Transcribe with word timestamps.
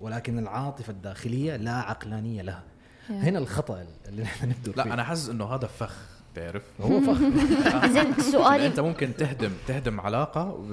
ولكن 0.00 0.38
العاطفة 0.38 0.90
الداخلية 0.90 1.56
لا 1.56 1.72
عقلانية 1.72 2.42
لها. 2.42 2.62
هنا 3.10 3.38
الخطأ 3.38 3.86
اللي 4.08 4.22
نحن 4.22 4.48
نبدو 4.48 4.72
لا 4.76 4.94
أنا 4.94 5.04
حاسس 5.04 5.28
إنه 5.28 5.44
هذا 5.44 5.66
فخ 5.66 5.96
تعرف؟ 6.34 6.62
هو 6.80 7.00
فخ. 7.00 7.18
زين 7.94 8.14
سؤالي 8.32 8.66
أنت 8.66 8.80
ممكن 8.80 9.16
تهدم 9.16 9.50
تهدم 9.66 10.00
علاقة 10.00 10.64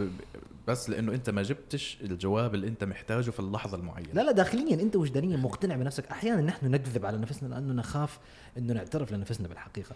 بس 0.68 0.90
لأنه 0.90 1.14
أنت 1.14 1.30
ما 1.30 1.42
جبتش 1.44 1.98
الجواب 2.02 2.56
اللي 2.56 2.68
أنت 2.68 2.84
محتاجه 2.84 3.30
في 3.30 3.40
اللحظة 3.40 3.78
المعينة. 3.78 4.10
لا 4.14 4.22
لا 4.22 4.32
داخليا 4.32 4.82
أنت 4.82 4.96
وجدانيا 4.96 5.38
مقتنع 5.38 5.76
بنفسك. 5.76 6.06
أحيانا 6.12 6.42
نحن 6.42 6.72
نكذب 6.72 7.06
على 7.06 7.18
نفسنا 7.18 7.48
لأنه 7.48 7.74
نخاف 7.74 8.20
إنه 8.58 8.74
نعترف 8.74 9.12
لنفسنا 9.12 9.48
بالحقيقة. 9.48 9.96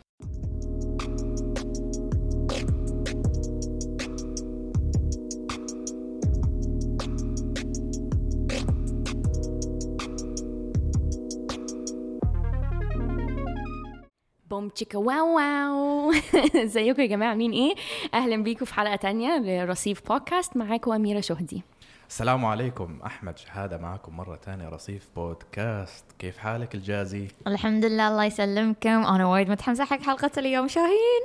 Boom 14.52 14.70
chicka 14.70 14.98
wow 14.98 15.36
wow. 15.36 16.12
ازيكم 16.64 17.02
يا 17.02 17.08
جماعة؟ 17.08 17.30
عاملين 17.30 17.52
إيه؟ 17.52 17.76
أهلا 18.14 18.44
بيكم 18.44 18.66
في 18.66 18.74
حلقة 18.74 18.96
تانية 18.96 19.38
لرصيف 19.38 20.08
بودكاست. 20.08 20.58
معاكم 20.58 20.92
أميرة 20.92 21.20
شهدي. 21.20 21.64
السلام 22.10 22.46
عليكم. 22.46 23.00
أحمد 23.06 23.38
شهادة 23.38 23.78
معكم 23.78 24.18
مرة 24.18 24.36
ثانية 24.36 24.70
رصيف 24.70 25.08
بودكاست. 25.16 26.06
كيف 26.20 26.38
حالك 26.38 26.76
الجازي؟ 26.76 27.28
الحمد 27.48 27.86
لله 27.86 28.08
الله 28.08 28.26
يسلمكم. 28.26 28.90
أنا 29.06 29.26
وايد 29.28 29.50
متحمسة 29.50 29.86
حق 29.86 30.02
حلقة 30.02 30.32
اليوم. 30.38 30.68
شاهين؟ 30.68 31.24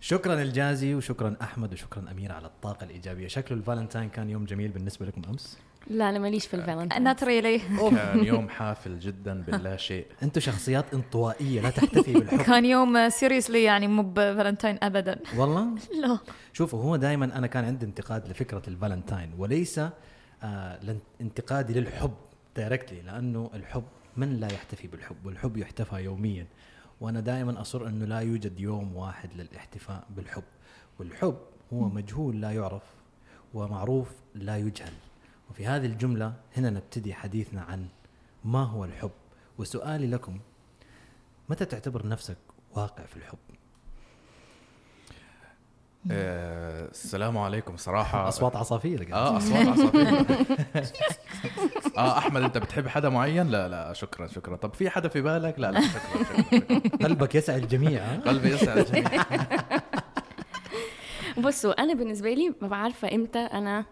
شكرا 0.00 0.42
الجازي 0.42 0.94
وشكرا 0.94 1.36
أحمد 1.42 1.72
وشكرا 1.72 2.04
أميرة 2.10 2.32
على 2.32 2.46
الطاقة 2.46 2.84
الإيجابية. 2.84 3.28
شكله 3.28 3.58
الفالنتاين 3.58 4.08
كان 4.08 4.30
يوم 4.30 4.44
جميل 4.44 4.68
بالنسبة 4.70 5.06
لكم 5.06 5.22
أمس؟ 5.28 5.58
لا 5.86 6.08
أنا 6.08 6.18
ماليش 6.18 6.46
في 6.46 6.54
ال 6.54 6.58
Valentine. 6.58 7.02
not 7.04 7.24
really 7.24 7.58
كان 7.58 8.24
يوم 8.24 8.48
حافل 8.48 8.98
جدا 8.98 9.42
باللا 9.42 9.76
شيء. 9.76 10.06
أنتم 10.22 10.40
شخصيات 10.40 10.94
انطوائية 10.94 11.60
لا 11.60 11.70
تحتفي 11.70 12.12
بالحب 12.12 12.38
كان 12.46 12.64
يوم 12.64 13.08
seriously 13.08 13.62
يعني 13.62 13.88
مو 13.88 14.02
بفالنتاين 14.02 14.78
ابدا. 14.82 15.18
والله؟ 15.36 15.68
لا. 16.02 16.18
شوفوا 16.52 16.82
هو 16.82 16.96
دائما 16.96 17.38
أنا 17.38 17.46
كان 17.46 17.64
عندي 17.64 17.86
انتقاد 17.86 18.28
لفكرة 18.28 18.62
الفالنتاين 18.68 19.30
وليس 19.38 19.78
آه 20.42 20.78
انتقادي 21.20 21.80
للحب 21.80 22.14
directly 22.56 23.02
لأنه 23.02 23.50
الحب 23.54 23.84
من 24.16 24.40
لا 24.40 24.52
يحتفي 24.52 24.86
بالحب؟ 24.88 25.16
والحب 25.26 25.56
يحتفى 25.56 25.96
يوميا. 25.96 26.46
وأنا 27.00 27.20
دائما 27.20 27.60
أصر 27.60 27.86
أنه 27.86 28.04
لا 28.04 28.18
يوجد 28.20 28.60
يوم 28.60 28.96
واحد 28.96 29.30
للاحتفاء 29.36 30.04
بالحب. 30.16 30.42
والحب 30.98 31.36
هو 31.72 31.88
مجهول 31.88 32.40
لا 32.40 32.50
يعرف 32.50 32.82
ومعروف 33.54 34.08
لا 34.34 34.56
يجهل. 34.56 34.92
وفي 35.52 35.66
هذه 35.66 35.86
الجملة 35.86 36.32
هنا 36.56 36.70
نبتدي 36.70 37.14
حديثنا 37.14 37.62
عن 37.62 37.86
ما 38.44 38.64
هو 38.64 38.84
الحب. 38.84 39.10
وسؤالي 39.58 40.06
لكم 40.06 40.40
متى 41.48 41.64
تعتبر 41.64 42.06
نفسك 42.06 42.36
واقع 42.74 43.04
في 43.04 43.16
الحب؟ 43.16 43.38
آه 46.10 46.88
السلام 46.88 47.38
عليكم. 47.38 47.76
صراحة 47.76 48.28
أصوات 48.28 48.56
عصافير 48.56 49.04
قاعد. 49.04 49.12
آه 49.12 49.36
أصوات 49.36 49.66
عصافير. 49.66 50.26
آه 51.98 52.18
أحمد 52.18 52.42
أنت 52.42 52.58
بتحب 52.58 52.88
حدا 52.88 53.08
معين؟ 53.08 53.48
لا 53.48 53.68
لا 53.68 53.92
شكرا 53.92 54.26
شكرا. 54.26 54.56
طب 54.56 54.74
في 54.74 54.90
حدا 54.90 55.08
في 55.08 55.20
بالك؟ 55.20 55.58
لا 55.58 55.70
لا 55.70 55.80
شكرا 55.80 56.24
شكرا, 56.24 56.60
شكرا. 56.60 57.06
قلبك 57.06 57.34
يسعى 57.34 57.56
الجميع 57.56 58.04
ها؟ 58.04 58.20
قلبي 58.20 58.48
يسعد 58.48 58.78
الجميع. 58.78 59.24
بصوا 61.38 61.82
أنا 61.82 61.94
بالنسبة 61.94 62.34
لي 62.34 62.54
ما 62.62 62.68
بعرفة 62.68 63.14
إمتى 63.14 63.38
أنا 63.38 63.84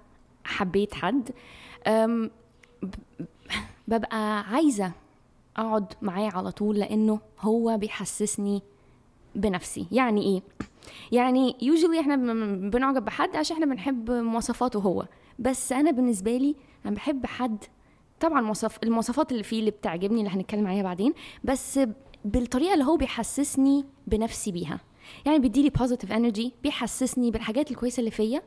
حبيت 0.60 0.94
حد 0.94 1.30
ببقى 3.88 4.40
عايزة 4.40 4.92
أقعد 5.56 5.92
معاه 6.02 6.30
على 6.34 6.50
طول 6.52 6.78
لأنه 6.78 7.20
هو 7.40 7.76
بيحسسني 7.78 8.62
بنفسي. 9.34 9.86
يعني 9.92 10.22
إيه؟ 10.22 10.42
يعني 11.12 11.56
يوجولي 11.62 12.00
إحنا 12.00 12.16
بن- 12.16 12.70
بنعجب 12.70 13.04
بحد 13.04 13.36
عشان 13.36 13.56
إحنا 13.56 13.66
بنحب 13.74 14.10
مواصفاته 14.10 14.78
هو. 14.80 15.06
بس 15.38 15.72
أنا 15.72 15.90
بالنسبة 15.90 16.36
لي 16.36 16.56
أنا 16.86 16.94
بحب 16.94 17.26
حد 17.26 17.64
طبعا 18.20 18.40
مواصف 18.40 18.78
المواصفات 18.82 19.32
اللي 19.32 19.42
فيه 19.42 19.60
اللي 19.60 19.70
بتعجبني 19.70 20.18
اللي 20.20 20.30
هنتكلم 20.30 20.66
عليها 20.66 20.82
بعدين 20.82 21.14
بس 21.44 21.80
بالطريقة 22.24 22.74
اللي 22.74 22.84
هو 22.84 22.96
بيحسسني 22.96 23.84
بنفسي 24.06 24.52
بيها. 24.52 24.80
يعني 25.26 25.38
بيديلي 25.38 25.70
positive 25.70 26.12
energy 26.12 26.52
بيحسسني 26.62 27.30
بالحاجات 27.30 27.70
الكويسة 27.70 28.00
اللي 28.00 28.10
فيا 28.10 28.42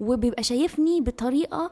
وبيبقى 0.00 0.42
شايفني 0.42 1.00
بطريقة 1.00 1.70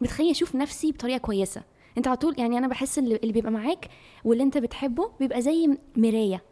بتخليني 0.00 0.32
أشوف 0.32 0.54
نفسي 0.54 0.92
بطريقة 0.92 1.18
كويسة. 1.18 1.62
أنت 1.98 2.08
على 2.08 2.16
طول 2.16 2.34
يعني 2.38 2.58
أنا 2.58 2.68
بحس 2.68 2.98
اللي 2.98 3.32
بيبقى 3.32 3.52
معاك 3.52 3.88
واللي 4.24 4.42
أنت 4.44 4.58
بتحبه 4.58 5.10
بيبقى 5.20 5.42
زي 5.42 5.78
مراية. 5.96 6.42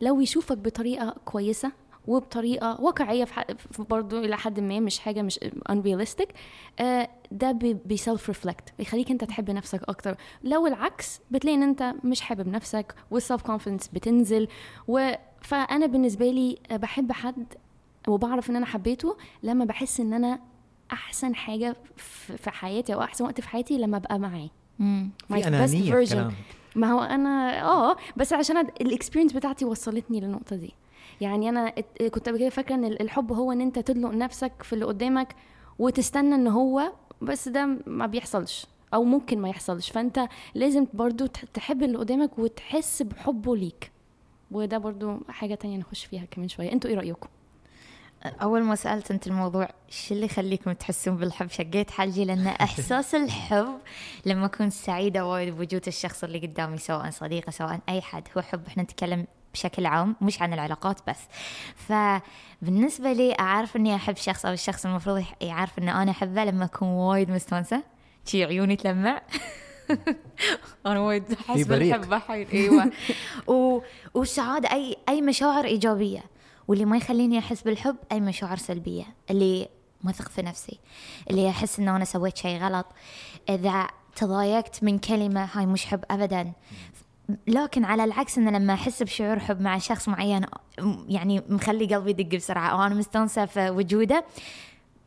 لو 0.00 0.20
يشوفك 0.20 0.58
بطريقة 0.58 1.16
كويسة 1.24 1.72
وبطريقة 2.08 2.80
واقعية 2.80 3.24
في, 3.24 3.44
برضه 3.90 4.18
إلى 4.18 4.36
حد 4.36 4.60
ما 4.60 4.80
مش 4.80 4.98
حاجة 4.98 5.22
مش 5.22 5.40
unrealistic. 5.70 6.28
آه 6.80 7.08
ده 7.32 7.52
بي 7.84 7.99
self 7.99 8.28
reflect 8.28 8.72
بيخليك 8.78 9.10
أنت 9.10 9.24
تحب 9.24 9.50
نفسك 9.50 9.80
أكتر. 9.88 10.16
لو 10.44 10.66
العكس 10.66 11.20
بتلاقي 11.30 11.54
إن 11.56 11.62
أنت 11.62 11.94
مش 12.04 12.20
حابب 12.20 12.48
نفسك 12.48 12.94
وال 13.10 13.21
self 13.21 13.42
confidence 13.42 13.88
بتنزل. 13.88 14.48
و 14.88 15.12
فأنا 15.40 15.86
بالنسبة 15.86 16.30
لي 16.30 16.58
بحب 16.70 17.12
حد 17.12 17.46
وبعرف 18.08 18.50
إن 18.50 18.56
أنا 18.56 18.66
حبيته 18.66 19.16
لما 19.42 19.64
بحس 19.64 20.00
إن 20.00 20.12
أنا 20.12 20.38
أحسن 20.92 21.34
حاجة 21.34 21.76
في 21.96 22.36
في 22.36 22.50
حياتي 22.50 22.94
أو 22.94 23.02
أحسن 23.02 23.24
وقت 23.24 23.40
في 23.40 23.48
حياتي 23.48 23.78
لما 23.78 23.96
أبقى 23.96 24.18
معاه. 24.18 24.48
version. 26.06 26.12
كلامك. 26.12 26.34
ما 26.76 26.92
هو 26.92 27.00
أنا 27.00 27.62
آه 27.64 27.96
بس 28.16 28.32
عشان 28.32 28.56
ال 28.58 28.65
experience 28.65 29.32
بتاعتي 29.32 29.64
وصلتني 29.64 30.20
للنقطة 30.20 30.56
دي. 30.56 30.74
يعني 31.20 31.48
أنا 31.48 31.70
كنت 32.14 32.28
قبل 32.28 32.38
كده 32.38 32.48
فاكرة 32.48 32.74
إن 32.74 32.84
الحب 32.84 33.32
هو 33.32 33.52
إن 33.52 33.60
أنت 33.60 33.78
تدلق 33.78 34.10
نفسك 34.10 34.52
في 34.62 34.72
اللي 34.72 34.84
قدامك 34.84 35.34
وتستنى 35.78 36.34
إن 36.34 36.46
هو 36.46 36.92
بس 37.22 37.48
ده 37.48 37.78
ما 37.86 38.06
بيحصلش 38.06 38.66
أو 38.94 39.04
ممكن 39.04 39.38
ما 39.38 39.48
يحصلش. 39.48 39.90
فأنت 39.90 40.28
لازم 40.54 40.86
برضو 40.94 41.26
تح- 41.26 41.44
تحب 41.54 41.82
اللي 41.82 41.98
قدامك 41.98 42.38
وتحس 42.38 43.02
بحبه 43.02 43.56
ليك. 43.56 43.90
وده 44.50 44.78
برضو 44.78 45.18
حاجة 45.28 45.54
تانية 45.54 45.76
نخش 45.78 46.04
فيها 46.04 46.24
كمان 46.30 46.48
شوية. 46.48 46.72
أنتوا 46.72 46.90
إيه 46.90 46.96
رأيكم؟ 46.96 47.28
أول 48.42 48.62
ما 48.62 48.74
سألت 48.74 49.10
أنت 49.10 49.26
الموضوع 49.26 49.68
شو 49.88 50.14
اللي 50.14 50.26
يخليكم 50.26 50.72
تحسون 50.72 51.16
بالحب؟ 51.16 51.48
شقيت 51.50 51.90
حلجي 51.90 52.24
لأن 52.24 52.46
إحساس 52.66 53.14
الحب 53.14 53.78
لما 54.26 54.46
أكون 54.46 54.70
سعيدة 54.70 55.26
وايد 55.26 55.54
بوجود 55.56 55.82
الشخص 55.86 56.24
اللي 56.24 56.38
قدامي 56.38 56.78
سواء 56.78 57.10
صديقة 57.10 57.50
سواء 57.50 57.80
أي 57.88 58.00
حد 58.00 58.22
هو 58.36 58.42
حب. 58.42 58.66
إحنا 58.66 58.82
نتكلم 58.82 59.26
بشكل 59.54 59.86
عام 59.86 60.16
مش 60.20 60.42
عن 60.42 60.52
العلاقات 60.52 61.00
بس. 61.10 61.18
فبالنسبة 61.76 63.12
لي 63.12 63.36
أعرف 63.40 63.76
إني 63.76 63.94
أحب 63.94 64.16
شخص 64.16 64.46
أو 64.46 64.52
الشخص 64.52 64.86
المفروض 64.86 65.24
يعرف 65.40 65.78
ان 65.78 65.88
أنا 65.88 66.10
أحبه 66.10 66.44
لما 66.44 66.64
أكون 66.64 66.88
وايد 66.88 67.30
مستانسة. 67.30 67.82
شي 68.24 68.44
عيوني 68.44 68.76
تلمع. 68.76 69.22
أنا 70.86 71.00
وايد 71.00 71.32
أحس. 71.32 71.66
بالحب 71.66 72.12
الحين 72.12 72.46
إيوه. 72.52 72.92
و... 73.46 73.80
وسعاده 74.14 74.72
أي 74.72 74.96
أي 75.08 75.20
مشاعر 75.20 75.64
إيجابية. 75.64 76.24
واللي 76.68 76.84
ما 76.84 76.96
يخليني 76.96 77.38
أحس 77.38 77.62
بالحب 77.62 77.96
أي 78.12 78.20
مشاعر 78.20 78.56
سلبية. 78.56 79.04
اللي 79.30 79.68
ما 80.02 80.10
اثق 80.10 80.28
في 80.28 80.42
نفسي. 80.42 80.78
اللي 81.30 81.50
أحس 81.50 81.78
ان 81.78 81.88
أنا 81.88 82.04
سويت 82.04 82.36
شيء 82.36 82.58
غلط. 82.58 82.86
إذا 83.48 83.86
تضايقت 84.16 84.84
من 84.84 84.98
كلمة 84.98 85.48
هاي 85.52 85.66
مش 85.66 85.86
حب 85.86 86.04
ابدا. 86.10 86.52
لكن 87.46 87.84
على 87.84 88.04
العكس 88.04 88.38
إن 88.38 88.48
لما 88.48 88.74
أحس 88.74 89.02
بشعور 89.02 89.38
حب 89.38 89.60
مع 89.60 89.78
شخص 89.78 90.08
معين 90.08 90.46
يعني 91.08 91.42
مخلي 91.48 91.94
قلبي 91.94 92.10
يدق 92.10 92.36
بسرعة 92.36 92.80
وأنا 92.80 92.94
مستانسة 92.94 93.46
في 93.46 93.70
وجوده 93.70 94.24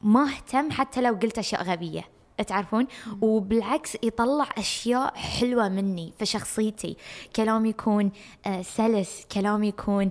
ما 0.02 0.24
أهتم 0.30 0.72
حتى 0.72 1.02
لو 1.02 1.14
قلت 1.14 1.38
أشياء 1.38 1.64
غبية. 1.64 2.04
تعرفون؟ 2.48 2.88
وبالعكس 3.22 3.98
يطلع 4.04 4.50
أشياء 4.58 5.16
حلوة 5.16 5.70
مني 5.70 6.14
في 6.20 6.26
شخصيتي. 6.26 6.98
كلام 7.36 7.66
يكون 7.66 8.12
آه، 8.46 8.62
سلس 8.62 9.26
كلام 9.32 9.64
يكون 9.64 10.10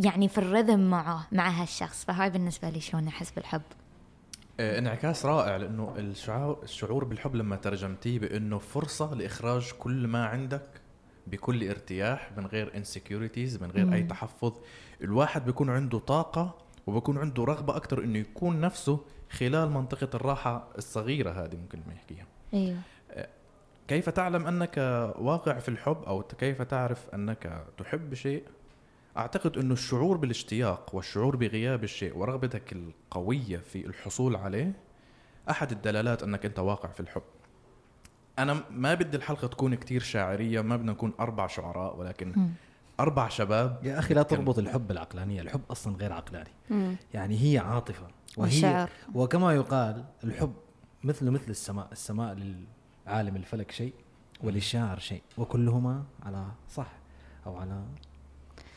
يعني 0.00 0.28
في 0.28 0.38
الرذم 0.38 0.90
معه 0.90 1.26
مع 1.32 1.48
هالشخص. 1.48 2.04
فهاي 2.04 2.30
بالنسبة 2.30 2.70
لي 2.70 2.80
شلون 2.80 3.08
أحس 3.08 3.30
بالحب. 3.30 3.62
آه، 4.60 4.78
انعكاس 4.78 5.26
رائع 5.26 5.56
لأنه 5.56 5.94
الشعور 5.98 6.58
الشعور 6.62 7.04
بالحب 7.04 7.34
لما 7.34 7.56
ترجمتيه 7.56 8.18
بأنه 8.18 8.58
فرصة 8.58 9.14
لإخراج 9.14 9.72
كل 9.78 10.06
ما 10.06 10.26
عندك 10.26 10.79
بكل 11.26 11.68
ارتياح 11.68 12.30
من 12.36 12.46
غير 12.46 12.76
انسكيورتيز 12.76 13.62
من 13.62 13.70
غير 13.70 13.92
أي 13.92 14.02
تحفظ. 14.02 14.52
الواحد 15.02 15.44
بيكون 15.44 15.70
عنده 15.70 15.98
طاقة 15.98 16.54
وبكون 16.86 17.18
عنده 17.18 17.44
رغبة 17.44 17.76
أكثر 17.76 18.04
إنه 18.04 18.18
يكون 18.18 18.60
نفسه 18.60 19.00
خلال 19.30 19.70
منطقة 19.70 20.08
الراحة 20.14 20.68
الصغيرة 20.78 21.30
هذه 21.30 21.56
ممكن 21.56 21.80
ما 21.86 21.94
يحكيها 21.94 22.26
أيوه 22.54 22.78
كيف 23.88 24.08
تعلم 24.08 24.46
أنك 24.46 24.78
واقع 25.18 25.58
في 25.58 25.68
الحب 25.68 26.02
أو 26.06 26.22
كيف 26.22 26.62
تعرف 26.62 27.08
أنك 27.14 27.64
تحب 27.78 28.14
شيء؟ 28.14 28.44
أعتقد 29.16 29.58
إنه 29.58 29.72
الشعور 29.72 30.16
بالاشتياق 30.16 30.94
والشعور 30.94 31.36
بغياب 31.36 31.84
الشيء 31.84 32.16
ورغبتك 32.16 32.72
القوية 32.72 33.58
في 33.58 33.86
الحصول 33.86 34.36
عليه 34.36 34.72
أحد 35.50 35.72
الدلالات 35.72 36.22
أنك 36.22 36.44
أنت 36.46 36.58
واقع 36.58 36.88
في 36.88 37.00
الحب. 37.00 37.22
أنا 38.42 38.62
ما 38.70 38.94
بدي 38.94 39.16
الحلقة 39.16 39.46
تكون 39.48 39.74
كتير 39.74 40.00
شاعرية 40.02 40.60
ما 40.60 40.76
بدنا 40.76 40.92
نكون 40.92 41.12
أربع 41.20 41.46
شعراء 41.46 41.96
ولكن 41.96 42.32
مم. 42.36 42.48
أربع 43.00 43.28
شباب 43.28 43.78
يا 43.82 43.98
أخي 43.98 44.14
لا 44.14 44.22
تربط 44.22 44.58
الحب 44.58 44.86
بالعقلانية 44.86 45.40
الحب 45.40 45.60
أصلا 45.70 45.96
غير 45.96 46.12
عقلاني 46.12 46.50
مم. 46.70 46.96
يعني 47.14 47.38
هي 47.42 47.58
عاطفة 47.58 48.02
وهي 48.36 48.46
والشعر. 48.46 48.88
وكما 49.14 49.54
يقال 49.54 50.04
الحب 50.24 50.52
مثل 51.04 51.30
مثل 51.30 51.50
السماء 51.50 51.88
السماء 51.92 52.34
للعالم 52.34 53.36
الفلك 53.36 53.70
شيء 53.70 53.94
وللشاعر 54.42 54.98
شيء 54.98 55.22
وكلهما 55.38 56.04
على 56.22 56.46
صح 56.68 56.92
أو 57.46 57.56
على 57.56 57.82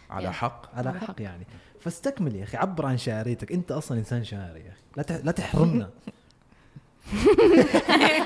على 0.10 0.26
يا. 0.26 0.32
حق 0.32 0.76
على 0.76 0.94
حق 0.94 1.22
يعني 1.22 1.46
فاستكمل 1.80 2.36
يا 2.36 2.44
أخي 2.44 2.58
عبر 2.58 2.86
عن 2.86 2.98
شاعريتك 2.98 3.52
أنت 3.52 3.72
أصلا 3.72 4.00
إنسان 4.00 4.24
شاعري 4.24 4.60
يا 4.60 4.72
أخي 4.72 5.12
لا 5.14 5.22
لا 5.24 5.32
تحرمنا 5.32 5.90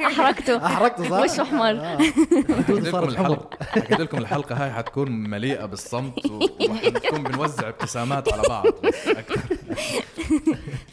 أحرقته 0.08 0.66
احرقت 0.66 1.02
صح؟ 1.02 1.12
وشه 1.20 1.42
أحمر. 1.44 1.70
آه. 1.80 1.98
حكيت 1.98 2.70
لكم 2.80 3.04
الحلقة 3.10 3.66
حكيت 3.66 4.00
لكم 4.00 4.18
الحلقة 4.18 4.64
هاي 4.64 4.72
حتكون 4.72 5.12
مليئة 5.12 5.66
بالصمت 5.66 6.26
وحنكون 6.70 7.24
بنوزع 7.24 7.70
ابتسامات 7.70 8.34
على 8.34 8.42
بعض 8.50 8.66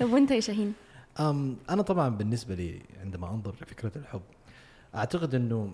طب 0.00 0.12
وأنت 0.12 0.30
يا 0.30 0.40
شاهين 0.40 0.72
أم 1.20 1.56
أنا 1.70 1.82
طبعا 1.82 2.08
بالنسبة 2.08 2.54
لي 2.54 2.80
عندما 3.02 3.30
أنظر 3.30 3.54
لفكره 3.62 3.92
الحب 3.96 4.22
أعتقد 4.94 5.34
إنه 5.34 5.72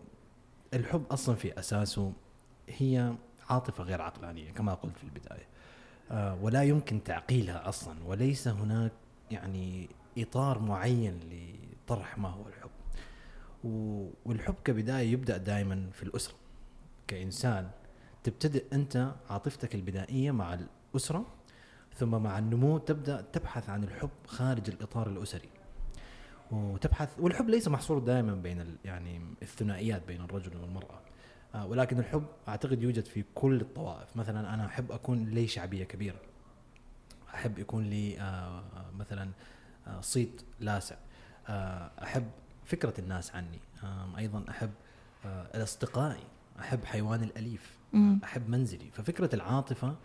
الحب 0.74 1.02
أصلا 1.10 1.34
في 1.34 1.58
أساسه 1.58 2.12
هي 2.68 3.12
عاطفة 3.50 3.84
غير 3.84 4.02
عقلانية 4.02 4.50
كما 4.50 4.74
قلت 4.74 4.96
في 4.96 5.04
البداية 5.04 5.46
آه 6.10 6.38
ولا 6.42 6.62
يمكن 6.62 7.02
تعقيلها 7.02 7.68
أصلا 7.68 7.94
وليس 8.06 8.48
هناك 8.48 8.92
يعني 9.30 9.88
إطار 10.18 10.58
معين 10.58 11.20
لطرح 11.90 12.19
ما 12.19 12.28
هو 12.28 12.44
الحب. 12.48 12.70
والحب 14.25 14.54
كبداية 14.64 15.12
يبدأ 15.12 15.37
دائما 15.37 15.90
في 15.92 16.02
الأسرة. 16.02 16.34
كإنسان 17.06 17.70
تبتدئ 18.25 18.64
أنت 18.72 19.12
عاطفتك 19.31 19.75
البدائية 19.75 20.31
مع 20.31 20.58
الأسرة 20.94 21.26
ثم 21.94 22.22
مع 22.22 22.38
النمو 22.38 22.78
تبدأ 22.78 23.20
تبحث 23.32 23.70
عن 23.70 23.84
الحب 23.84 24.10
خارج 24.26 24.70
الإطار 24.70 25.08
الأسري. 25.08 25.48
وتبحث 26.50 27.08
والحب 27.19 27.48
ليس 27.48 27.69
محصور 27.69 27.98
دائما 27.98 28.34
بين 28.34 28.60
ال- 28.60 28.76
يعني 28.84 29.20
الثنائيات 29.42 30.06
بين 30.06 30.20
الرجل 30.20 30.56
والمرأة. 30.56 31.00
آه، 31.54 31.66
ولكن 31.66 31.98
الحب 31.98 32.25
أعتقد 32.48 32.82
يوجد 32.82 33.04
في 33.04 33.25
كل 33.34 33.60
الطوائف. 33.60 34.16
مثلا 34.16 34.54
أنا 34.54 34.66
أحب 34.66 34.92
أكون 34.92 35.25
لي 35.28 35.46
شعبية 35.46 35.84
كبيرة. 35.84 36.20
أحب 37.34 37.58
يكون 37.58 37.84
لي 37.84 38.20
آه، 38.20 38.62
مثلا 38.98 39.31
آه، 39.87 40.00
صيت 40.00 40.42
لاسع. 40.60 40.96
أحب 42.02 42.31
فكرة 42.64 42.94
الناس 42.99 43.35
عني. 43.35 43.58
أيضا 44.19 44.44
أحب 44.49 44.70
آه، 45.25 45.56
الاصدقائي 45.56 46.25
أحب 46.61 46.85
حيواني 46.85 47.25
الأليف. 47.25 47.79
مم. 47.93 48.20
أحب 48.25 48.49
منزلي. 48.50 48.91
ففكرة 48.93 49.35
العاطفة 49.35 49.97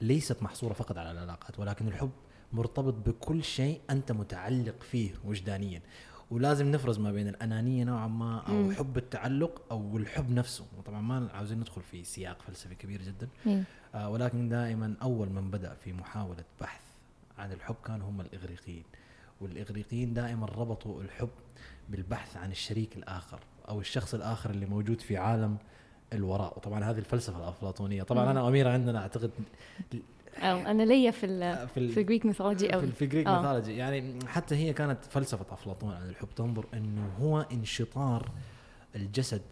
ليست 0.00 0.42
محصورة 0.42 0.72
فقط 0.72 0.98
على 0.98 1.10
العلاقات 1.10 1.58
ولكن 1.58 1.88
الحب 1.88 2.10
مرتبط 2.52 2.94
بكل 2.94 3.44
شيء 3.44 3.80
أنت 3.90 4.12
متعلق 4.12 4.82
فيه 4.82 5.10
وجدانيا. 5.24 5.82
ولازم 6.30 6.70
نفرز 6.70 6.98
ما 6.98 7.12
بين 7.12 7.28
الأنانية 7.28 7.84
نوعا 7.84 8.06
ما 8.08 8.40
أو. 8.48 8.72
حب 8.72 8.96
التعلق 8.98 9.62
أو 9.70 9.96
الحب 9.96 10.30
نفسه. 10.30 10.66
وطبعا 10.78 11.00
ما 11.00 11.28
عاوزين 11.34 11.60
ندخل 11.60 11.82
في 11.82 12.04
سياق 12.04 12.42
فلسفي 12.42 12.74
كبير 12.74 13.02
جدا. 13.02 13.28
آه 13.94 14.08
ولكن 14.08 14.48
دائما 14.48 14.94
أول 15.02 15.28
من 15.28 15.50
بدأ 15.50 15.74
في 15.74 15.92
محاولة 15.92 16.44
بحث 16.60 16.82
عن 17.38 17.52
الحب 17.52 17.76
كانوا 17.84 18.08
هم 18.08 18.20
الإغريقيين. 18.20 18.84
والإغريقيين 19.40 20.14
دائما 20.14 20.46
ربطوا 20.46 21.02
الحب 21.02 21.28
بالبحث 21.88 22.36
عن 22.36 22.50
الشريك 22.50 22.96
الآخر 22.96 23.40
أو 23.68 23.80
الشخص 23.80 24.14
الآخر 24.14 24.50
اللي 24.50 24.66
موجود 24.66 25.00
في 25.00 25.16
عالم 25.16 25.56
الوراء 26.12 26.56
وطبعا 26.56 26.84
هذه 26.84 26.98
الفلسفة 26.98 27.38
الأفلاطونية 27.38 28.02
طبعا 28.02 28.24
مم. 28.24 28.30
أنا 28.30 28.42
واميره 28.42 28.70
عندنا 28.70 28.98
أعتقد 28.98 29.30
أو 30.38 30.58
أنا 30.58 30.82
ليا 30.82 31.10
في 31.10 31.26
ال 31.26 31.68
في 31.68 31.80
ال- 31.80 31.88
في 31.88 32.00
ال 32.00 32.04
Greek 32.04 32.26
mythology 32.26 32.72
قوي 32.72 32.86
في 32.86 33.06
Greek 33.06 33.26
آه. 33.26 33.36
mythology 33.42 33.76
يعني 33.76 34.18
حتى 34.26 34.54
هي 34.54 34.72
كانت 34.72 35.04
فلسفة 35.04 35.54
أفلاطون 35.54 35.92
عن 35.94 36.08
الحب 36.08 36.28
تنظر 36.36 36.66
إنه 36.74 37.10
هو 37.20 37.40
انشطار 37.52 38.30
الجسد 38.96 39.42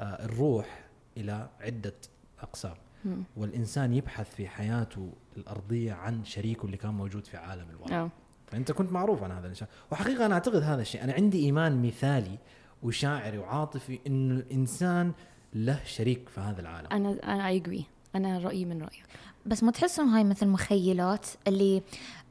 آه، 0.00 0.24
الروح 0.24 0.84
إلى 1.16 1.48
عدة 1.60 1.94
أقسام 2.40 2.74
مم. 3.04 3.22
والإنسان 3.36 3.94
يبحث 3.94 4.34
في 4.34 4.48
حياته 4.48 5.12
الأرضية 5.36 5.92
عن 5.92 6.24
شريكه 6.24 6.66
اللي 6.66 6.76
كان 6.76 6.94
موجود 6.94 7.24
في 7.26 7.36
عالم 7.36 7.66
الوراء 7.70 8.08
فأنت 8.50 8.72
كنت 8.72 8.92
معروف 8.92 9.22
عن 9.22 9.30
هذا 9.30 9.46
الشيء 9.48 9.68
وحقيقة 9.92 10.26
أنا 10.26 10.34
أعتقد 10.34 10.62
هذا 10.62 10.82
الشيء 10.82 11.04
أنا 11.04 11.12
عندي 11.12 11.44
إيمان 11.44 11.82
مثالي 11.82 12.38
وشاعري 12.82 13.38
وعاطفي 13.38 13.98
انه 14.06 14.34
الإنسان 14.34 15.12
له 15.54 15.80
شريك 15.84 16.28
في 16.28 16.40
هذا 16.40 16.60
العالم. 16.60 16.86
أنا 16.92 17.16
أنا 17.24 17.48
اي 17.48 17.56
اجري 17.56 17.84
أنا 18.14 18.38
رأيي 18.38 18.64
من 18.64 18.82
رأيك. 18.82 19.04
بس 19.46 19.62
ما 19.62 19.70
تحسون 19.70 20.08
هاي 20.08 20.24
مثل 20.24 20.48
مخيلات 20.48 21.26
اللي 21.48 21.82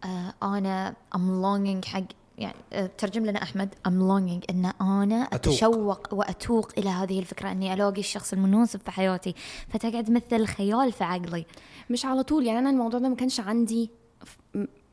آه 0.03 0.33
أنا 0.43 0.95
ام 1.15 1.41
longing 1.43 1.85
حق 1.85 2.03
يعني 2.37 2.55
آه 2.73 2.89
ترجم 2.97 3.25
لنا 3.25 3.43
أحمد 3.43 3.75
ام 3.87 3.99
longing 3.99 4.43
إن 4.49 4.65
أنا 4.81 5.23
أتوق. 5.23 5.53
أتشوق 5.53 6.13
وأتوق 6.13 6.71
إلى 6.77 6.89
هذه 6.89 7.19
الفكرة 7.19 7.51
إني 7.51 7.73
ألاقي 7.73 7.99
الشخص 7.99 8.33
المناسب 8.33 8.79
في 8.79 8.91
حياتي. 8.91 9.35
فتقعد 9.67 10.11
مثل 10.11 10.45
خيال 10.45 10.91
في 10.91 11.03
عقلي. 11.03 11.45
مش 11.89 12.05
على 12.05 12.23
طول 12.23 12.45
يعني 12.45 12.59
أنا 12.59 12.69
الموضوع 12.69 12.99
ده 12.99 13.09
ما 13.09 13.15
كانش 13.15 13.39
عندي 13.39 13.89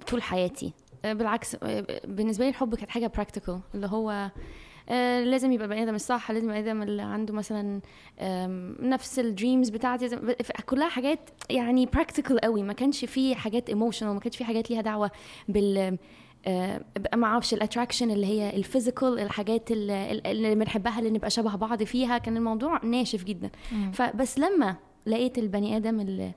طول 0.06 0.23
حياتي. 0.23 0.73
بالعكس 1.12 1.56
آه، 1.62 1.86
بالنسبة 2.04 2.44
لي 2.44 2.50
الحب 2.50 2.74
كانت 2.74 2.90
حاجة 2.90 3.06
practical 3.06 3.60
اللي 3.74 3.86
هو 3.86 4.30
آه، 4.88 5.20
لازم 5.24 5.52
يبقى 5.52 5.68
بني 5.68 5.82
آدم 5.82 5.94
الصح 5.94 6.30
لازم 6.30 6.44
يبقى 6.50 6.62
بني 6.62 6.70
آدم 6.70 6.82
اللي 6.82 7.02
عنده 7.02 7.34
مثلا 7.34 7.80
نفس 8.80 9.18
ال 9.18 9.26
dreams 9.26 9.68
بتاعتي 9.68 10.08
كلها 10.66 10.88
حاجات 10.88 11.30
يعني 11.50 11.86
practical 11.86 12.40
قوي 12.40 12.62
ما 12.62 12.72
كانش 12.72 13.04
في 13.04 13.34
حاجات 13.34 13.68
emotional 13.68 14.14
ما 14.14 14.20
كانش 14.20 14.36
في 14.36 14.44
حاجات 14.44 14.70
ليها 14.70 14.80
دعوة 14.80 15.10
بال 15.48 15.98
آه، 16.46 16.80
ما 17.14 17.26
أعرفش 17.26 17.54
ال 17.54 17.60
attraction 17.60 18.10
اللي 18.10 18.26
هي 18.26 18.56
ال 18.56 18.63
physical 18.63 19.18
الحاجات 19.18 19.70
اللي, 19.70 20.54
بنحبها 20.54 20.98
اللي 20.98 21.10
نبقى 21.10 21.30
شبه 21.30 21.56
بعض 21.56 21.82
فيها 21.82 22.18
كان 22.18 22.36
الموضوع 22.36 22.84
ناشف 22.84 23.24
جدا. 23.24 23.50
فبس 23.92 24.38
لما 24.38 24.76
لقيت 25.06 25.38
البني 25.38 25.76
آدم 25.76 26.00
اللي 26.00 26.32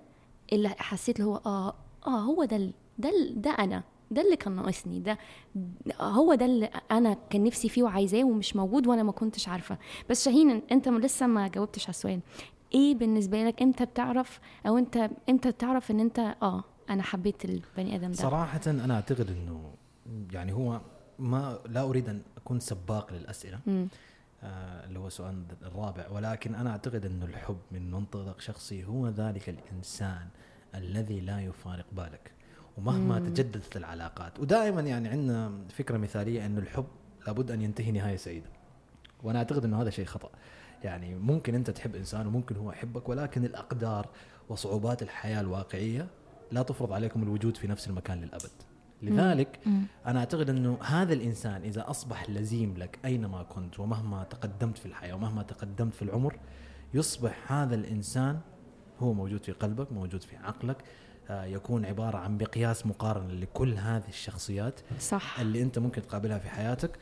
اللي 0.53 0.69
حسيت 0.69 1.19
اللي 1.19 1.27
هو 1.29 1.35
آه 1.45 1.73
آه 2.07 2.19
هو 2.19 2.43
ده 2.43 2.71
ده 2.97 3.11
ده 3.31 3.51
أنا. 3.51 3.83
ده 4.11 4.21
اللي 4.21 4.35
كان 4.35 4.55
ناقصني 4.55 4.99
ده 4.99 5.17
هو 6.01 6.33
ده 6.35 6.45
اللي 6.45 6.69
أنا 6.91 7.17
كان 7.29 7.43
نفسي 7.43 7.69
فيه 7.69 7.83
وعايزاه 7.83 8.23
ومش 8.23 8.55
موجود 8.55 8.87
وأنا 8.87 9.03
ما 9.03 9.11
كنتش 9.11 9.47
عارفة. 9.47 9.77
بس 10.09 10.25
شاهين 10.25 10.61
أنت 10.71 10.87
لسه 10.89 11.27
ما 11.27 11.47
جاوبتش 11.47 11.83
على 11.83 11.89
السؤال. 11.89 12.19
إيه 12.73 12.95
بالنسبة 12.95 13.43
لك 13.43 13.61
إمتى 13.61 13.85
بتعرف 13.85 14.39
أو 14.67 14.77
أنت 14.77 15.09
إمتى 15.29 15.51
بتعرف 15.51 15.91
إن 15.91 15.99
أنت 15.99 16.19
آه 16.19 16.63
أنا 16.89 17.03
حبيت 17.03 17.45
البني 17.45 17.95
آدم 17.95 18.07
ده؟ 18.07 18.13
صراحة 18.13 18.61
أنا 18.67 18.95
أعتقد 18.95 19.29
أنه 19.29 19.73
يعني 20.31 20.53
هو 20.53 20.81
ما 21.19 21.59
لا 21.69 21.81
أريد 21.81 22.09
أن 22.09 22.21
أكون 22.37 22.59
سباق 22.59 23.13
للأسئلة 23.13 23.59
مم. 23.67 23.87
آه 24.43 24.85
اللي 24.85 24.99
هو 24.99 25.07
السؤال 25.07 25.43
الرابع. 25.63 26.07
ولكن 26.11 26.55
أنا 26.55 26.69
أعتقد 26.69 27.05
أنه 27.05 27.25
الحب 27.25 27.57
من 27.71 27.91
منطلق 27.91 28.39
شخصي 28.39 28.85
هو 28.85 29.07
ذلك 29.07 29.49
الإنسان 29.49 30.27
الذي 30.75 31.19
لا 31.19 31.41
يفارق 31.41 31.85
بالك. 31.91 32.31
ومهما 32.77 33.19
تجددت 33.19 33.77
العلاقات. 33.77 34.39
ودائما 34.39 34.81
يعني 34.81 35.09
عندنا 35.09 35.51
فكرة 35.69 35.97
مثالية 35.97 36.45
أنه 36.45 36.59
الحب 36.59 36.85
لابد 37.27 37.51
أن 37.51 37.61
ينتهي 37.61 37.91
نهاية 37.91 38.17
سعيدة. 38.17 38.49
وأنا 39.23 39.39
أعتقد 39.39 39.65
أنه 39.65 39.81
هذا 39.81 39.89
شيء 39.89 40.05
خطأ. 40.05 40.29
يعني 40.83 41.15
ممكن 41.15 41.55
أنت 41.55 41.69
تحب 41.69 41.95
إنسان 41.95 42.27
وممكن 42.27 42.55
هو 42.55 42.71
يحبك 42.71 43.09
ولكن 43.09 43.45
الأقدار 43.45 44.09
وصعوبات 44.49 45.01
الحياة 45.01 45.41
الواقعية 45.41 46.07
لا 46.51 46.61
تفرض 46.61 46.93
عليكم 46.93 47.23
الوجود 47.23 47.57
في 47.57 47.67
نفس 47.67 47.87
المكان 47.87 48.21
للأبد. 48.21 48.51
لذلك 49.01 49.59
أنا 50.05 50.19
أعتقد 50.19 50.49
أنه 50.49 50.77
هذا 50.83 51.13
الإنسان 51.13 51.61
إذا 51.61 51.89
أصبح 51.89 52.29
لزيم 52.29 52.77
لك 52.77 52.99
أينما 53.05 53.43
كنت 53.43 53.79
ومهما 53.79 54.23
تقدمت 54.23 54.77
في 54.77 54.85
الحياة 54.85 55.13
ومهما 55.13 55.43
تقدمت 55.43 55.93
في 55.93 56.01
العمر 56.01 56.39
يصبح 56.93 57.51
هذا 57.51 57.75
الإنسان 57.75 58.39
هو 58.99 59.13
موجود 59.13 59.43
في 59.43 59.51
قلبك 59.51 59.91
موجود 59.91 60.23
في 60.23 60.37
عقلك 60.37 60.83
يكون 61.29 61.85
عبارة 61.85 62.17
عن 62.17 62.37
مقياس 62.37 62.85
مقارنة 62.85 63.33
لكل 63.33 63.73
هذه 63.73 64.07
الشخصيات 64.09 64.79
صح. 64.99 65.39
اللي 65.39 65.61
أنت 65.61 65.79
ممكن 65.79 66.01
تقابلها 66.01 66.39
في 66.39 66.49
حياتك. 66.49 66.99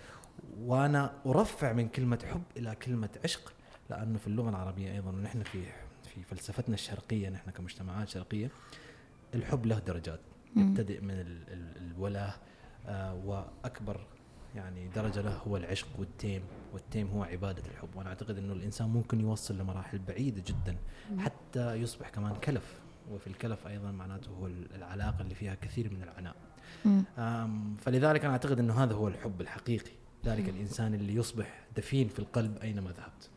وأنا 0.60 1.14
أرفع 1.26 1.74
من 1.74 1.88
كلمة 1.90 2.20
حب 2.32 2.42
إلى 2.58 2.76
كلمة 2.76 3.10
عشق 3.24 3.54
لأنه 3.90 4.18
في 4.18 4.28
اللغة 4.28 4.50
العربية 4.50 4.92
أيضا 4.94 5.10
ونحن 5.10 5.44
في 5.44 5.64
في 6.04 6.24
فلسفتنا 6.24 6.76
الشرقية 6.76 7.30
نحن 7.30 7.52
كمجتمعات 7.52 8.10
شرقية 8.10 8.50
الحب 9.36 9.66
له 9.66 9.80
درجات. 9.80 10.20
يبتدئ 10.56 11.02
من 11.02 11.12
ال- 11.12 11.44
ال- 11.54 11.78
الولاء 11.92 12.40
آه، 12.88 13.14
وأكبر 13.26 14.00
يعني 14.56 14.88
درجة 14.88 15.22
له 15.22 15.38
هو 15.48 15.58
العشق 15.58 15.88
والتيم. 16.00 16.42
والتيم 16.74 17.08
هو 17.08 17.24
عبادة 17.24 17.64
الحب. 17.72 17.96
وأنا 17.96 18.10
أعتقد 18.10 18.38
إنه 18.38 18.54
الإنسان 18.54 18.90
ممكن 18.90 19.22
يوصل 19.22 19.58
لمراحل 19.58 20.00
بعيدة 20.00 20.44
جدا 20.48 20.78
حتى 21.20 21.74
يصبح 21.76 22.10
كمان 22.10 22.36
كلف. 22.36 22.80
وفي 23.12 23.28
الكلف 23.28 23.68
أيضا 23.68 23.92
معناته 23.92 24.30
هو 24.32 24.48
ال- 24.48 24.76
العلاقة 24.76 25.22
اللي 25.22 25.36
فيها 25.36 25.56
كثير 25.56 25.94
من 25.94 26.04
العناء. 26.04 26.36
فلذلك 27.78 28.24
أنا 28.26 28.34
أعتقد 28.34 28.60
إنه 28.60 28.84
هذا 28.84 28.94
هو 28.94 29.08
الحب 29.08 29.42
الحقيقي. 29.42 29.92
ذلك 30.26 30.50
الإنسان 30.50 30.94
اللي 30.94 31.16
يصبح 31.16 31.64
دفين 31.78 32.08
في 32.08 32.20
القلب 32.20 32.58
أينما 32.58 32.92
ذهبت. 32.92 33.30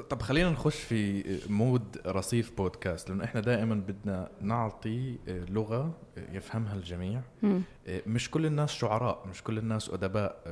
طب 0.00 0.22
خلينا 0.22 0.50
نخش 0.50 0.76
في 0.76 1.24
مود 1.48 2.00
رصيف 2.06 2.52
بودكاست 2.56 3.10
لأنه 3.10 3.24
إحنا 3.24 3.40
دائما 3.40 3.74
بدنا 3.74 4.28
نعطي 4.40 5.18
لغة 5.28 5.94
يفهمها 6.32 6.74
الجميع 6.74 7.20
مم. 7.42 7.62
مش 8.06 8.30
كل 8.30 8.46
الناس 8.46 8.70
شعراء 8.70 9.26
مش 9.30 9.42
كل 9.42 9.58
الناس 9.58 9.90
أدباء 9.90 10.42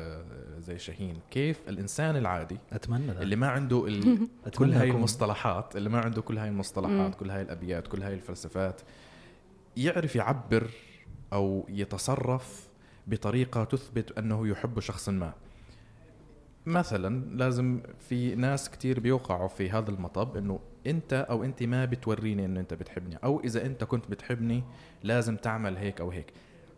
زي 0.58 0.78
شاهين 0.78 1.16
كيف 1.30 1.60
الإنسان 1.68 2.16
العادي 2.16 2.58
أتمنى 2.72 3.06
ذلك. 3.06 3.22
اللي 3.22 3.36
ما 3.36 3.48
عنده 3.48 3.86
ال... 3.86 4.28
كل 4.58 4.72
هاي 4.72 4.90
المصطلحات 4.90 5.76
اللي 5.76 5.88
ما 5.88 6.00
عنده 6.00 6.22
كل 6.22 6.38
هاي 6.38 6.48
المصطلحات 6.48 6.94
مم. 6.94 7.12
كل 7.20 7.30
هاي 7.30 7.42
الأبيات 7.42 7.88
كل 7.88 8.02
هاي 8.02 8.14
الفلسفات 8.14 8.80
يعرف 9.76 10.16
يعبر 10.16 10.70
أو 11.32 11.66
يتصرف 11.68 12.68
بطريقة 13.06 13.64
تثبت 13.64 14.18
أنه 14.18 14.48
يحب 14.48 14.80
شخص 14.80 15.08
ما 15.08 15.32
مثلا 16.66 17.36
لازم 17.36 17.80
في 18.08 18.34
ناس 18.34 18.70
كتير 18.70 19.00
بيوقعوا 19.00 19.48
في 19.48 19.70
هذا 19.70 19.90
المطب 19.90 20.36
إنه 20.36 20.60
أنت 20.86 21.12
أو 21.30 21.44
أنت 21.44 21.62
ما 21.62 21.84
بتوريني 21.84 22.44
إنه 22.44 22.60
أنت 22.60 22.74
بتحبني 22.74 23.16
أو 23.24 23.40
إذا 23.40 23.66
أنت 23.66 23.84
كنت 23.84 24.10
بتحبني 24.10 24.64
لازم 25.02 25.36
تعمل 25.36 25.76
هيك 25.76 26.00
أو 26.00 26.10
هيك. 26.10 26.32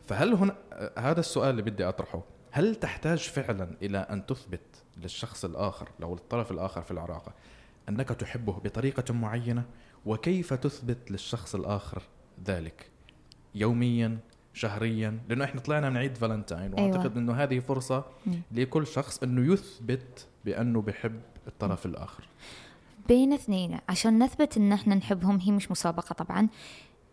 فهل 0.07 0.35
هنا 0.35 0.57
هذا 0.99 1.21
السؤال 1.21 1.50
اللي 1.50 1.62
بدي 1.62 1.85
أطرحه 1.85 2.23
هل 2.50 2.75
تحتاج 2.75 3.19
فعلا 3.19 3.76
إلى 3.83 3.99
أن 3.99 4.26
تثبت 4.26 4.85
للشخص 4.97 5.45
الآخر 5.45 5.88
لو 6.00 6.14
الطرف 6.14 6.50
الآخر 6.50 6.83
في 6.83 6.90
العلاقه 6.90 7.33
أنك 7.88 8.09
تحبه 8.09 8.52
بطريقة 8.52 9.14
معينة؟ 9.14 9.64
وكيف 10.07 10.55
تثبت 10.55 11.11
للشخص 11.11 11.55
الآخر 11.55 12.02
ذلك؟ 12.47 12.90
يوميا 13.55 14.19
شهريا 14.57 15.19
لأنه 15.29 15.45
إحنا 15.45 15.61
طلعنا 15.61 15.91
من 15.91 15.97
عيد 15.97 16.17
فالنتاين 16.17 16.75
وأعتقد 16.75 17.01
أيوة. 17.01 17.17
إنه 17.17 17.33
هذه 17.33 17.59
فرصة. 17.59 18.05
لكل 18.53 18.87
شخص 18.87 19.23
إنه 19.23 19.53
يثبت 19.53 20.27
بأنه 20.45 20.83
بحب 20.83 21.21
الطرف 21.47 21.87
الآخر. 21.87 22.29
بين 23.09 23.33
اثنين 23.33 23.79
عشان 23.89 24.23
نثبت 24.23 24.57
إن 24.57 24.73
إحنا 24.73 24.95
نحبهم 24.95 25.41
هي 25.41 25.53
مش 25.53 25.71
مسابقة 25.71 26.13
طبعا 26.13 26.49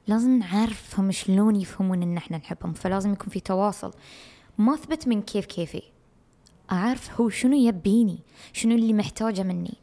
لازم 0.08 0.40
نعرفهم 0.40 1.12
شلون 1.12 1.56
يفهمون 1.56 2.02
إن 2.04 2.18
إحنا 2.18 2.38
نحبهم 2.38 2.74
فلازم 2.74 3.14
يكون 3.14 3.30
في 3.30 3.40
تواصل. 3.40 3.94
ما 4.58 4.74
أثبت 4.74 5.08
من 5.08 5.22
كيف 5.22 5.46
كيفي 5.46 5.82
أعرف 6.72 7.22
هو 7.22 7.30
شنو 7.30 7.58
يبيني 7.58 8.20
شنو 8.54 8.76
اللي 8.76 8.94
محتاجه 8.94 9.44
مني. 9.44 9.74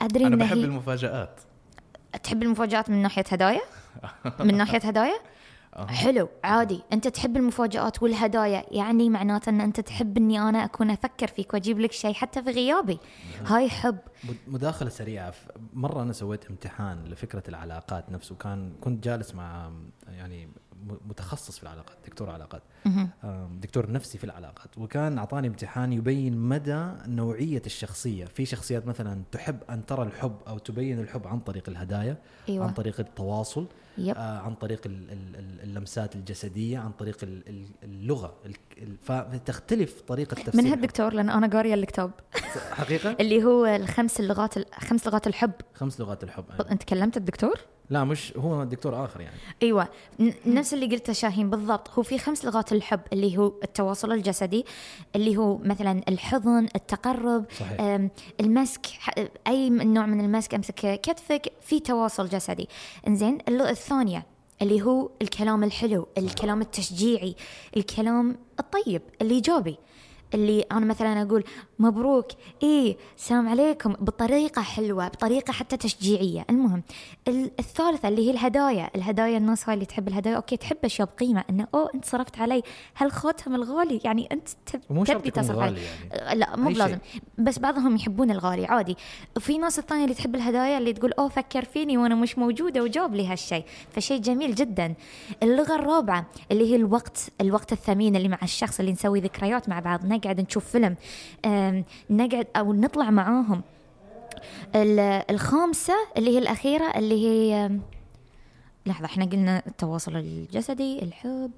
أدري 0.00 0.26
أنا 0.26 0.34
إن 0.34 0.38
بحب 0.38 0.56
هي 0.56 0.64
المفاجآت. 0.64 1.40
تحب 2.22 2.42
المفاجآت 2.42 2.90
من 2.90 3.02
ناحية 3.02 3.24
هدايا؟ 3.30 3.60
من 4.40 4.56
ناحية 4.56 4.78
هدايا؟ 4.78 5.35
أها. 5.76 5.86
حلو 5.86 6.28
عادي. 6.44 6.82
أنت 6.92 7.08
تحب 7.08 7.36
المفاجآت 7.36 8.02
والهدايا 8.02 8.64
يعني 8.70 9.10
معناته 9.10 9.50
إن 9.50 9.60
أنت 9.60 9.80
تحب 9.80 10.16
إني 10.16 10.40
أنا 10.40 10.64
أكون 10.64 10.90
أفكر 10.90 11.26
فيك 11.26 11.54
وأجيب 11.54 11.78
لك 11.80 11.92
شيء 11.92 12.12
حتى 12.14 12.42
في 12.42 12.50
غيابي. 12.50 12.98
هاي 13.46 13.68
حب. 13.70 13.98
مد- 14.24 14.36
مداخلة 14.46 14.88
سريعة. 14.88 15.34
مرة 15.72 16.02
أنا 16.02 16.12
سويت 16.12 16.46
امتحان 16.50 17.04
لفكرة 17.04 17.42
العلاقات 17.48 18.10
نفسه. 18.10 18.34
كان 18.34 18.72
كنت 18.80 19.04
جالس 19.04 19.34
مع 19.34 19.70
يعني 20.08 20.48
متخصص 21.08 21.56
في 21.56 21.62
العلاقات 21.62 21.96
دكتور 22.06 22.30
علاقات. 22.30 22.62
دكتور 23.60 23.90
نفسي 23.92 24.18
في 24.18 24.24
العلاقات. 24.24 24.78
وكان 24.78 25.18
أعطاني 25.18 25.48
امتحان 25.48 25.92
يبين 25.92 26.36
مدى 26.38 26.88
نوعية 27.06 27.62
الشخصية. 27.66 28.24
في 28.24 28.44
شخصيات 28.46 28.86
مثلا 28.86 29.22
تحب 29.32 29.58
أن 29.70 29.86
ترى 29.86 30.02
الحب 30.02 30.36
أو 30.48 30.58
تبين 30.58 30.98
الحب 31.00 31.26
عن 31.26 31.38
طريق 31.40 31.68
الهدايا 31.68 32.16
أيوه. 32.48 32.64
عن 32.66 32.72
طريق 32.72 33.00
التواصل. 33.00 33.66
يب. 33.98 34.16
آه 34.16 34.38
عن 34.38 34.54
طريق 34.54 34.80
ال- 34.86 35.10
ال- 35.10 35.36
ال- 35.36 35.60
اللمسات 35.62 36.14
الجسدية 36.16 36.78
عن 36.78 36.90
طريق 36.92 37.16
ال- 37.22 37.48
ال- 37.48 37.66
اللغة. 37.82 38.34
ال- 38.46 38.54
ال- 38.82 38.96
فتختلف 39.02 40.00
طريقة 40.00 40.34
تفسير 40.34 40.62
من. 40.64 40.70
هالدكتور 40.70 41.12
لأن 41.12 41.30
أنا 41.30 41.46
قارية 41.46 41.74
الكتاب. 41.74 42.10
حقيقة؟ 42.70 43.16
اللي 43.20 43.44
هو 43.44 43.66
الخمس 43.66 44.20
اللغات 44.20 44.74
خمس 44.74 45.06
لغات 45.06 45.26
الحب. 45.26 45.52
خمس 45.74 46.00
لغات 46.00 46.24
الحب 46.24 46.44
أيوة. 46.50 46.70
أنت 46.72 46.82
كلمت 46.82 47.16
الدكتور؟ 47.16 47.60
لا 47.90 48.04
مش 48.04 48.32
هو 48.36 48.64
دكتور 48.64 49.04
آخر 49.04 49.20
يعني. 49.20 49.36
أيوه. 49.62 49.88
نفس 50.46 50.74
اللي 50.74 50.86
قلته 50.86 51.12
شاهين 51.12 51.50
بالضبط. 51.50 51.90
هو 51.90 52.02
في 52.02 52.18
خمس 52.18 52.44
لغات 52.44 52.72
الحب 52.72 53.00
اللي 53.12 53.38
هو 53.38 53.52
التواصل 53.64 54.12
الجسدي 54.12 54.64
اللي 55.16 55.36
هو 55.36 55.56
مثلا 55.56 56.02
الحضن 56.08 56.68
التقرب 56.76 57.44
صحيح. 57.60 58.08
المسك 58.40 58.86
أي 59.46 59.70
نوع 59.70 60.06
من 60.06 60.20
المسك 60.20 60.54
أمسك 60.54 61.00
كتفك 61.00 61.52
في 61.60 61.80
تواصل 61.80 62.28
جسدي. 62.28 62.68
إنزين 63.06 63.38
اللغة 63.48 63.70
الثانية 63.70 64.26
اللي 64.62 64.82
هو 64.82 65.10
الكلام 65.22 65.64
الحلو 65.64 66.08
الكلام 66.18 66.60
التشجيعي 66.60 67.34
الكلام 67.76 68.36
الطيب 68.60 69.02
الإيجابي. 69.22 69.78
اللي 70.34 70.60
أنا 70.72 70.86
مثلا 70.86 71.22
أقول 71.22 71.44
مبروك. 71.78 72.26
إيه 72.62 72.96
السلام 73.16 73.48
عليكم. 73.48 73.92
بطريقة 73.92 74.62
حلوة 74.62 75.08
بطريقة 75.08 75.52
حتى 75.52 75.76
تشجيعية. 75.76 76.46
المهم 76.50 76.82
ال- 77.28 77.50
الثالثة 77.58 78.08
اللي 78.08 78.26
هي 78.26 78.30
الهدايا. 78.30 78.90
الهدايا 78.96 79.38
الناس 79.38 79.68
هاي 79.68 79.74
اللي 79.74 79.86
تحب 79.86 80.08
الهدايا. 80.08 80.36
okay 80.36 80.56
تحب 80.56 80.76
أشياء 80.84 81.08
بقيمة. 81.16 81.44
إنه 81.50 81.66
أوه 81.74 81.90
أنت 81.94 82.04
صرفت 82.04 82.38
علي 82.40 82.62
هالخاتم 82.96 83.54
الغالي. 83.54 84.00
يعني 84.04 84.28
أنت 84.32 84.48
تب- 84.66 84.80
تبي 85.04 85.30
تصرف 85.30 85.58
علي. 85.58 85.80
يعني. 86.12 86.38
لا 86.40 86.56
مو 86.56 86.68
بلازم. 86.70 86.98
بس 87.38 87.58
بعضهم 87.58 87.96
يحبون 87.96 88.30
الغالي 88.30 88.66
عادي. 88.66 88.96
وفي 89.36 89.58
ناس 89.58 89.78
الثانية 89.78 90.04
اللي 90.04 90.14
تحب 90.14 90.34
الهدايا 90.34 90.78
اللي 90.78 90.92
تقول 90.92 91.12
أوه 91.12 91.28
فكر 91.28 91.64
فيني 91.64 91.98
وأنا 91.98 92.14
مش 92.14 92.38
موجودة 92.38 92.82
وجاب 92.82 93.14
لي 93.14 93.26
هالشيء. 93.26 93.64
فشيء 93.90 94.20
جميل 94.20 94.54
جدا. 94.54 94.94
اللغة 95.42 95.74
الرابعة 95.74 96.26
اللي 96.52 96.70
هي 96.72 96.76
الوقت 96.76 97.18
الوقت 97.40 97.72
الثمين 97.72 98.16
اللي 98.16 98.28
مع 98.28 98.38
الشخص 98.42 98.80
اللي 98.80 98.92
نسوي 98.92 99.20
ذكريات 99.20 99.68
مع 99.68 99.80
بعض 99.80 100.04
نقعد 100.16 100.40
نشوف 100.40 100.64
فيلم. 100.70 100.96
نقعد 102.10 102.46
أو 102.56 102.72
نطلع 102.72 103.10
معاهم. 103.10 103.62
ال- 104.74 105.24
الخامسة 105.30 105.94
اللي 106.16 106.30
هي 106.30 106.38
الأخيرة 106.38 106.84
اللي 106.96 107.26
هي 107.26 107.70
لحظة 108.86 109.04
إحنا 109.06 109.24
قلنا 109.24 109.62
التواصل 109.66 110.16
الجسدي 110.16 111.02
الحب. 111.02 111.50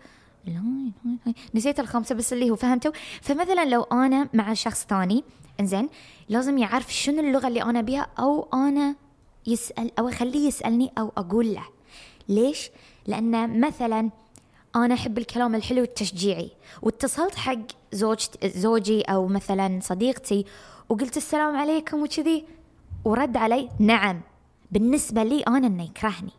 نسيت 1.55 1.81
الخامسة 1.81 2.15
بس 2.15 2.33
اللي 2.33 2.51
هو 2.51 2.57
فهمتوا 2.57 2.93
فمثلا 3.23 3.65
لو 3.65 3.83
أنا 3.83 4.29
مع 4.35 4.55
شخص 4.55 4.87
ثاني 4.87 5.25
إنزين 5.61 5.89
لازم 6.29 6.59
يعرف 6.59 6.95
شنو 6.95 7.21
اللغة 7.21 7.49
اللي 7.49 7.63
أنا 7.63 7.81
بيها 7.81 8.07
أو 8.19 8.49
أنا 8.55 8.95
يسأل 9.47 9.91
أو 9.99 10.09
أخليه 10.09 10.47
يسألني 10.49 10.91
أو 10.99 11.13
أقول 11.17 11.55
له. 11.55 11.65
ليش؟ 12.29 12.71
لأن 13.07 13.61
مثلا 13.61 14.11
أنا 14.85 14.95
أحب 14.95 15.19
الكلام 15.19 15.55
الحلو 15.55 15.83
التشجيعي. 15.83 16.51
واتصلت 16.83 17.35
حق 17.35 17.59
زوجت 17.93 18.47
زوجي 18.47 19.03
أو 19.03 19.27
مثلا 19.27 19.79
صديقتي 19.83 20.45
وقلت 20.89 21.17
السلام 21.17 21.57
عليكم 21.57 22.03
وكذي 22.03 22.45
ورد 23.05 23.37
علي 23.37 23.69
نعم. 23.79 24.21
بالنسبة 24.71 25.23
لي 25.23 25.41
أنا 25.41 25.67
إنه 25.67 25.83
يكرهني. 25.85 26.33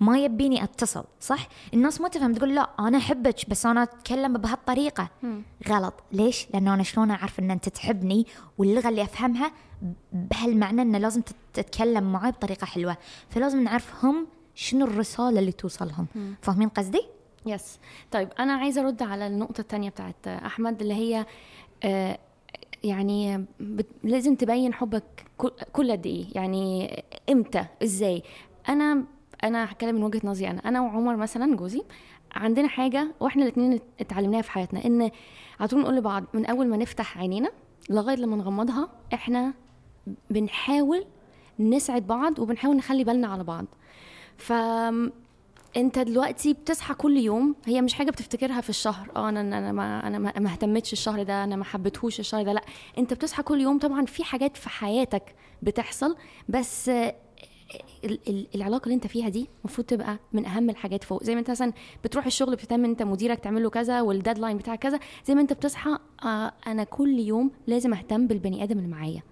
ما 0.00 0.18
يبيني 0.18 0.64
أتصل 0.64 1.04
صح؟ 1.20 1.48
الناس 1.74 2.00
ما 2.00 2.08
تفهم 2.08 2.34
تقول 2.34 2.54
لا 2.54 2.70
أنا 2.80 2.98
أحبك 2.98 3.50
بس 3.50 3.66
أنا 3.66 3.82
أتكلم 3.82 4.32
بهالطريقة. 4.38 5.08
غلط. 5.68 5.94
ليش؟ 6.12 6.46
لأنه 6.54 6.74
أنا 6.74 6.82
شلون 6.82 7.10
أعرف 7.10 7.38
إن 7.38 7.50
أنت 7.50 7.68
تحبني؟ 7.68 8.26
واللغة 8.58 8.88
اللي 8.88 9.02
أفهمها 9.02 9.52
بهالمعنى 10.12 10.82
إنه 10.82 10.98
لازم 10.98 11.20
تت- 11.20 11.34
تتكلم 11.54 12.12
معي 12.12 12.30
بطريقة 12.30 12.64
حلوة. 12.64 12.96
فلازم 13.30 13.62
نعرف 13.64 14.04
هم 14.04 14.26
شنو 14.54 14.86
الرسالة 14.86 15.38
اللي 15.40 15.52
توصلهم. 15.52 16.06
فاهمين 16.42 16.68
قصدي؟ 16.68 17.02
يس 17.46 17.78
طيب 18.10 18.28
أنا 18.38 18.52
عايزة 18.52 18.80
أرد 18.80 19.02
على 19.02 19.26
النقطة 19.26 19.60
الثانية 19.60 19.90
بتاعت 19.90 20.28
أحمد 20.28 20.80
اللي 20.82 20.94
هي 20.94 21.26
آه، 21.84 22.18
يعني 22.84 23.44
لازم 24.04 24.34
تبين 24.34 24.74
حبك 24.74 25.04
كل 25.72 25.92
قد 25.92 26.06
إيه 26.06 26.26
يعني 26.34 26.90
إمتى 27.30 27.64
إزاي. 27.82 28.22
أنا 28.68 29.04
أنا 29.44 29.72
هتكلم 29.72 29.94
من 29.94 30.02
وجهة 30.02 30.20
نظري 30.24 30.50
أنا. 30.50 30.68
أنا 30.68 30.80
وعمر 30.80 31.16
مثلا 31.16 31.56
جوزي 31.56 31.82
عندنا 32.34 32.68
حاجة 32.68 33.14
وإحنا 33.20 33.42
الاثنين 33.42 33.80
اتعلمناها 34.00 34.42
في 34.42 34.50
حياتنا 34.50 34.84
إن 34.84 35.10
على 35.60 35.68
طول 35.68 35.80
نقول 35.80 35.96
لبعض 35.96 36.24
من 36.34 36.46
أول 36.46 36.66
ما 36.68 36.76
نفتح 36.76 37.18
عينينا 37.18 37.50
لغاية 37.90 38.16
لما 38.16 38.36
نغمضها 38.36 38.88
إحنا 39.14 39.54
بنحاول 40.30 41.04
نسعد 41.58 42.06
بعض 42.06 42.38
وبنحاول 42.38 42.76
نخلي 42.76 43.04
بالنا 43.04 43.26
على 43.28 43.44
بعض. 43.44 43.64
ف 44.36 44.52
انت 45.76 45.98
دلوقتي 45.98 46.52
بتصحى 46.52 46.94
كل 46.94 47.16
يوم 47.16 47.54
هي 47.66 47.82
مش 47.82 47.94
حاجة 47.94 48.10
بتفتكرها 48.10 48.60
في 48.60 48.70
الشهر. 48.70 49.10
آه 49.16 49.28
أنا 49.28 49.40
أنا 49.40 49.72
ما 49.72 50.06
أنا 50.06 50.18
ما 50.18 50.52
اهتمتش 50.52 50.92
الشهر 50.92 51.22
ده 51.22 51.44
أنا 51.44 51.56
ما 51.56 51.64
حبيتهوش 51.64 52.20
الشهر 52.20 52.42
ده 52.42 52.52
لأ. 52.52 52.62
انت 52.98 53.14
بتصحى 53.14 53.42
كل 53.42 53.60
يوم 53.60 53.78
طبعا 53.78 54.04
في 54.06 54.24
حاجات 54.24 54.56
في 54.56 54.68
حياتك 54.68 55.34
بتحصل 55.62 56.16
بس 56.48 56.88
ال- 56.88 57.12
ال- 58.04 58.46
العلاقة 58.54 58.84
اللي 58.84 58.94
انت 58.94 59.06
فيها 59.06 59.28
دي 59.28 59.48
المفروض 59.64 59.86
تبقى 59.86 60.18
من 60.32 60.46
أهم 60.46 60.70
الحاجات 60.70 61.04
فوق. 61.04 61.22
زي 61.24 61.34
ما 61.34 61.40
انت 61.40 61.50
مثلا 61.50 61.72
بتروح 62.04 62.26
الشغل 62.26 62.54
بتهتم 62.54 62.84
انت 62.84 63.02
مديرك 63.02 63.40
تعمل 63.40 63.62
له 63.62 63.70
كذا 63.70 64.00
والديدلاين 64.00 64.56
بتاعك 64.56 64.78
كذا 64.78 65.00
زي 65.26 65.34
ما 65.34 65.40
انت 65.40 65.52
بتصحى 65.52 65.98
آه 66.24 66.52
أنا 66.66 66.84
كل 66.84 67.18
يوم 67.18 67.50
لازم 67.66 67.94
اهتم 67.94 68.26
بالبني 68.26 68.62
آدم 68.62 68.78
اللي 68.78 68.88
معايا. 68.88 69.22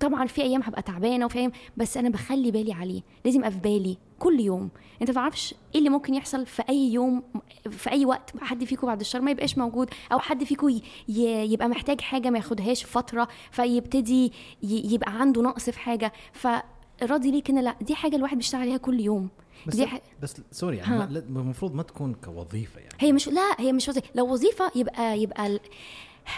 طبعا 0.00 0.26
في 0.26 0.42
أيام 0.42 0.62
هبقى 0.62 0.82
تعبانة 0.82 1.24
وفي 1.26 1.38
أيام 1.38 1.52
بس 1.76 1.96
أنا 1.96 2.08
بخلي 2.08 2.50
بالي 2.50 2.72
عليه. 2.72 3.02
لازم 3.24 3.38
أبقى 3.40 3.50
في 3.50 3.58
بالي 3.58 3.96
كل 4.18 4.40
يوم. 4.40 4.68
أنت 5.02 5.10
ما 5.10 5.14
تعرفش 5.14 5.54
إيه 5.74 5.78
اللي 5.78 5.90
ممكن 5.90 6.14
يحصل 6.14 6.46
في 6.46 6.62
أي 6.68 6.92
يوم 6.92 7.22
في 7.70 7.90
أي 7.90 8.04
وقت 8.04 8.32
حد 8.40 8.64
فيكم 8.64 8.86
بعد 8.86 9.00
الشر 9.00 9.20
ما 9.20 9.30
يبقاش 9.30 9.58
موجود 9.58 9.90
أو 10.12 10.18
حد 10.18 10.44
فيكم 10.44 10.80
يبقى 11.08 11.68
محتاج 11.68 12.00
حاجة 12.00 12.30
ما 12.30 12.38
ياخدهاش 12.38 12.84
فترة 12.84 13.28
فيبتدي 13.50 14.32
يبقى 14.62 15.20
عنده 15.20 15.42
نقص 15.42 15.70
في 15.70 15.78
حاجة. 15.78 16.12
فراضي 16.32 17.30
ليك 17.30 17.50
ان 17.50 17.58
لا 17.64 17.74
دي 17.80 17.94
حاجة 17.94 18.16
الواحد 18.16 18.36
بيشتغل 18.36 18.60
عليها 18.60 18.76
كل 18.76 19.00
يوم. 19.00 19.28
بس 19.66 19.76
دي 19.76 19.86
ح- 19.86 20.00
بس 20.22 20.34
سوري 20.52 20.76
يعني 20.76 21.04
المفروض 21.18 21.74
ما 21.74 21.82
تكون 21.82 22.14
كوظيفة 22.14 22.80
يعني. 22.80 22.94
هي 23.00 23.12
مش 23.12 23.28
لا 23.28 23.50
هي 23.58 23.72
مش 23.72 23.88
وظيفة. 23.88 24.06
لو 24.14 24.32
وظيفة 24.32 24.70
يبقى 24.76 25.20
يبقى. 25.22 25.60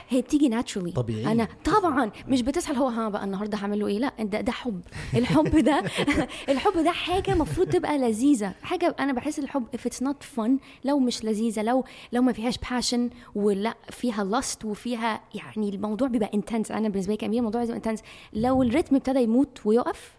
هي 0.08 0.22
بتيجي 0.22 0.48
ناتشرالي 0.48 0.90
طبيعية. 0.92 1.32
أنا 1.32 1.48
طبعا 1.64 2.10
مش 2.28 2.42
بتسأل 2.42 2.76
هو 2.76 2.88
ها 2.88 3.08
بقى 3.08 3.24
النهارده 3.24 3.58
هعمل 3.58 3.78
له 3.80 3.86
إيه؟ 3.86 3.98
لا 3.98 4.12
ده 4.20 4.40
ده 4.40 4.52
حب. 4.52 4.80
الحب 5.14 5.56
ده 5.64 5.82
الحب 6.48 6.72
ده 6.84 6.90
حاجة 6.90 7.32
المفروض 7.32 7.68
تبقى 7.68 7.98
لذيذة. 7.98 8.52
حاجة 8.62 8.96
أنا 9.00 9.12
بحس 9.12 9.38
الحب 9.38 9.64
if 9.76 9.80
it's 9.90 10.06
not 10.06 10.38
fun 10.38 10.50
لو 10.84 10.98
مش 10.98 11.24
لذيذة 11.24 11.62
لو 11.62 11.84
لو 12.12 12.22
ما 12.22 12.32
فيهاش 12.32 12.56
passion 12.58 13.00
ولا 13.34 13.74
فيها 13.90 14.40
lust 14.40 14.64
وفيها 14.64 15.20
يعني 15.34 15.68
الموضوع 15.68 16.08
بيبقى 16.08 16.30
intense. 16.36 16.70
أنا 16.70 16.88
بالنسبة 16.88 17.12
لي 17.12 17.16
كامير 17.16 17.38
الموضوع 17.38 17.60
لازم 17.62 17.80
intense. 17.80 18.00
لو 18.32 18.62
الريتم 18.62 18.96
ابتدى 18.96 19.20
يموت 19.20 19.60
ويقف 19.64 20.12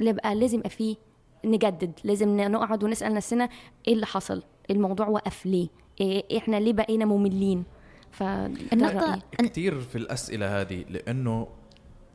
يبقى 0.00 0.34
لازم 0.34 0.58
يبقى 0.58 0.70
فيه 0.70 0.96
نجدد. 1.44 1.92
لازم 2.04 2.40
نقعد 2.40 2.84
ونسأل 2.84 3.14
نفسنا 3.14 3.48
إيه 3.88 3.94
اللي 3.94 4.06
حصل؟ 4.06 4.42
الموضوع 4.70 5.08
وقف 5.08 5.46
ليه؟ 5.46 5.68
إيه 6.00 6.38
إحنا 6.38 6.56
ليه 6.56 6.72
بقينا 6.72 7.04
مملين؟ 7.04 7.64
ف 8.12 8.22
النقطة 8.22 9.22
كثير 9.38 9.80
في 9.80 9.98
الأسئلة 9.98 10.60
هذه 10.60 10.84
لأنه 10.90 11.48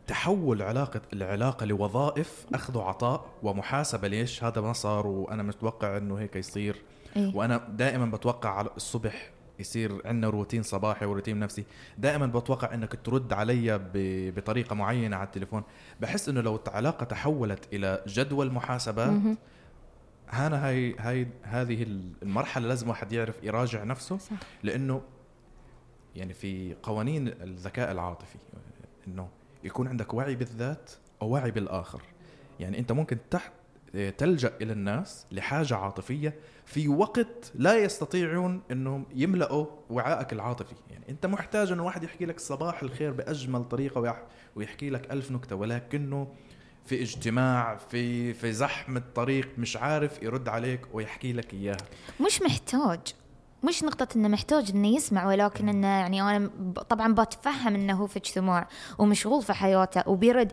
تحول 0.07 0.61
علاقة 0.61 1.01
العلاقة 1.13 1.65
لوظائف 1.65 2.45
أخذ 2.53 2.77
وعطاء 2.77 3.25
ومحاسبة. 3.43 4.07
ليش؟ 4.07 4.43
هذا 4.43 4.61
ما 4.61 4.73
صار 4.73 5.07
وأنا 5.07 5.43
متوقع 5.43 5.97
إنه 5.97 6.19
هيك 6.19 6.35
يصير. 6.35 6.81
إيه. 7.15 7.35
وأنا 7.35 7.67
دائما 7.69 8.05
بتوقع 8.05 8.49
على 8.49 8.69
الصبح 8.77 9.29
يصير 9.59 10.01
عندنا 10.05 10.29
روتين 10.29 10.63
صباحي 10.63 11.05
وروتين 11.05 11.39
نفسي. 11.39 11.63
دائما 11.97 12.25
بتوقع 12.25 12.73
إنك 12.73 12.99
ترد 13.03 13.33
علي 13.33 13.77
ب- 13.77 14.35
بطريقة 14.35 14.73
معينة 14.75 15.15
على 15.17 15.25
التليفون. 15.25 15.63
بحس 16.01 16.29
إنه 16.29 16.41
لو 16.41 16.59
العلاقة 16.67 17.03
تحولت 17.03 17.73
إلى 17.73 18.01
جدول 18.07 18.51
محاسبات 18.51 19.09
مهم. 19.09 19.37
هنا 20.29 20.67
هاي 20.67 20.95
هاي 20.99 21.27
هذه 21.43 21.83
المرحلة 22.23 22.67
لازم 22.67 22.89
واحد 22.89 23.11
يعرف 23.13 23.35
يراجع 23.43 23.83
نفسه. 23.83 24.17
صح. 24.17 24.31
لأنه 24.63 25.01
يعني 26.17 26.33
في 26.33 26.75
قوانين 26.83 27.27
الذكاء 27.27 27.91
العاطفي 27.91 28.35
إنه 29.07 29.27
يكون 29.63 29.87
عندك 29.87 30.13
وعي 30.13 30.35
بالذات 30.35 30.91
أو 31.21 31.29
وعي 31.29 31.51
بالآخر. 31.51 32.01
يعني 32.59 32.79
أنت 32.79 32.91
ممكن 32.91 33.17
تحت 33.31 33.51
تلجأ 34.17 34.53
إلى 34.61 34.73
الناس 34.73 35.25
لحاجة 35.31 35.75
عاطفية 35.75 36.33
في 36.65 36.87
وقت 36.87 37.51
لا 37.55 37.77
يستطيعون 37.77 38.61
إنهم 38.71 39.05
يملأوا 39.15 39.65
وعائك 39.89 40.33
العاطفي. 40.33 40.75
يعني 40.91 41.03
أنت 41.09 41.25
محتاج 41.25 41.71
إنه 41.71 41.85
واحد 41.85 42.03
يحكي 42.03 42.25
لك 42.25 42.39
صباح 42.39 42.81
الخير 42.83 43.11
بأجمل 43.11 43.63
طريقة 43.63 44.01
ويح- 44.01 44.23
ويحكي 44.55 44.89
لك 44.89 45.11
ألف 45.11 45.31
نكتة 45.31 45.55
ولكنه 45.55 46.27
في 46.85 47.01
اجتماع 47.01 47.75
في 47.75 48.33
في 48.33 48.51
زحمة 48.51 49.03
طريق 49.15 49.49
مش 49.57 49.77
عارف 49.77 50.23
يرد 50.23 50.47
عليك 50.49 50.81
ويحكي 50.93 51.33
لك 51.33 51.53
إياها. 51.53 51.77
مش 52.25 52.41
محتاج. 52.41 52.99
مش 53.63 53.83
نقطة 53.83 54.07
إنه 54.15 54.27
محتاج 54.27 54.71
إنه 54.71 54.87
يسمع 54.87 55.27
ولكن 55.27 55.69
إنه 55.69 55.87
يعني 55.87 56.21
أنا 56.21 56.49
طبعا 56.89 57.13
بتفهم 57.13 57.75
إنه 57.75 57.93
هو 57.93 58.07
في 58.07 58.17
اجتماع 58.17 58.67
ومشغول 58.99 59.43
في 59.43 59.53
حياته 59.53 60.09
وبيرد. 60.09 60.51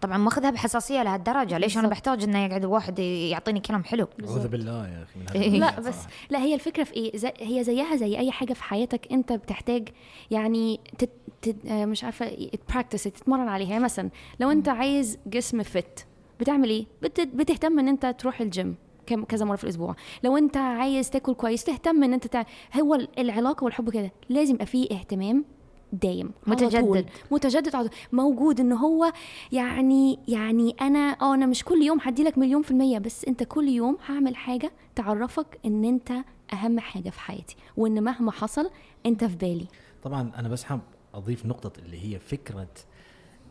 طبعا 0.00 0.16
ماخذها 0.16 0.50
بحساسية 0.50 1.02
لهالدرجة. 1.02 1.58
ليش 1.58 1.78
أنا. 1.78 1.88
بحتاج 1.88 2.22
إنه 2.22 2.44
يقعد 2.44 2.64
واحد 2.64 2.98
يعطيني 2.98 3.60
كلام 3.60 3.84
حلو؟ 3.84 4.08
أعوذ 4.24 4.48
بالله 4.48 4.88
يا 4.88 5.02
أخي 5.02 5.20
من 5.20 5.42
إيه. 5.42 5.60
لا 5.60 5.80
بس. 5.80 5.96
لا 6.30 6.38
هي 6.38 6.54
الفكرة 6.54 6.84
في 6.84 6.92
إيه؟ 6.94 7.16
زي 7.16 7.32
هي 7.40 7.64
زيها 7.64 7.96
زي 7.96 8.18
أي 8.18 8.30
حاجة 8.30 8.52
في 8.52 8.62
حياتك 8.62 9.12
أنت 9.12 9.32
بتحتاج 9.32 9.88
يعني 10.30 10.80
تت 10.98 11.10
تت 11.42 11.56
آه، 11.66 11.84
مش 11.84 12.04
عارفة 12.04 12.48
practice 12.68 13.02
تتمرن 13.04 13.48
عليها. 13.48 13.70
يعني 13.70 13.84
مثلا 13.84 14.10
لو 14.40 14.50
أنت 14.50 14.68
عايز 14.68 15.18
جسم 15.26 15.62
fit 15.62 16.06
بتعمل 16.40 16.70
إيه؟ 16.70 16.86
بت 17.02 17.20
بتهتم 17.20 17.78
إن 17.78 17.88
أنت 17.88 18.06
تروح 18.06 18.40
الجيم 18.40 18.76
كم 19.06 19.24
كذا 19.24 19.44
مرة 19.44 19.56
في 19.56 19.64
الأسبوع 19.64 19.96
لو 20.24 20.36
أنت 20.36 20.56
عايز 20.56 21.10
تاكل 21.10 21.34
كويس 21.34 21.64
تهتم 21.64 22.02
إن 22.04 22.12
أنت 22.12 22.26
تع... 22.26 22.44
هو 22.80 22.94
ال- 22.94 23.18
العلاقة 23.18 23.64
والحب 23.64 23.90
كده 23.90 24.12
لازم 24.28 24.54
يبقى 24.54 24.66
فيه 24.66 24.90
اهتمام 24.92 25.44
دايم 25.92 26.30
متجدد. 26.46 26.80
طول. 26.84 27.04
متجدد 27.30 27.70
طول. 27.72 27.90
موجود 28.12 28.60
إن 28.60 28.72
هو 28.72 29.12
يعني 29.52 30.18
يعني 30.28 30.76
أنا 30.80 30.98
آه 31.22 31.34
أنا 31.34 31.46
مش 31.46 31.64
كل 31.64 31.82
يوم 31.82 31.98
هدي 32.02 32.22
لك 32.24 32.38
مليون 32.38 32.62
في 32.62 32.70
المية 32.70 32.98
بس 32.98 33.24
أنت 33.24 33.42
كل 33.42 33.68
يوم 33.68 33.96
هعمل 34.06 34.36
حاجة 34.36 34.72
تعرفك 34.94 35.58
إن 35.66 35.84
أنت 35.84 36.12
أهم 36.52 36.80
حاجة 36.80 37.10
في 37.10 37.20
حياتي 37.20 37.56
وإن 37.76 38.02
مهما 38.02 38.32
حصل 38.32 38.70
أنت 39.06 39.24
في 39.24 39.36
بالي 39.36 39.66
طبعا 40.02 40.30
أنا 40.36 40.48
بس 40.48 40.64
حاب 40.64 40.80
أضيف 41.14 41.46
نقطة 41.46 41.72
اللي 41.84 42.04
هي 42.14 42.18
فكرة 42.18 42.68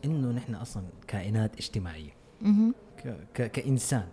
إنه 0.04 0.28
نحن 0.32 0.54
أصلا 0.54 0.82
كائنات 1.08 1.56
اجتماعية. 1.56 2.10
ك- 3.04 3.16
ك- 3.34 3.50
كإنسان 3.50 4.08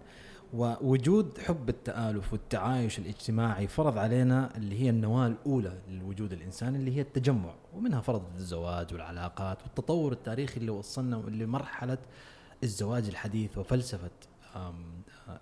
ووجود 0.53 1.37
حب 1.37 1.69
التآلف 1.69 2.33
والتعايش 2.33 2.99
الاجتماعي 2.99 3.67
فرض 3.67 3.97
علينا 3.97 4.57
اللي 4.57 4.81
هي 4.81 4.89
النواة 4.89 5.27
الأولى 5.27 5.77
للوجود 5.89 6.33
الإنساني 6.33 6.77
اللي 6.77 6.95
هي 6.95 7.01
التجمع 7.01 7.53
ومنها 7.73 8.01
فرض 8.01 8.23
الزواج 8.35 8.93
والعلاقات 8.93 9.61
والتطور 9.63 10.11
التاريخي 10.11 10.57
اللي 10.59 10.71
وصلنا 10.71 11.15
لمرحلة 11.15 11.97
الزواج 12.63 13.07
الحديث 13.07 13.57
وفلسفة 13.57 14.09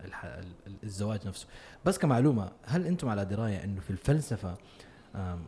ال- 0.04 0.76
الزواج 0.84 1.28
نفسه. 1.28 1.48
بس 1.86 1.98
كمعلومة 1.98 2.52
هل 2.65 2.86
أنتم 2.88 3.10
على 3.10 3.26
دراية 3.26 3.63
أنه 3.63 3.82
في 3.82 3.89
الفلسفة 3.89 4.56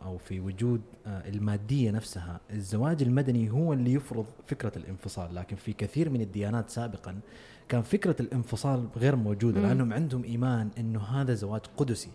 أو 0.04 0.18
في 0.18 0.40
وجود 0.40 0.80
آه، 1.06 1.28
المادية 1.28 1.90
نفسها 1.90 2.40
الزواج 2.50 3.02
المدني 3.02 3.50
هو 3.50 3.72
اللي 3.72 3.92
يفرض 3.92 4.26
فكرة 4.46 4.72
الانفصال. 4.76 5.34
لكن 5.34 5.56
في 5.56 5.72
كثير 5.72 6.10
من 6.10 6.20
الديانات 6.20 6.70
سابقا 6.70 7.20
كان 7.68 7.82
فكرة 7.82 8.16
الانفصال 8.20 8.88
غير 8.96 9.16
موجودة 9.16 9.60
مم. 9.60 9.66
لأنهم 9.66 9.92
عندهم 9.92 10.24
إيمان 10.24 10.70
أنه 10.78 11.00
هذا 11.00 11.34
زواج 11.34 11.60
قدسي. 11.76 12.10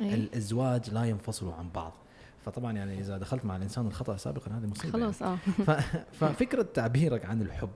إيه. 0.00 0.14
الازواج 0.14 0.90
لا 0.90 1.04
ينفصلوا 1.04 1.54
عن 1.54 1.68
بعض. 1.74 1.92
فطبعا 2.44 2.72
يعني 2.72 3.00
إذا 3.00 3.18
دخلت 3.18 3.44
مع 3.44 3.56
الإنسان 3.56 3.86
الخطأ 3.86 4.16
سابقا 4.16 4.50
هذه 4.50 4.66
مصيبة 4.66 4.92
خلاص 4.92 5.22
آه. 5.22 5.26
يعني. 5.26 5.64
ف... 5.66 5.70
ففكرة 6.24 6.62
تعبيرك 6.74 7.24
عن 7.24 7.42
الحب 7.42 7.70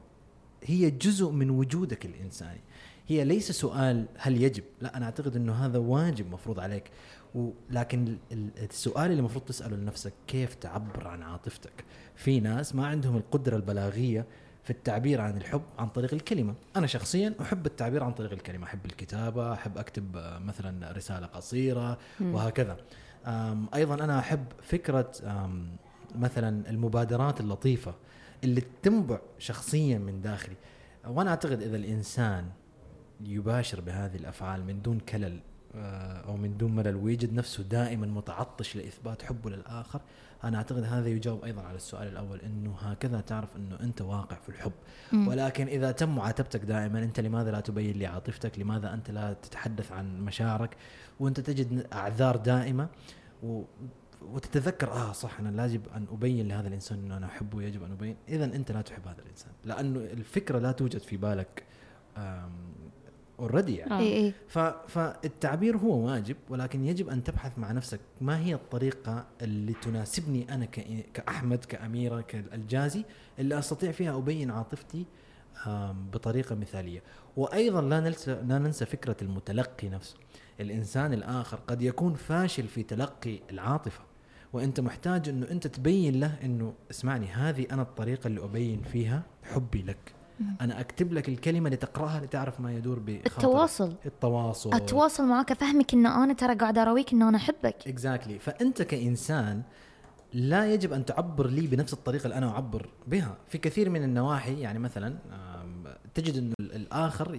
هي 0.64 0.90
جزء 0.90 1.30
من 1.30 1.50
وجودك 1.50 2.06
الإنساني. 2.06 2.60
هي 3.08 3.24
ليس 3.24 3.52
سؤال 3.52 4.06
هل 4.16 4.42
يجب؟ 4.42 4.64
لا 4.80 4.96
أنا 4.96 5.04
أعتقد 5.04 5.36
إنه 5.36 5.52
هذا 5.52 5.78
واجب 5.78 6.32
مفروض 6.32 6.60
عليك. 6.60 6.90
ولكن 7.34 8.06
ال- 8.06 8.18
ال- 8.32 8.50
السؤال 8.70 9.10
اللي 9.10 9.18
المفروض 9.18 9.44
تسأله 9.44 9.76
لنفسك 9.76 10.12
كيف 10.26 10.54
تعبر 10.54 11.08
عن 11.08 11.22
عاطفتك؟ 11.22 11.84
في 12.16 12.40
ناس 12.40 12.74
ما 12.74 12.86
عندهم 12.86 13.16
القدرة 13.16 13.56
البلاغية 13.56 14.26
في 14.64 14.70
التعبير 14.70 15.20
عن 15.20 15.36
الحب 15.36 15.62
عن 15.78 15.88
طريق 15.88 16.14
الكلمة. 16.14 16.54
أنا 16.76 16.86
شخصيا 16.86 17.34
أحب 17.40 17.66
التعبير 17.66 18.04
عن 18.04 18.12
طريق 18.12 18.32
الكلمة. 18.32 18.64
أحب 18.66 18.86
الكتابة 18.86 19.52
أحب 19.52 19.78
أكتب 19.78 20.04
مثلا 20.40 20.92
رسالة 20.92 21.26
قصيرة. 21.26 21.98
وهكذا. 22.20 22.76
أيضا 23.74 23.94
أنا 24.04 24.18
أحب 24.18 24.44
فكرة 24.62 25.12
مثلا 26.14 26.70
المبادرات 26.70 27.40
اللطيفة 27.40 27.94
اللي 28.44 28.62
تنبع 28.82 29.18
شخصيا 29.38 29.98
من 29.98 30.20
داخلي. 30.20 30.56
وأنا 31.06 31.30
أعتقد 31.30 31.62
إذا 31.62 31.76
الإنسان 31.76 32.48
يباشر 33.20 33.80
بهذه 33.80 34.16
الأفعال 34.16 34.64
من 34.64 34.82
دون 34.82 34.98
كلل 34.98 35.40
آه، 35.76 36.20
أو 36.28 36.36
من 36.36 36.56
دون 36.56 36.74
ملل. 36.74 36.96
ويجد 36.96 37.32
نفسه 37.32 37.62
دائما 37.62 38.06
متعطش 38.06 38.76
لإثبات 38.76 39.22
حبه 39.22 39.50
للآخر. 39.50 40.00
أنا 40.44 40.56
أعتقد 40.56 40.84
هذا 40.84 41.08
يجاوب 41.08 41.44
أيضا 41.44 41.62
على 41.62 41.76
السؤال 41.76 42.08
الأول 42.08 42.40
أنه 42.40 42.74
هكذا 42.74 43.20
تعرف 43.20 43.56
أنه 43.56 43.80
أنت 43.80 44.02
واقع 44.02 44.36
في 44.36 44.48
الحب. 44.48 44.72
مم. 45.12 45.28
ولكن 45.28 45.66
إذا 45.66 45.92
تم 45.92 46.16
معاتبتك 46.16 46.60
دائما 46.60 47.02
أنت 47.02 47.20
لماذا 47.20 47.50
لا 47.50 47.60
تبين 47.60 47.96
لي 47.96 48.06
عاطفتك؟ 48.06 48.58
لماذا 48.58 48.94
أنت 48.94 49.10
لا 49.10 49.32
تتحدث 49.32 49.92
عن 49.92 50.20
مشاعرك؟ 50.20 50.76
وأنت 51.20 51.40
تجد 51.40 51.86
أعذار 51.92 52.36
دائمة. 52.36 52.88
و 53.42 53.62
وتتذكر 54.22 54.92
آه 54.92 55.12
صح 55.12 55.40
أنا 55.40 55.64
يجب 55.64 55.82
أن 55.96 56.06
أبين 56.12 56.48
لهذا 56.48 56.68
الإنسان 56.68 56.98
إنه 56.98 57.16
أنا 57.16 57.26
أحبه 57.26 57.62
يجب 57.62 57.82
أن 57.82 57.92
أبين. 57.92 58.16
اذا 58.28 58.44
أنت 58.44 58.72
لا 58.72 58.82
تحب 58.82 59.08
هذا 59.08 59.22
الإنسان. 59.22 59.52
لأنه 59.64 60.00
الفكرة 60.00 60.58
لا 60.58 60.72
توجد 60.72 61.00
في 61.00 61.16
بالك 61.16 61.62
اوريدي 63.42 63.76
يعني. 63.76 64.28
آه. 64.28 64.32
ف... 64.48 64.58
فالتعبير 64.88 65.76
هو 65.76 66.06
واجب 66.06 66.36
ولكن 66.48 66.84
يجب 66.84 67.08
أن 67.08 67.24
تبحث 67.24 67.58
مع 67.58 67.72
نفسك 67.72 68.00
ما 68.20 68.38
هي 68.38 68.54
الطريقة 68.54 69.26
اللي 69.42 69.72
تناسبني 69.72 70.54
أنا 70.54 70.64
ك... 70.64 70.86
كأحمد 71.14 71.64
كأميرة 71.64 72.20
كالجازي 72.20 73.04
اللي 73.38 73.58
أستطيع 73.58 73.92
فيها 73.92 74.16
أبين 74.16 74.50
عاطفتي 74.50 75.04
بطريقة 76.12 76.54
مثالية. 76.54 77.02
وأيضا 77.36 77.80
لا 77.80 78.00
ننسى 78.00 78.42
لا 78.48 78.58
ننسى 78.58 78.86
فكرة 78.86 79.16
المتلقي 79.22 79.88
نفسه. 79.88 80.16
الإنسان 80.60 81.12
الآخر 81.12 81.58
قد 81.66 81.82
يكون 81.82 82.14
فاشل 82.14 82.68
في 82.68 82.82
تلقي 82.82 83.40
العاطفة 83.50 84.02
وأنت 84.52 84.80
محتاج 84.80 85.28
إنه 85.28 85.46
أنت 85.50 85.66
تبين 85.66 86.20
له 86.20 86.38
إنه 86.44 86.74
اسمعني 86.90 87.26
هذه 87.26 87.66
أنا 87.70 87.82
الطريقة 87.82 88.26
اللي 88.26 88.44
أبين 88.44 88.82
فيها 88.82 89.22
حبي 89.42 89.82
لك. 89.82 90.12
أنا 90.60 90.80
أكتب 90.80 91.12
لك 91.12 91.28
الكلمة 91.28 91.70
لتقرأها 91.70 92.20
لتعرف 92.20 92.60
ما 92.60 92.72
يدور 92.72 92.98
بخاطرك. 92.98 93.26
التواصل. 93.36 93.94
التواصل. 94.06 94.74
أتواصل 94.74 95.26
معك 95.26 95.50
أفهمك 95.50 95.94
إن 95.94 96.06
أنا 96.06 96.32
ترى 96.32 96.54
قاعدة 96.54 96.82
أراويك 96.82 97.12
إن 97.12 97.22
أنا 97.22 97.36
أحبك. 97.36 97.76
اكزاكتلي 97.86 98.38
فأنت 98.38 98.82
كإنسان 98.82 99.62
لا 100.32 100.74
يجب 100.74 100.92
أن 100.92 101.04
تعبر 101.04 101.46
لي 101.46 101.66
بنفس 101.66 101.92
الطريقة 101.92 102.24
اللي 102.24 102.38
أنا 102.38 102.50
أعبر 102.50 102.88
بها. 103.06 103.36
في 103.48 103.58
كثير 103.58 103.90
من 103.90 104.02
النواحي 104.02 104.60
يعني 104.60 104.78
مثلا 104.78 105.14
تجد 106.14 106.36
إنه 106.36 106.54
ال- 106.60 106.74
الآخر 106.74 107.38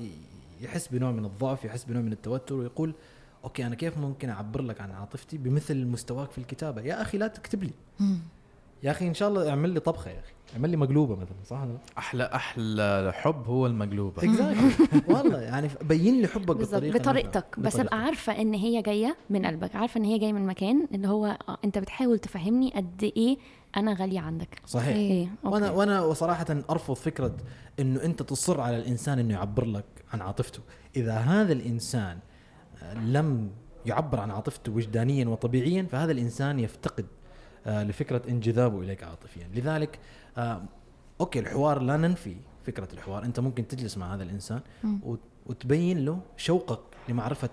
يحس 0.61 0.87
بنوع 0.87 1.11
من 1.11 1.25
الضعف 1.25 1.65
يحس 1.65 1.83
بنوع 1.83 2.01
من 2.01 2.11
التوتر 2.11 2.55
ويقول 2.55 2.93
okay 3.43 3.65
أنا 3.67 3.75
كيف 3.75 3.97
ممكن 3.97 4.29
أعبر 4.29 4.61
لك 4.61 4.81
عن 4.81 4.91
عاطفتي 4.91 5.37
بمثل 5.37 5.85
مستواك 5.85 6.31
في 6.31 6.37
الكتابة؟ 6.37 6.81
يا 6.81 7.01
أخي 7.01 7.17
لا 7.17 7.27
تكتب 7.27 7.63
لي. 7.63 7.71
يا 8.83 8.91
أخي 8.91 9.07
إن 9.07 9.13
شاء 9.13 9.29
الله 9.29 9.49
اعمل 9.49 9.69
لي 9.69 9.79
طبخة 9.79 10.11
يا 10.11 10.19
أخي. 10.19 10.33
اعمل 10.53 10.69
لي 10.69 10.77
مقلوبة 10.77 11.15
مثلا 11.15 11.35
صح 11.45 11.61
ولا 11.61 11.71
لا؟ 11.71 11.77
أحلى 11.97 12.23
أحلى 12.33 13.11
حب 13.15 13.47
هو 13.47 13.65
المقلوبة. 13.67 14.23
exactly 14.23 15.01
والله 15.15 15.39
يعني 15.41 15.69
بين 15.81 16.21
لي 16.21 16.27
حبك 16.27 16.55
بالطريقة 16.55 16.99
بطريقتك. 16.99 17.59
بس 17.59 17.79
أبقى 17.79 17.97
عارفة 17.97 18.41
إن 18.41 18.53
هي 18.53 18.81
جاية 18.81 19.17
من 19.29 19.45
قلبك 19.45 19.75
عارفة 19.75 19.97
إن 19.97 20.03
هي 20.05 20.19
جاية 20.19 20.33
من 20.33 20.45
مكان 20.45 20.87
اللي 20.93 21.07
هو 21.07 21.25
آه، 21.25 21.57
أنت 21.65 21.77
بتحاول 21.77 22.19
تفهمني 22.19 22.71
قد 22.75 23.11
إيه 23.17 23.37
أنا 23.77 23.93
غالية 23.93 24.19
عندك. 24.19 24.61
صحيح. 24.65 24.95
إيه 24.95 25.27
وأنا. 25.43 25.71
وأنا 25.71 26.13
صراحة 26.13 26.45
أرفض 26.69 26.93
فكرة 26.95 27.37
إنه 27.79 28.03
أنت 28.03 28.21
تصر 28.23 28.61
على 28.61 28.77
الإنسان 28.77 29.19
إنه 29.19 29.33
يعبر 29.33 29.65
لك 29.65 29.85
عن 30.13 30.21
عاطفته. 30.21 30.59
إذا 30.95 31.13
هذا 31.17 31.53
الإنسان 31.53 32.17
آه، 32.83 32.93
لم 32.93 33.49
يعبر 33.85 34.19
عن 34.19 34.31
عاطفته 34.31 34.71
وجدانيا 34.71 35.27
وطبيعيا 35.27 35.83
فهذا 35.91 36.11
الإنسان 36.11 36.59
يفتقد 36.59 37.05
لفكرة 37.67 38.21
انجذابه 38.29 38.81
إليك 38.81 39.03
عاطفيا. 39.03 39.47
لذلك 39.55 39.99
آه، 40.37 40.61
أوكي 41.21 41.39
الحوار 41.39 41.79
لا 41.81 41.97
ننفي 41.97 42.35
فكرة 42.65 42.87
الحوار. 42.93 43.23
أنت 43.25 43.39
ممكن 43.39 43.67
تجلس 43.67 43.97
مع 43.97 44.15
هذا 44.15 44.23
الإنسان 44.23 44.61
وت- 45.03 45.19
وتبين 45.45 46.05
له 46.05 46.19
شوقك 46.37 46.79
لمعرفة 47.09 47.49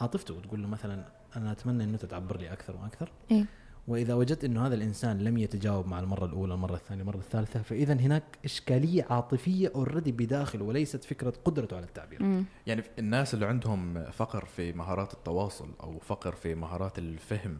عاطفته. 0.00 0.34
وتقول 0.34 0.62
له 0.62 0.68
مثلا 0.68 1.04
أنا 1.36 1.52
أتمنى 1.52 1.84
إنه 1.84 1.96
تعبر 1.96 2.36
لي 2.38 2.52
أكثر 2.52 2.76
وأكثر. 2.76 3.10
إيه. 3.30 3.44
وإذا 3.88 4.14
وجدت 4.14 4.44
إنه 4.44 4.66
هذا 4.66 4.74
الإنسان 4.74 5.18
لم 5.18 5.38
يتجاوب 5.38 5.86
مع 5.86 6.00
المرة 6.00 6.24
الأولى 6.24 6.54
المرة 6.54 6.74
الثانية 6.74 7.02
المرة 7.02 7.16
الثالثة 7.16 7.62
فاذا 7.62 7.92
هناك 7.94 8.22
إشكالية 8.44 9.06
عاطفية 9.10 9.72
اوريدي 9.74 10.12
بداخله 10.12 10.64
وليست 10.64 11.04
فكرة 11.04 11.32
قدرته 11.44 11.76
على 11.76 11.86
التعبير. 11.86 12.22
مم. 12.22 12.44
يعني 12.66 12.82
الناس 12.98 13.34
اللي 13.34 13.46
عندهم 13.46 14.04
فقر 14.10 14.44
في 14.44 14.72
مهارات 14.72 15.14
التواصل 15.14 15.68
أو 15.82 15.98
فقر 15.98 16.32
في 16.32 16.54
مهارات 16.54 16.98
الفهم 16.98 17.58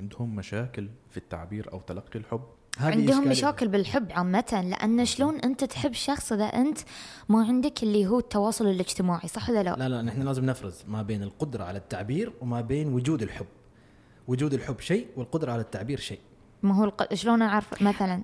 عندهم 0.00 0.36
مشاكل 0.36 0.88
في 1.10 1.16
التعبير 1.16 1.72
أو 1.72 1.80
تلقي 1.80 2.18
الحب؟ 2.18 2.40
هذه 2.78 2.92
عندهم. 2.92 3.28
مشاكل 3.28 3.68
بالحب 3.68 4.12
عامة 4.12 4.64
لأن 4.70 5.04
شلون 5.04 5.36
أنت 5.36 5.64
تحب 5.64 5.92
شخص 5.92 6.32
إذا 6.32 6.44
أنت 6.44 6.78
ما 7.28 7.44
عندك 7.44 7.82
اللي 7.82 8.06
هو 8.06 8.18
التواصل 8.18 8.66
الاجتماعي 8.66 9.28
صح 9.28 9.50
ولا 9.50 9.62
لا؟ 9.62 9.76
لا 9.78 9.88
لا 9.88 10.02
نحن 10.02 10.22
لازم 10.22 10.44
نفرز 10.44 10.84
ما 10.88 11.02
بين 11.02 11.22
القدرة 11.22 11.64
على 11.64 11.78
التعبير 11.78 12.32
وما 12.40 12.60
بين 12.60 12.92
وجود 12.92 13.22
الحب. 13.22 13.46
وجود 14.28 14.54
الحب 14.54 14.80
شيء 14.80 15.06
والقدرة 15.16 15.52
على 15.52 15.60
التعبير 15.60 15.98
شيء. 15.98 16.20
ما 16.62 16.74
هو 16.74 16.84
الق... 16.84 17.14
شلون 17.14 17.42
أعرف 17.42 17.82
مثلا. 17.82 18.22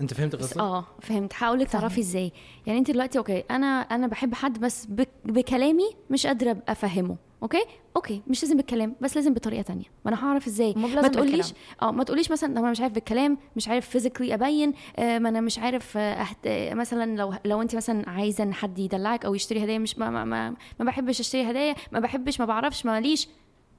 أنت 0.00 0.14
فهمت 0.14 0.36
قصدي؟ 0.36 0.60
آه 0.60 0.86
فهمت. 1.00 1.32
هقول 1.36 1.60
لك 1.60 1.68
تعرفي 1.68 2.00
إزاي. 2.00 2.32
يعني 2.66 2.78
أنت 2.78 2.90
دلوقتي 2.90 3.18
okay 3.18 3.40
أنا 3.50 3.66
أنا 3.66 4.06
بحب 4.06 4.34
حد 4.34 4.58
بس 4.58 4.86
بك 4.86 5.08
بكلامي 5.24 5.90
مش 6.10 6.26
قادرة 6.26 6.56
أفهمه. 6.68 7.16
okay 7.42 7.62
okay 7.96 8.22
مش 8.26 8.42
لازم 8.42 8.56
بالكلام 8.56 8.96
بس 9.00 9.16
لازم 9.16 9.34
بطريقة 9.34 9.62
تانية 9.62 9.84
ما 10.04 10.10
أنا 10.12 10.24
هعرف 10.24 10.46
إزاي 10.46 10.74
ما 10.76 11.08
تقوليش. 11.08 11.52
آه 11.82 11.90
ما 11.90 12.04
تقوليش 12.04 12.30
مثلا 12.30 12.58
أنا 12.60 12.70
مش 12.70 12.80
عارف 12.80 12.92
بالكلام 12.92 13.38
مش 13.56 13.68
عارف 13.68 13.88
physically 13.88 14.34
أبين 14.34 14.72
آه 14.96 15.18
ما 15.18 15.28
أنا 15.28 15.40
مش 15.40 15.58
عارف 15.58 15.96
آه. 15.96 16.26
آه 16.46 16.74
مثلا 16.74 17.16
لو 17.16 17.34
لو 17.44 17.62
أنت 17.62 17.76
مثلا 17.76 18.10
عايزة 18.10 18.44
إن 18.44 18.54
حد 18.54 18.78
يدلعك 18.78 19.24
أو 19.24 19.34
يشتري 19.34 19.64
هدايا 19.64 19.78
مش 19.78 19.98
ما, 19.98 20.10
ما, 20.10 20.24
ما, 20.24 20.50
ما 20.78 20.84
بحبش 20.84 21.20
أشتري 21.20 21.50
هدايا 21.50 21.74
ما 21.92 22.00
بحبش 22.00 22.40
ما 22.40 22.46
بعرفش 22.46 22.86
ماليش 22.86 23.28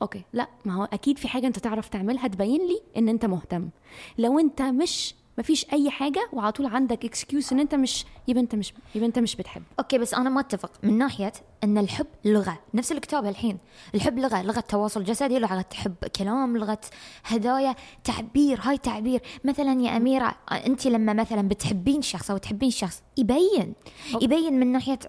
okay 0.02 0.22
لا 0.34 0.48
ما 0.66 0.74
هو 0.74 0.84
أكيد 0.84 1.18
في 1.18 1.28
حاجة 1.28 1.48
أنت 1.48 1.60
تعرف 1.60 1.90
تعملها 1.90 2.28
تبين 2.28 2.68
لي 2.68 2.82
إن 2.98 3.10
أنت 3.10 3.26
مهتم 3.26 3.70
لو 4.18 4.40
أنت 4.40 4.62
مش 4.62 5.16
ما 5.42 5.46
فيش 5.46 5.66
أي 5.74 5.90
حاجة 5.90 6.30
وعلى 6.34 6.52
طول 6.52 6.66
عندك 6.66 7.06
excuse 7.06 7.54
إن 7.54 7.60
أنت 7.60 7.76
مش 7.76 8.06
يبقى 8.28 8.44
أنت 8.44 8.56
مش 8.56 8.74
يبقى 8.96 9.08
أنت 9.08 9.20
مش 9.20 9.36
بتحب. 9.36 9.64
okay 9.80 9.98
بس 9.98 10.14
أنا 10.14 10.30
ما 10.30 10.40
أتفق 10.40 10.72
من 10.84 10.98
ناحية 10.98 11.34
إن 11.64 11.78
الحب 11.78 12.08
لغة 12.26 12.60
نفس 12.74 12.92
الكتاب 12.92 13.26
الحين. 13.26 13.58
الحب 13.96 14.20
لغة 14.20 14.42
لغة 14.42 14.60
تواصل 14.60 15.04
جسدي 15.04 15.40
لغة 15.40 15.66
حب 15.74 15.96
كلام 16.16 16.58
لغة 16.58 16.80
هدايا 17.26 17.76
تعبير 18.04 18.60
هاي 18.64 18.78
تعبير. 18.78 19.22
مثلا 19.44 19.82
يا 19.82 19.98
أميرة 19.98 20.36
أنت 20.52 20.88
لما 20.88 21.14
مثلا 21.14 21.48
بتحبين 21.48 22.02
شخص 22.02 22.32
أو 22.32 22.38
تحبين 22.38 22.72
شخص 22.72 23.04
يبين 23.18 23.74
يبين 24.22 24.60
من 24.60 24.72
ناحية 24.72 25.00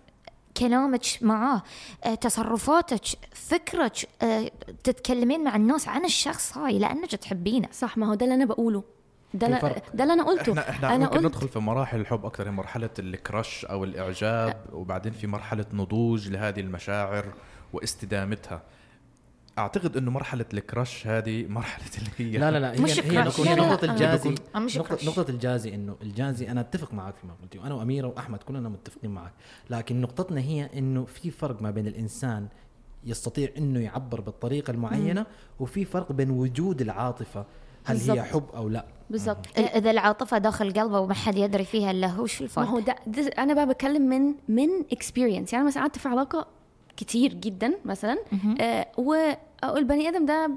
كلامك 0.57 1.05
معاه 1.21 1.62
آه، 2.05 2.14
تصرفاتك 2.14 3.05
فكرك 3.33 4.09
آه، 4.23 4.51
تتكلمين 4.85 5.45
مع 5.45 5.57
الناس 5.57 5.88
عن 5.88 6.05
الشخص 6.05 6.59
هاي 6.59 6.79
لأنك 6.79 7.11
تحبينه. 7.11 7.68
صح 7.73 7.99
ما 7.99 8.07
هو 8.07 8.14
ده 8.14 8.25
اللي 8.25 8.35
أنا 8.35 8.45
بقوله. 8.45 8.83
ده 9.35 9.59
فرق. 9.59 9.83
ده 9.95 10.03
اللي 10.05 10.14
أنا 10.14 10.23
قلته 10.25 10.51
إحنا 10.53 10.71
إحنا 10.71 10.95
أنا 10.95 11.05
ممكن 11.05 11.16
قلت 11.16 11.27
ندخل 11.27 11.49
في 11.49 11.59
مراحل 11.59 12.01
الحب 12.01 12.27
أكثر 12.27 12.47
هي 12.47 12.51
مرحلة 12.51 12.90
الكراش 12.99 13.64
أو 13.64 13.85
الإعجاب 13.85 14.57
وبعدين 14.73 15.12
في 15.12 15.27
مرحلة 15.27 15.66
نضوج 15.73 16.29
لهذه 16.29 16.61
المشاعر 16.61 17.25
واستدامتها 17.73 18.62
أعتقد 19.59 19.97
إنه 19.97 20.11
مرحلة 20.11 20.45
الكراش 20.55 21.07
هذه 21.07 21.47
مرحلة 21.47 21.85
اللي 21.99 22.11
هي 22.35 22.38
لا 22.38 22.51
لا 22.51 22.59
لا 22.59 22.73
هي 22.75 22.79
مش 22.79 23.01
هي 23.01 23.11
كراش. 23.11 23.40
هي 23.40 23.55
لا. 23.55 23.85
الجازي 23.85 24.35
آه، 24.55 24.59
مش 24.59 24.77
نقطة, 24.77 24.88
كراش. 24.88 25.05
نقطة 25.09 25.31
الجازي 25.31 25.75
انه 25.75 25.97
الجازي 26.03 26.51
أنا 26.51 26.61
أتفق 26.61 26.95
معك 26.95 27.14
فيما 27.21 27.35
قلتي 27.42 27.59
وأنا 27.59 27.75
وأميرة 27.75 28.07
وأحمد 28.07 28.38
كلنا 28.42 28.68
متفقين 28.68 29.11
معك 29.11 29.33
لكن 29.71 30.01
نقطتنا 30.01 30.40
هي 30.40 30.71
إنه 30.79 31.05
في 31.05 31.31
فرق 31.31 31.62
ما 31.62 31.71
بين 31.71 31.87
الإنسان 31.87 32.49
يستطيع 33.05 33.49
إنه 33.59 33.81
يعبر 33.81 34.21
بالطريقة 34.21 34.71
المعينة 34.71 35.27
وفي 35.61 35.85
فرق 35.85 36.12
بين 36.12 36.31
وجود 36.31 36.81
العاطفة 36.81 37.45
هل 37.85 37.97
هي 37.97 38.07
بالضبط. 38.07 38.18
حب 38.27 38.45
أو 38.57 38.68
لا؟ 38.68 38.85
بالظبط 39.11 39.47
إذا 39.59 39.90
العاطفة 39.90 40.38
داخل 40.38 40.73
قلبه 40.73 41.01
وما 41.01 41.14
حد 41.14 41.37
يدري 41.37 41.64
فيها 41.64 41.90
إلا 41.90 42.07
هو 42.07 42.27
شو 42.27 42.45
ما 42.45 42.45
الفرق 42.45 42.66
هو 42.66 42.79
ده, 42.81 42.97
ده 43.07 43.23
أنا 43.27 43.55
بقى 43.55 43.66
بتكلم 43.66 44.03
من 44.03 44.35
من 44.49 44.68
اكسبيرينس 44.92 45.53
يعني 45.53 45.64
مثلا 45.66 45.83
قعدت 45.83 45.99
في 45.99 46.09
علاقة 46.09 46.47
كتير 46.97 47.35
جدا 47.35 47.75
مثلا 47.85 48.18
آه 48.61 48.87
والبني 48.99 50.09
آدم 50.09 50.27
ده 50.27 50.51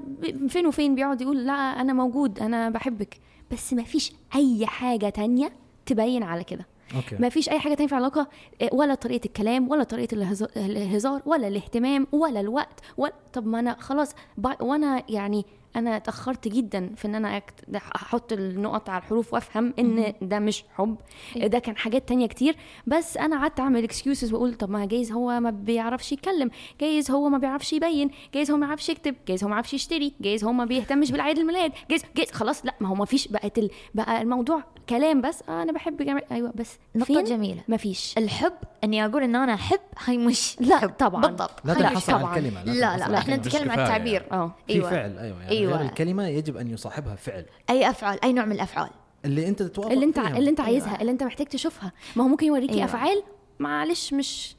فين 0.48 0.66
وفين 0.66 0.94
بيقعد 0.94 1.20
يقول 1.20 1.46
لا 1.46 1.52
أنا 1.52 1.92
موجود 1.92 2.38
أنا 2.40 2.70
بحبك. 2.70 3.18
بس 3.52 3.72
ما 3.72 3.82
فيش 3.82 4.12
أي 4.34 4.66
حاجة 4.66 5.08
تانية 5.08 5.52
تبين 5.86 6.22
على 6.22 6.44
كده. 6.44 6.66
okay. 6.96 7.16
ما 7.16 7.28
فيش 7.28 7.48
أي 7.48 7.58
حاجة 7.58 7.74
تانية 7.74 7.88
في 7.88 7.92
العلاقه 7.94 8.28
آه، 8.62 8.70
ولا 8.72 8.94
طريقة 8.94 9.26
الكلام 9.26 9.68
ولا 9.70 9.82
طريقة 9.84 10.14
الهزار, 10.56 11.22
ولا 11.26 11.48
الاهتمام 11.48 12.06
ولا 12.12 12.40
الوقت 12.40 12.80
ولا 12.96 13.12
طب 13.32 13.46
ما 13.46 13.58
أنا 13.60 13.76
خلاص 13.80 14.14
وأنا 14.60 15.02
يعني 15.08 15.44
أنا 15.76 15.96
اتأخرت 15.96 16.48
جدا 16.48 16.90
في 16.96 17.04
إن 17.08 17.14
أنا 17.14 17.40
أكت- 17.40 17.76
أحط 17.96 18.32
النقط 18.32 18.90
على 18.90 18.98
الحروف 19.02 19.34
وأفهم 19.34 19.74
إن 19.78 20.12
ده 20.22 20.38
مش 20.38 20.64
حب. 20.76 20.96
ده 21.36 21.58
كان 21.58 21.76
حاجات 21.76 22.08
تانية 22.08 22.26
كتير. 22.26 22.56
بس 22.86 23.16
أنا 23.16 23.40
قعدت 23.40 23.60
أعمل 23.60 23.84
excuses 23.84 24.32
وأقول 24.32 24.54
طب 24.54 24.70
ما 24.70 24.86
جايز 24.86 25.12
هو 25.12 25.40
ما 25.40 25.50
بيعرفش 25.50 26.12
يتكلم. 26.12 26.50
جايز 26.80 27.10
هو 27.10 27.28
ما 27.28 27.38
بيعرفش 27.38 27.72
يبين. 27.72 28.10
جايز 28.34 28.50
هو 28.50 28.56
ما 28.56 28.66
بيعرفش 28.66 28.88
يكتب. 28.88 29.14
جايز 29.28 29.42
هو 29.44 29.48
ما 29.48 29.54
بيعرفش 29.54 29.74
يشتري. 29.74 30.12
جايز 30.20 30.44
هو 30.44 30.52
ما 30.52 30.64
بيهتمش 30.64 31.10
بالعيد 31.12 31.38
الميلاد. 31.38 31.72
جايز 31.90 32.02
جايز 32.16 32.30
خلاص 32.30 32.66
لا 32.66 32.74
ما 32.80 32.88
هو 32.88 32.94
ما 32.94 33.04
فيش 33.04 33.28
بقت 33.28 33.58
ال... 33.58 33.70
بقى 33.94 34.22
الموضوع 34.22 34.62
كلام 34.88 35.20
بس. 35.20 35.42
آه 35.48 35.62
أنا 35.62 35.72
بحب 35.72 35.96
جميع 36.02 36.22
أيوه 36.32 36.52
بس 36.54 36.78
نقطة 36.96 37.14
فين؟ 37.14 37.24
جميلة. 37.24 37.60
ما 37.68 37.76
فيش. 37.76 38.14
الحب 38.18 38.52
إني 38.84 39.04
أقول 39.06 39.22
إن 39.22 39.36
أنا 39.36 39.54
أحب 39.54 39.80
هاي 40.04 40.18
مش 40.18 40.56
لا 40.60 40.78
حب. 40.78 40.90
طبعاً. 40.98 41.20
بالضبط. 41.26 41.52
لا 41.64 41.74
تنحصر 41.74 42.14
على 42.14 42.22
طبعاً. 42.22 42.38
الكلمة 42.38 42.64
لا 42.64 42.72
لا, 42.72 42.86
على 42.86 43.12
لا 43.12 43.18
إحنا. 43.18 43.36
نتكلم 43.36 43.70
عن 43.70 43.78
التعبير. 43.80 44.26
آه. 44.32 44.54
في 44.66 44.72
أيوه. 44.72 44.90
فعل 44.90 45.18
أيوه 45.18 45.36
يعني 45.42 45.50
أيوة. 45.68 45.78
غير 45.78 45.86
الكلمة 45.86 46.28
يجب 46.28 46.56
أن 46.56 46.70
يصاحبها 46.70 47.14
فعل. 47.14 47.44
أي 47.70 47.90
أفعال 47.90 48.24
أي 48.24 48.32
نوع 48.32 48.44
من 48.44 48.52
الأفعال. 48.52 48.90
اللي 49.24 49.48
أنت 49.48 49.62
تتوافق 49.62 49.90
اللي 49.92 50.04
أنت 50.04 50.20
فيها. 50.20 50.38
اللي 50.38 50.50
أنت 50.50 50.60
عايزها 50.60 51.00
اللي 51.00 51.12
أنت 51.12 51.22
محتاج 51.22 51.46
تشوفها. 51.46 51.92
ما 52.16 52.24
هو 52.24 52.28
ممكن 52.28 52.46
يوريكي 52.46 52.74
أيوة. 52.74 52.84
أفعال 52.84 53.22
معلش 53.58 54.12
مش 54.12 54.56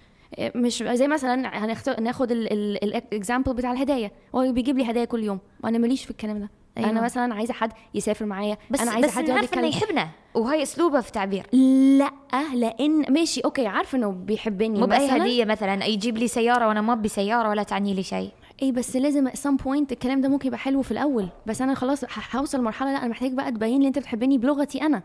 مش 0.55 0.83
زي 0.83 1.07
مثلا 1.07 1.65
هنخت... 1.65 1.89
ناخد 1.89 2.31
ال 2.31 2.46
example 2.46 3.53
بتاع 3.53 3.71
الهدايا. 3.71 4.11
هو 4.35 4.51
بيجيب 4.51 4.77
لي 4.77 4.91
هدايا 4.91 5.05
كل 5.05 5.23
يوم. 5.23 5.39
وأنا 5.63 5.77
ماليش 5.77 6.05
في 6.05 6.11
الكلام 6.11 6.39
ده. 6.39 6.49
أيوة. 6.77 6.89
أنا 6.89 7.01
مثلا 7.01 7.33
عايزة 7.33 7.53
حد 7.53 7.71
يسافر 7.93 8.25
معايا. 8.25 8.57
بس 8.69 8.81
أنا 8.81 8.91
عايزة 8.91 9.07
بس 9.07 9.15
حد 9.15 9.29
نعرف 9.29 9.53
إنه 9.53 9.67
يحبنا 9.67 10.09
وهي 10.35 10.63
أسلوبه 10.63 11.01
في 11.01 11.11
تعبير 11.11 11.45
لأ 11.53 12.11
لأن 12.53 13.13
ماشي 13.13 13.41
okay 13.41 13.67
عارفة 13.67 13.97
إنه 13.97 14.11
بيحبني 14.11 14.79
مو 14.79 14.85
بأي 14.85 15.05
مثلاً. 15.05 15.23
هدية 15.23 15.45
مثلا 15.45 15.85
يجيب 15.85 16.17
لي 16.17 16.27
سيارة 16.27 16.67
وأنا 16.67 16.81
ما 16.81 16.93
ابي 16.93 17.07
سياره 17.07 17.49
ولا 17.49 17.63
تعني 17.63 17.93
لي 17.93 18.03
شيء. 18.03 18.31
إيه 18.61 18.71
بس 18.71 18.95
لازم 18.95 19.29
at 19.29 19.33
some 19.33 19.63
point 19.63 19.91
الكلام 19.91 20.21
ده 20.21 20.29
ممكن 20.29 20.47
يبقى 20.47 20.59
حلو 20.59 20.81
في 20.81 20.91
الأول. 20.91 21.27
بس 21.45 21.61
أنا 21.61 21.73
خلاص 21.75 22.03
هوصل 22.35 22.59
لمرحلة 22.59 22.91
لا 22.91 22.97
أنا 22.97 23.07
محتاج 23.07 23.33
بقى 23.33 23.51
تبين 23.51 23.81
لي 23.81 23.87
أنت 23.87 23.99
بتحبني 23.99 24.37
بلغتي 24.37 24.81
أنا. 24.81 25.01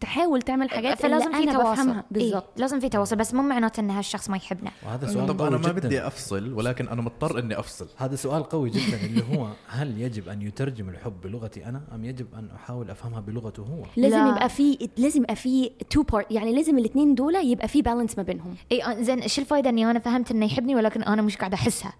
تحاول 0.00 0.42
تعمل 0.42 0.70
حاجات 0.70 0.98
فلازم 0.98 1.32
في 1.32 1.46
تواصل. 1.46 1.90
إيه؟ 1.90 2.02
بالظبط. 2.10 2.44
لازم 2.56 2.80
في 2.80 2.88
تواصل. 2.88 3.16
بس 3.16 3.34
مو 3.34 3.42
معناته 3.42 3.80
ان 3.80 3.90
هالشخص 3.90 4.30
ما 4.30 4.36
يحبنا. 4.36 4.70
وهذا 4.86 5.06
سؤال 5.06 5.26
طب 5.26 5.38
قوي 5.38 5.48
أنا 5.48 5.56
ما. 5.58 5.72
بدي 5.72 6.06
أفصل 6.06 6.52
ولكن 6.52 6.88
أنا 6.88 7.02
مضطر 7.02 7.38
إني 7.38 7.58
أفصل. 7.58 7.88
هذا 7.96 8.16
سؤال 8.16 8.44
قوي 8.44 8.70
جدا 8.70 8.96
اللي 9.04 9.22
هو 9.36 9.48
هل 9.68 10.00
يجب 10.00 10.28
أن 10.28 10.42
يترجم 10.42 10.88
الحب 10.88 11.20
بلغتي 11.20 11.66
أنا 11.66 11.82
أم 11.94 12.04
يجب 12.04 12.26
أن 12.34 12.48
أحاول 12.54 12.90
أفهمها 12.90 13.20
بلغته 13.20 13.62
هو؟ 13.62 13.82
لازم 13.96 14.16
لا. 14.18 14.28
يبقى 14.28 14.48
في 14.48 14.88
لازم 14.96 15.20
يبقى 15.20 15.36
في 15.36 15.70
two 15.90 16.02
parts 16.02 16.30
يعني 16.30 16.52
لازم 16.54 16.78
الاثنين 16.78 17.14
دول 17.14 17.34
يبقى 17.34 17.68
في 17.68 17.82
balance 17.82 18.18
ما 18.18 18.22
بينهم. 18.22 18.54
اي 18.72 18.84
آه، 18.84 19.02
زين 19.02 19.18
إيش 19.20 19.38
الفائده 19.38 19.70
إني 19.70 19.90
أنا 19.90 19.98
فهمت 19.98 20.30
إنه 20.30 20.46
يحبني 20.46 20.74
ولكن 20.74 21.02
أنا 21.02 21.22
مش 21.22 21.36
قاعدة 21.36 21.54
أحسها؟ 21.54 21.92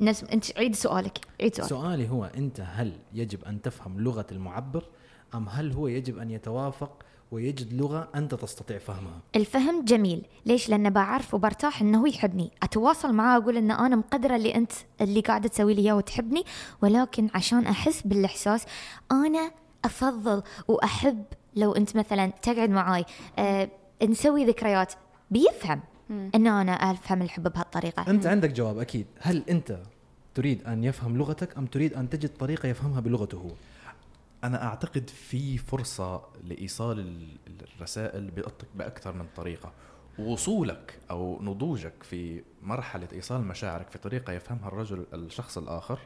نفس 0.00 0.24
انت 0.24 0.58
عيد 0.58 0.74
سؤالك 0.74 1.18
عيد 1.40 1.54
سؤالك. 1.54 1.70
سؤالي 1.70 2.08
هو 2.08 2.24
انت 2.24 2.60
هل 2.66 2.92
يجب 3.14 3.44
أن 3.44 3.62
تفهم 3.62 4.00
لغة 4.00 4.26
المعبر 4.32 4.84
أم 5.34 5.48
هل 5.48 5.72
هو 5.72 5.88
يجب 5.88 6.18
أن 6.18 6.30
يتوافق 6.30 7.04
ويجد 7.30 7.72
لغة 7.72 8.08
أنت 8.14 8.34
تستطيع 8.34 8.78
فهمها؟ 8.78 9.20
الفهم 9.36 9.84
جميل. 9.84 10.26
ليش؟ 10.46 10.68
لأن 10.68 10.90
بعرف 10.90 11.34
وبرتاح 11.34 11.80
إنه 11.80 12.00
هو 12.02 12.06
يحبني. 12.06 12.50
أتواصل 12.62 13.12
معاه 13.12 13.38
أقول 13.38 13.56
إن 13.56 13.70
أنا 13.70 13.96
مقدرة 13.96 14.36
اللي 14.36 14.54
انت 14.54 14.72
اللي 15.00 15.20
قاعدة 15.20 15.48
تسوي 15.48 15.74
لي 15.74 15.82
إياه 15.82 15.92
وتحبني 15.96 16.44
ولكن 16.82 17.28
عشان 17.34 17.66
أحس 17.66 18.02
بالإحساس 18.02 18.66
أنا 19.12 19.50
أفضل 19.84 20.42
وأحب 20.68 21.24
لو 21.56 21.72
أنت 21.72 21.96
مثلا 21.96 22.26
تقعد 22.42 22.70
معاي. 22.70 23.04
آه 23.38 23.68
نسوي 24.08 24.44
ذكريات. 24.44 24.92
بيفهم. 25.30 25.80
ان 26.10 26.46
أنا 26.46 26.72
افهم 26.72 27.22
الحب 27.22 27.52
بهالطريقة. 27.52 28.10
أنت 28.10 28.26
عندك 28.26 28.50
جواب 28.52 28.78
أكيد، 28.78 29.06
هل 29.20 29.42
أنت 29.50 29.78
تريد 30.34 30.64
أن 30.64 30.84
يفهم 30.84 31.16
لغتك 31.18 31.58
أم 31.58 31.66
تريد 31.66 31.94
أن 31.94 32.08
تجد 32.10 32.28
طريقة 32.36 32.66
يفهمها 32.68 33.00
بلغته؟ 33.00 33.36
هو؟ 33.38 33.50
أنا 34.44 34.64
أعتقد 34.64 35.10
في 35.10 35.58
فرصة 35.58 36.22
لإيصال 36.44 36.98
ال- 37.00 37.36
الرسائل 37.76 38.30
بأكثر 38.74 39.12
من 39.12 39.26
طريقة. 39.36 39.72
وصولك 40.18 40.98
أو 41.10 41.42
نضوجك 41.42 42.02
في 42.02 42.42
مرحلة 42.62 43.08
إيصال 43.12 43.40
مشاعرك 43.44 43.90
في 43.90 43.98
طريقة 43.98 44.32
يفهمها 44.32 44.68
الرجل 44.68 45.06
الشخص 45.14 45.58
الآخر 45.58 45.98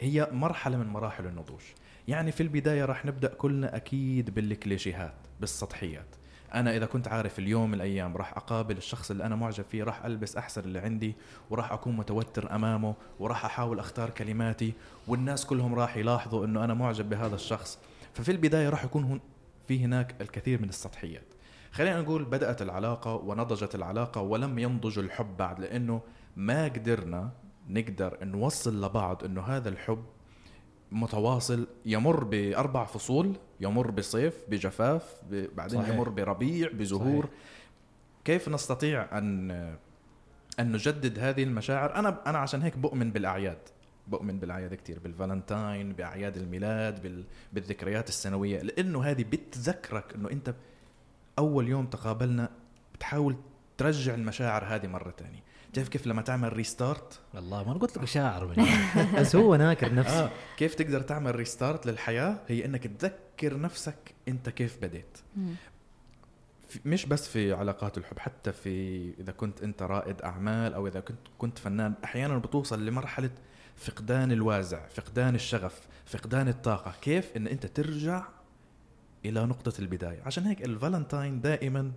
هي 0.00 0.28
مرحلة 0.32 0.76
من 0.76 0.86
مراحل 0.86 1.26
النضوج. 1.26 1.60
يعني 2.08 2.32
في 2.32 2.42
البداية 2.42 2.84
راح 2.84 3.04
نبدأ 3.04 3.28
كلنا 3.28 3.76
أكيد 3.76 4.34
بالكليشيهات 4.34 5.14
بالسطحيات. 5.40 6.06
أنا 6.54 6.76
إذا 6.76 6.86
كنت 6.86 7.08
عارف 7.08 7.38
اليوم 7.38 7.68
من 7.68 7.74
الأيام 7.74 8.16
راح 8.16 8.36
أقابل 8.36 8.76
الشخص 8.76 9.10
اللي 9.10 9.24
أنا 9.24 9.36
معجب 9.36 9.64
فيه 9.64 9.84
راح 9.84 10.04
ألبس 10.04 10.36
أحسن 10.36 10.60
اللي 10.60 10.78
عندي 10.78 11.14
وراح 11.50 11.72
أكون 11.72 11.96
متوتر 11.96 12.54
أمامه 12.54 12.94
وراح 13.18 13.44
أحاول 13.44 13.78
أختار 13.78 14.10
كلماتي 14.10 14.72
والناس 15.08 15.46
كلهم 15.46 15.74
راح 15.74 15.96
يلاحظوا 15.96 16.44
إنه 16.44 16.64
أنا 16.64 16.74
معجب 16.74 17.08
بهذا 17.10 17.34
الشخص. 17.34 17.78
ففي 18.14 18.32
البداية 18.32 18.68
راح 18.68 18.84
يكون 18.84 19.04
هن 19.04 19.20
في 19.68 19.84
هناك 19.84 20.14
الكثير 20.20 20.62
من 20.62 20.68
السطحيات. 20.68 21.26
خلينا 21.72 22.00
نقول 22.00 22.24
بدأت 22.24 22.62
العلاقة 22.62 23.14
ونضجت 23.14 23.74
العلاقة 23.74 24.20
ولم 24.20 24.58
ينضج 24.58 24.98
الحب 24.98 25.36
بعد 25.36 25.60
لأنه 25.60 26.00
ما 26.36 26.64
قدرنا 26.64 27.30
نقدر 27.68 28.18
نوصل 28.22 28.84
لبعض 28.84 29.24
إنه 29.24 29.42
هذا 29.42 29.68
الحب 29.68 30.04
متواصل 30.92 31.66
يمر 31.86 32.24
بأربع 32.24 32.84
فصول 32.84 33.36
يمر 33.60 33.90
بصيف 33.90 34.34
بجفاف 34.48 35.20
بعدين 35.30 35.82
صحيح. 35.82 35.94
يمر 35.94 36.08
بربيع 36.08 36.68
بزهور. 36.72 37.24
صحيح. 37.24 37.38
كيف 38.24 38.48
نستطيع 38.48 39.18
أن 39.18 39.50
أن 40.60 40.72
نجدد 40.72 41.18
هذه 41.18 41.42
المشاعر؟ 41.42 41.94
أنا 41.94 42.22
أنا 42.26 42.38
عشان 42.38 42.62
هيك 42.62 42.78
بؤمن 42.78 43.10
بالأعياد. 43.10 43.58
بؤمن 44.06 44.38
بالأعياد 44.38 44.74
كثير 44.74 44.98
بالفالنتاين 44.98 45.92
بأعياد 45.92 46.36
الميلاد 46.36 47.02
بال... 47.02 47.24
بالذكريات 47.52 48.08
السنوية. 48.08 48.62
لأنه 48.62 49.04
هذه 49.04 49.24
بتذكرك 49.24 50.14
إنه 50.14 50.30
أنت 50.30 50.54
أول 51.38 51.68
يوم 51.68 51.86
تقابلنا 51.86 52.50
بتحاول 52.94 53.36
ترجع 53.78 54.14
المشاعر 54.14 54.64
هذه 54.64 54.86
مرة 54.86 55.14
ثانية 55.18 55.49
تعرف 55.72 55.88
كيف 55.88 56.06
لما 56.06 56.22
تعمل 56.22 56.52
restart 56.52 57.20
والله 57.34 57.64
ما 57.64 57.72
أنا 57.72 57.80
قلت 57.80 57.98
لك 57.98 58.04
شاعر 58.04 58.46
من 58.46 58.66
بس 59.18 59.36
هو 59.36 59.56
ناكر 59.56 59.94
نفسه. 59.94 60.24
آه 60.24 60.30
كيف 60.56 60.74
تقدر 60.74 61.00
تعمل 61.00 61.36
restart 61.36 61.86
للحياة؟ 61.86 62.36
هي 62.48 62.64
إنك 62.64 62.86
تذكر 62.86 63.60
نفسك 63.60 64.14
أنت 64.28 64.48
كيف 64.48 64.78
بديت. 64.82 65.18
مش 66.84 67.06
بس 67.06 67.28
في 67.28 67.52
علاقات 67.52 67.98
الحب 67.98 68.18
حتى 68.18 68.52
في 68.52 69.04
إذا 69.20 69.32
كنت 69.32 69.62
أنت 69.62 69.82
رائد 69.82 70.22
أعمال 70.22 70.74
أو 70.74 70.86
إذا 70.86 71.00
كنت 71.00 71.18
كنت 71.38 71.58
فنان 71.58 71.94
أحيانا 72.04 72.38
بتوصل 72.38 72.86
لمرحلة 72.86 73.30
فقدان 73.76 74.32
الوازع 74.32 74.86
فقدان 74.88 75.34
الشغف 75.34 75.80
فقدان 76.06 76.48
الطاقة. 76.48 76.94
كيف؟ 77.02 77.36
إن 77.36 77.46
أنت 77.46 77.66
ترجع 77.66 78.24
إلى 79.24 79.46
نقطة 79.46 79.72
البداية. 79.78 80.22
عشان 80.26 80.46
هيك 80.46 80.64
الفالنتاين 80.64 81.40
دائما 81.40 81.92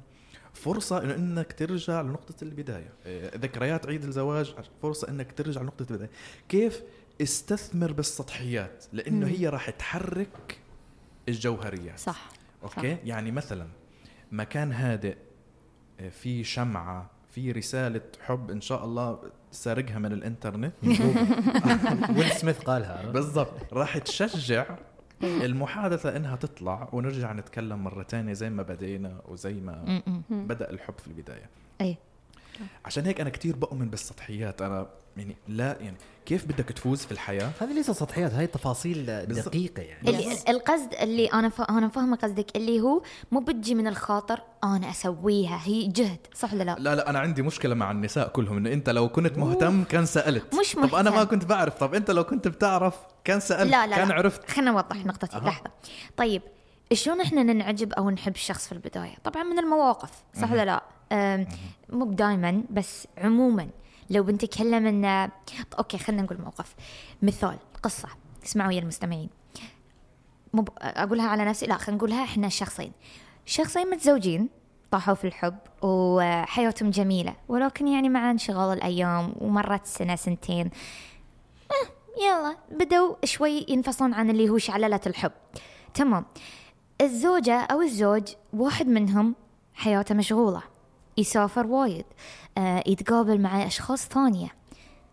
فرصة 0.53 1.03
إنه 1.03 1.15
إنك 1.15 1.53
ترجع 1.53 2.01
لنقطة 2.01 2.43
البداية، 2.43 2.89
إيه، 3.05 3.37
ذكريات 3.37 3.85
عيد 3.87 4.03
الزواج 4.03 4.55
فرصة 4.81 5.09
إنك 5.09 5.31
ترجع 5.31 5.61
لنقطة 5.61 5.85
البداية، 5.91 6.09
كيف 6.49 6.81
استثمر 7.21 7.91
بالسطحيات؟ 7.91 8.85
لأنه 8.93 9.25
مم. 9.27 9.33
هي 9.33 9.49
راح 9.49 9.69
تحرك 9.69 10.57
الجوهريات. 11.29 11.99
صح 11.99 12.29
أوكي؟ 12.63 12.97
يعني 13.03 13.31
مثلا 13.31 13.67
مكان 14.31 14.71
هادئ 14.71 15.17
آه، 15.99 16.09
في 16.09 16.43
شمعة 16.43 17.09
في 17.31 17.51
رسالة 17.51 18.01
حب 18.21 18.51
إن 18.51 18.61
شاء 18.61 18.85
الله 18.85 19.19
سارقها 19.51 19.99
من 19.99 20.11
الإنترنت. 20.13 20.73
ويل 22.17 22.31
سميث 22.31 22.59
قالها. 22.59 23.11
بالضبط. 23.11 23.73
راح 23.73 23.97
تشجع 23.97 24.77
المحادثة 25.23 26.15
إنها 26.15 26.35
تطلع 26.35 26.89
ونرجع 26.93 27.33
نتكلم 27.33 27.83
مرة 27.83 28.03
تانية 28.03 28.33
زي 28.33 28.49
ما 28.49 28.63
بدينا 28.63 29.21
وزي 29.25 29.53
ما. 29.53 30.01
بدأ 30.29 30.69
الحب 30.69 30.93
في 30.97 31.07
البداية. 31.07 31.49
أي. 31.81 31.97
عشان 32.85 33.05
هيك 33.05 33.21
أنا 33.21 33.29
كتير 33.29 33.55
بؤمن 33.55 33.89
بالسطحيات 33.89 34.61
أنا 34.61 34.87
يعني 35.17 35.35
لا 35.47 35.77
يعني 35.81 35.97
كيف 36.25 36.45
بدك 36.45 36.65
تفوز 36.65 37.05
في 37.05 37.11
الحياة 37.11 37.51
هذه 37.61 37.73
ليست 37.73 37.91
سطحيات 37.91 38.33
هاي 38.33 38.47
تفاصيل. 38.47 39.05
دقيقة 39.27 39.81
يعني 39.81 40.09
اللي 40.09 40.37
القصد 40.49 40.93
اللي 40.93 41.25
أنا 41.27 41.49
ف... 41.49 41.61
أنا 41.61 41.87
فاهمة 41.87 42.17
قصدك 42.17 42.55
اللي 42.55 42.81
هو 42.81 43.01
مو 43.31 43.39
بتجي 43.39 43.75
من 43.75 43.87
الخاطر 43.87 44.41
أنا 44.63 44.89
أسويها 44.89 45.59
هي 45.63 45.87
جهد 45.87 46.19
صح 46.35 46.53
ولا 46.53 46.63
لا؟ 46.63 46.75
لا 46.79 46.95
لا 46.95 47.09
أنا 47.09 47.19
عندي 47.19 47.41
مشكلة 47.41 47.75
مع 47.75 47.91
النساء 47.91 48.27
كلهم 48.27 48.57
إنه 48.57 48.73
أنت 48.73 48.89
لو 48.89 49.09
كنت 49.09 49.37
مهتم 49.37 49.83
كان 49.83 50.05
سألت 50.05 50.55
مش 50.55 50.73
طب 50.73 50.95
أنا 50.95 51.09
ما 51.09 51.15
مهتم. 51.15 51.29
كنت 51.29 51.45
بعرف 51.45 51.75
طب 51.77 51.95
أنت 51.95 52.11
لو 52.11 52.23
كنت 52.23 52.47
بتعرف 52.47 52.95
كان 53.23 53.39
سألت 53.39 53.71
لا 53.71 53.87
لا 53.87 53.95
كان 53.95 54.07
لا. 54.07 54.13
عرفت 54.15 54.49
خلينا 54.51 54.71
نوضح 54.71 55.05
نقطتي 55.05 55.37
أها. 55.37 55.41
لحظة 55.41 55.71
طيب 56.17 56.41
شلون 56.93 57.21
إحنا 57.21 57.43
ننعجب 57.43 57.93
أو 57.93 58.09
نحب 58.09 58.35
الشخص 58.35 58.65
في 58.67 58.71
البداية؟ 58.71 59.15
طبعا 59.23 59.43
من 59.43 59.59
المواقف 59.59 60.09
صح 60.41 60.51
ولا 60.51 60.65
لا؟ 60.65 60.83
مو 61.89 62.05
دائما 62.05 62.63
بس 62.69 63.07
عموما. 63.17 63.69
لو 64.09 64.23
بنتكلم 64.23 64.85
ان 64.85 65.31
أوكي 65.77 65.97
خلينا 65.97 66.21
نقول 66.21 66.41
موقف. 66.41 66.75
مثال 67.21 67.57
قصة. 67.83 68.07
اسمعوا 68.45 68.71
يا 68.71 68.79
المستمعين. 68.79 69.29
مو 70.53 70.61
ب... 70.61 70.69
أقولها 70.81 71.27
على 71.27 71.45
نفسي؟ 71.45 71.65
لا 71.65 71.77
خلينا 71.77 71.97
نقولها 71.97 72.23
إحنا 72.23 72.49
شخصين. 72.49 72.91
شخصين 73.45 73.89
متزوجين 73.89 74.49
طاحوا 74.91 75.13
في 75.13 75.27
الحب 75.27 75.57
وحياتهم 75.81 76.89
جميلة. 76.89 77.35
ولكن 77.47 77.87
يعني 77.87 78.09
مع 78.09 78.31
انشغال 78.31 78.77
الأيام 78.77 79.33
ومرت 79.41 79.85
سنة 79.85 80.15
سنتين. 80.15 80.69
آه 81.71 82.21
يلا 82.23 82.57
بدوا 82.71 83.15
شوي 83.23 83.65
ينفصلون 83.69 84.13
عن 84.13 84.29
اللي 84.29 84.49
هو 84.49 84.57
شعللة 84.57 85.01
الحب. 85.07 85.31
تمام. 85.93 86.25
الزوجة 87.01 87.59
أو 87.59 87.81
الزوج 87.81 88.33
واحد 88.53 88.87
منهم 88.87 89.35
حياته 89.73 90.15
مشغولة. 90.15 90.72
يسافر 91.17 91.67
وايد 91.67 92.05
آه 92.57 92.83
يتقابل 92.87 93.41
مع 93.41 93.67
أشخاص 93.67 94.07
ثانية. 94.07 94.47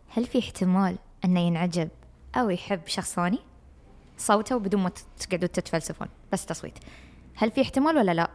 هل 0.08 0.26
في 0.26 0.38
احتمال 0.38 0.98
أنه 1.24 1.40
ينعجب 1.40 1.88
أو 2.36 2.50
يحب 2.50 2.80
شخص 2.86 3.14
ثاني؟ 3.14 3.38
صوته 4.18 4.58
بدون 4.58 4.82
ما 4.82 4.90
تقعدوا 5.18 5.48
تتفلسفون 5.48 6.08
بس 6.32 6.46
تصويت. 6.46 6.78
هل 7.34 7.50
في 7.50 7.62
احتمال 7.62 7.96
ولا 7.96 8.14
لا؟ 8.14 8.30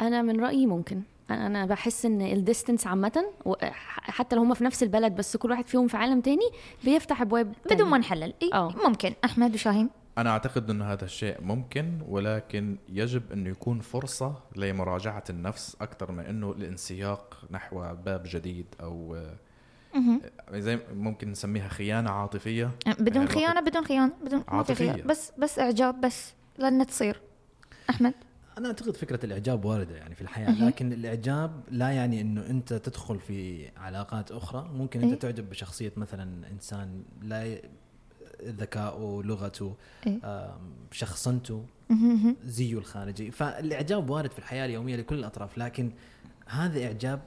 أنا 0.00 0.22
من 0.22 0.40
رأيي 0.40 0.66
ممكن. 0.66 1.02
أنا 1.30 1.66
بحس 1.66 2.06
إن 2.06 2.22
الديستنس 2.22 2.86
عامة 2.86 3.24
حتى 4.02 4.36
لو 4.36 4.42
هم 4.42 4.54
في 4.54 4.64
نفس 4.64 4.82
البلد 4.82 5.16
بس 5.16 5.36
كل 5.36 5.50
واحد 5.50 5.68
فيهم 5.68 5.88
في 5.88 5.96
عالم 5.96 6.20
تاني 6.20 6.50
بيفتح 6.84 7.20
أبواب 7.20 7.52
بدون 7.70 7.88
ما 7.88 7.98
نحلل. 7.98 8.34
إيه. 8.42 8.68
ممكن. 8.86 9.14
أحمد 9.24 9.54
وشاهين؟ 9.54 9.90
أنا 10.18 10.30
أعتقد 10.30 10.70
انه 10.70 10.92
هذا 10.92 11.04
الشيء 11.04 11.40
ممكن 11.40 11.98
ولكن 12.08 12.78
يجب 12.88 13.32
انه 13.32 13.50
يكون 13.50 13.80
فرصة 13.80 14.34
لمراجعة 14.56 15.24
النفس 15.30 15.76
أكثر 15.80 16.12
من 16.12 16.24
أنه 16.24 16.52
الانسياق 16.52 17.44
نحو 17.50 17.94
باب 17.94 18.22
جديد 18.26 18.66
أو 18.80 19.16
مهم. 19.94 20.20
زي 20.52 20.78
ممكن 20.94 21.30
نسميها 21.30 21.68
خيانة 21.68 22.10
عاطفية 22.10 22.70
بدون 22.98 23.22
آه، 23.22 23.26
خيانة 23.26 23.60
بدون 23.60 23.84
خيانة 23.84 24.12
بدون. 24.24 24.64
خيانة. 24.74 25.02
بس 25.02 25.32
بس 25.38 25.58
إعجاب 25.58 26.00
بس 26.00 26.32
لن 26.58 26.86
تصير 26.86 27.20
أحمد 27.90 28.14
أنا 28.58 28.68
أعتقد 28.68 28.96
فكرة 28.96 29.24
الإعجاب 29.24 29.64
واردة 29.64 29.96
يعني 29.96 30.14
في 30.14 30.20
الحياة 30.20 30.64
لكن 30.64 30.92
الإعجاب 30.92 31.60
لا 31.70 31.90
يعني 31.90 32.20
أنه 32.20 32.46
أنت 32.46 32.72
تدخل 32.72 33.18
في 33.20 33.68
علاقات 33.76 34.30
أخرى 34.32 34.70
ممكن 34.74 35.00
إيه. 35.00 35.12
انت 35.12 35.22
تعجب 35.22 35.50
بشخصية 35.50 35.92
مثلا 35.96 36.48
إنسان 36.50 37.02
لا 37.22 37.58
ذكاؤه 38.44 39.22
لغته 39.22 39.74
إيه. 40.06 40.54
شخصنته 40.92 41.64
زيه 42.44 42.78
الخارجي. 42.78 43.30
فالاعجاب 43.30 44.10
وارد 44.10 44.30
في 44.32 44.38
الحياة 44.38 44.66
اليومية 44.66 44.96
لكل 44.96 45.18
الأطراف 45.18 45.58
لكن 45.58 45.90
هذا 46.46 46.84
إعجاب 46.84 47.20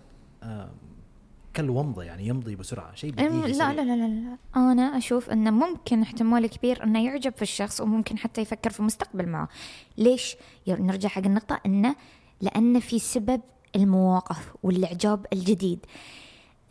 كالومضة 1.54 2.04
يعني 2.04 2.28
يمضي 2.28 2.56
بسرعة 2.56 2.96
شيء 2.96 3.12
أم- 3.12 3.16
بديهي 3.16 3.52
لا. 3.52 3.74
لا 3.74 3.82
لا 3.82 3.96
لا 3.96 4.08
لا. 4.08 4.38
أنا 4.56 4.98
أشوف 4.98 5.30
إنه 5.30 5.52
ممكن 5.52 6.02
احتمال 6.02 6.48
كبير 6.48 6.84
إنه 6.84 7.06
يعجب 7.06 7.34
في 7.36 7.42
الشخص 7.42 7.82
وممكن 7.82 8.18
حتى 8.18 8.42
يفكر 8.42 8.70
في 8.70 8.80
المستقبل 8.80 9.30
معه. 9.30 9.50
ليش؟ 9.98 10.36
نرجع 10.68 11.10
حق 11.10 11.26
النقطة 11.26 11.62
إنه 11.66 11.96
لأن 12.42 12.80
في 12.80 13.00
سبب 13.00 13.42
المواقف 13.76 14.54
والإعجاب 14.64 15.26
الجديد. 15.34 15.86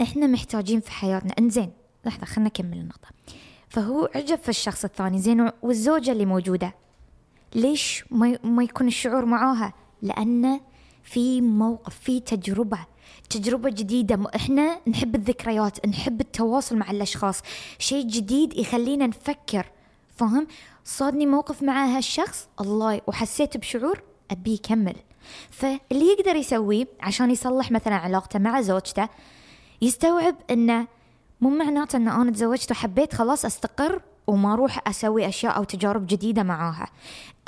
إحنا 0.02 0.26
محتاجين 0.26 0.80
في 0.80 0.90
حياتنا. 0.90 1.32
إنزين 1.38 1.70
لحظة 2.06 2.24
خلينا 2.26 2.48
نكمل 2.48 2.78
النقطة. 2.78 3.08
فهو 3.72 4.08
عجب 4.14 4.38
في 4.38 4.48
الشخص 4.48 4.84
الثاني 4.84 5.18
زين 5.18 5.50
والزوجة 5.62 6.12
اللي 6.12 6.26
موجودة. 6.26 6.74
ليش 7.54 8.04
ما 8.10 8.38
ما 8.44 8.64
يكون 8.64 8.86
الشعور 8.86 9.24
معاها؟ 9.24 9.72
لأن 10.02 10.60
في 11.02 11.40
موقف 11.40 11.98
في 11.98 12.20
تجربة 12.20 12.78
تجربة 13.30 13.70
جديدة. 13.70 14.26
إحنا 14.36 14.80
نحب 14.88 15.14
الذكريات 15.14 15.86
نحب 15.86 16.20
التواصل 16.20 16.76
مع 16.76 16.90
الأشخاص. 16.90 17.40
شيء 17.78 18.06
جديد 18.06 18.58
يخلينا 18.58 19.06
نفكر 19.06 19.66
فهم 20.16 20.46
صادني 20.84 21.26
موقف 21.26 21.62
مع 21.62 21.86
هالشخص 21.86 22.48
الله 22.60 23.00
وحسيت 23.06 23.56
بشعور 23.56 24.02
أبي 24.30 24.54
يكمل. 24.54 24.96
فاللي 25.50 26.06
يقدر 26.12 26.36
يسويه 26.36 26.88
عشان 27.00 27.30
يصلح 27.30 27.70
مثلا 27.70 27.94
علاقته 27.94 28.38
مع 28.38 28.60
زوجته 28.60 29.08
يستوعب 29.82 30.36
إنه 30.50 30.86
مو 31.42 31.50
معناته 31.50 31.96
إن 31.96 32.08
أنا 32.08 32.30
تزوجت 32.30 32.70
وحبيت 32.70 33.14
خلاص 33.14 33.44
أستقر 33.44 34.02
وما 34.26 34.52
أروح 34.52 34.88
أسوي 34.88 35.28
أشياء 35.28 35.56
أو 35.56 35.64
تجارب 35.64 36.06
جديدة 36.06 36.42
معاها. 36.42 36.86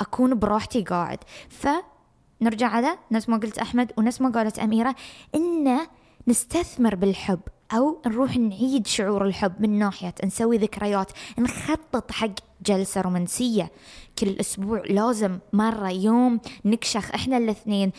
أكون 0.01 0.39
براحتي 0.39 0.81
قاعد. 0.81 1.19
فنرجع 1.49 2.67
على 2.67 2.97
نفس 3.11 3.29
ما 3.29 3.37
قلت 3.37 3.57
أحمد 3.57 3.91
ونفس 3.97 4.21
ما 4.21 4.29
قالت 4.29 4.59
أميرة 4.59 4.95
إن 5.35 5.79
نستثمر 6.27 6.95
بالحب. 6.95 7.39
أو 7.73 8.01
نروح 8.05 8.37
نعيد 8.37 8.87
شعور 8.87 9.25
الحب 9.25 9.53
من 9.59 9.79
ناحية 9.79 10.13
نسوي 10.25 10.57
ذكريات 10.57 11.11
نخطط 11.39 12.11
حق 12.11 12.29
جلسة 12.65 13.01
رومانسية. 13.01 13.71
كل 14.19 14.35
أسبوع 14.39 14.81
لازم 14.89 15.39
مرة 15.53 15.89
يوم 15.89 16.39
نكشخ 16.65 17.11
إحنا 17.15 17.37
الاثنين 17.37 17.91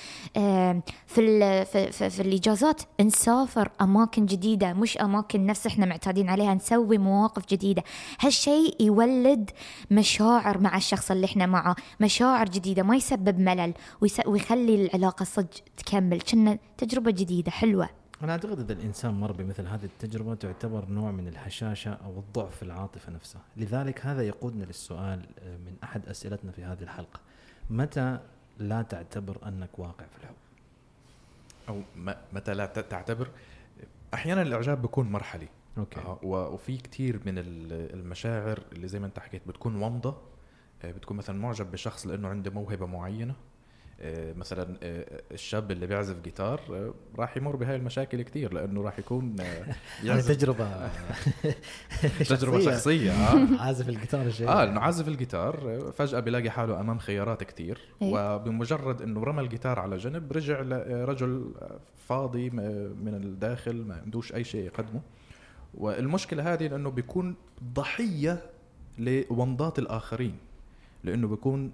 في 1.06 1.64
في, 1.64 1.92
في, 1.92 2.10
في 2.10 2.22
الإجازات 2.22 2.82
نسافر 3.00 3.70
أماكن 3.80 4.26
جديدة 4.26 4.72
مش 4.72 4.98
أماكن 4.98 5.46
نفس 5.46 5.66
إحنا 5.66 5.86
معتادين 5.86 6.28
عليها 6.28 6.54
نسوي 6.54 6.98
مواقف 6.98 7.46
جديدة. 7.46 7.82
هالشيء 8.20 8.82
يولد 8.82 9.50
مشاعر 9.90 10.58
مع 10.58 10.76
الشخص 10.76 11.10
اللي 11.10 11.24
إحنا 11.24 11.46
معه 11.46 11.76
مشاعر 12.00 12.48
جديدة 12.48 12.82
ما 12.82 12.96
يسبب 12.96 13.38
ملل 13.38 13.74
ويخلي 14.26 14.74
العلاقة 14.74 15.24
صدق 15.24 15.50
تكمل. 15.76 16.20
كنا 16.20 16.58
تجربة 16.78 17.10
جديدة 17.10 17.50
حلوة. 17.50 17.88
أنا 18.22 18.32
أعتقد 18.32 18.58
إذا 18.60 18.72
الإنسان 18.72 19.14
مر 19.14 19.32
بمثل 19.32 19.66
هذه 19.66 19.84
التجربة 19.84 20.34
تعتبر 20.34 20.88
نوع 20.88 21.10
من 21.10 21.28
الهشاشه 21.28 21.92
أو 21.92 22.18
الضعف 22.18 22.56
في 22.56 22.62
العاطفة 22.62 23.12
نفسها، 23.12 23.42
لذلك 23.56 24.06
هذا 24.06 24.22
يقودنا 24.22 24.64
للسؤال 24.64 25.26
آه، 25.38 25.56
من 25.56 25.76
أحد 25.84 26.08
أسئلتنا 26.08 26.52
في 26.52 26.64
هذه 26.64 26.82
الحلقة، 26.82 27.20
متى 27.70 28.18
لا 28.58 28.82
تعتبر 28.82 29.38
أنك 29.48 29.78
واقع 29.78 30.06
في 30.06 30.18
الحب؟ 30.18 30.34
أو 31.68 31.82
م- 31.96 32.12
متى 32.32 32.54
لا 32.54 32.66
تعتبر؟ 32.66 33.30
أحيانا 34.14 34.42
الإعجاب 34.42 34.82
بيكون 34.82 35.12
مرحلي. 35.12 35.48
okay. 35.78 36.00
آه، 36.00 36.18
وفي 36.22 36.76
كتير 36.76 37.20
من 37.26 37.38
ال- 37.38 37.94
المشاعر 37.94 38.62
اللي 38.72 38.88
زي 38.88 39.00
ما 39.00 39.06
أنت 39.06 39.18
حكيت 39.18 39.48
بتكون 39.48 39.82
ومضه 39.82 40.16
آه، 40.84 40.90
بتكون 40.92 41.16
مثلا 41.16 41.38
معجب 41.38 41.70
بشخص 41.70 42.06
لأنه 42.06 42.28
عنده 42.28 42.50
موهبة 42.50 42.86
معينة. 42.86 43.32
آه، 43.32 43.55
مثلا 44.36 44.76
آه، 44.82 45.22
الشاب 45.32 45.70
اللي 45.70 45.86
بيعزف 45.86 46.20
جيتار 46.22 46.60
آه، 46.70 46.94
راح 47.18 47.36
يمر 47.36 47.56
بهاي 47.56 47.76
المشاكل 47.76 48.22
كتير 48.22 48.54
لأنه 48.54 48.82
راح 48.82 48.98
يكون 48.98 49.36
آه، 49.40 49.74
يعني 50.04 50.22
تجربة 50.22 50.68
تجربة 52.30 52.60
شخصية. 52.60 53.12
آه. 53.12 53.46
عازف 53.66 53.88
الجيتار 53.88 54.26
الشيء 54.26 54.48
آه 54.48 54.64
انه 54.64 54.80
عازف 54.80 55.08
الجيتار 55.08 55.76
آه، 55.76 55.90
فجأة 55.90 56.20
بيلاقي 56.20 56.50
حاله 56.50 56.80
أمام 56.80 56.98
خيارات 56.98 57.44
كتير 57.44 57.80
إيه. 58.02 58.34
وبمجرد 58.36 59.02
إنه 59.02 59.24
رمى 59.24 59.40
الجيتار 59.40 59.78
على 59.78 59.96
جنب 59.96 60.32
رجع 60.32 60.60
لرجل 60.60 61.54
فاضي 62.08 62.50
من 62.50 63.14
الداخل 63.14 63.76
ما 63.84 63.94
عندوش 64.04 64.34
أي 64.34 64.44
شيء 64.44 64.64
يقدمه. 64.64 65.00
والمشكلة 65.74 66.52
هذه 66.52 66.66
لأنه 66.66 66.90
بيكون 66.90 67.34
ضحية 67.74 68.42
لومضات 68.98 69.78
الآخرين 69.78 70.36
لأنه 71.04 71.28
بيكون 71.28 71.72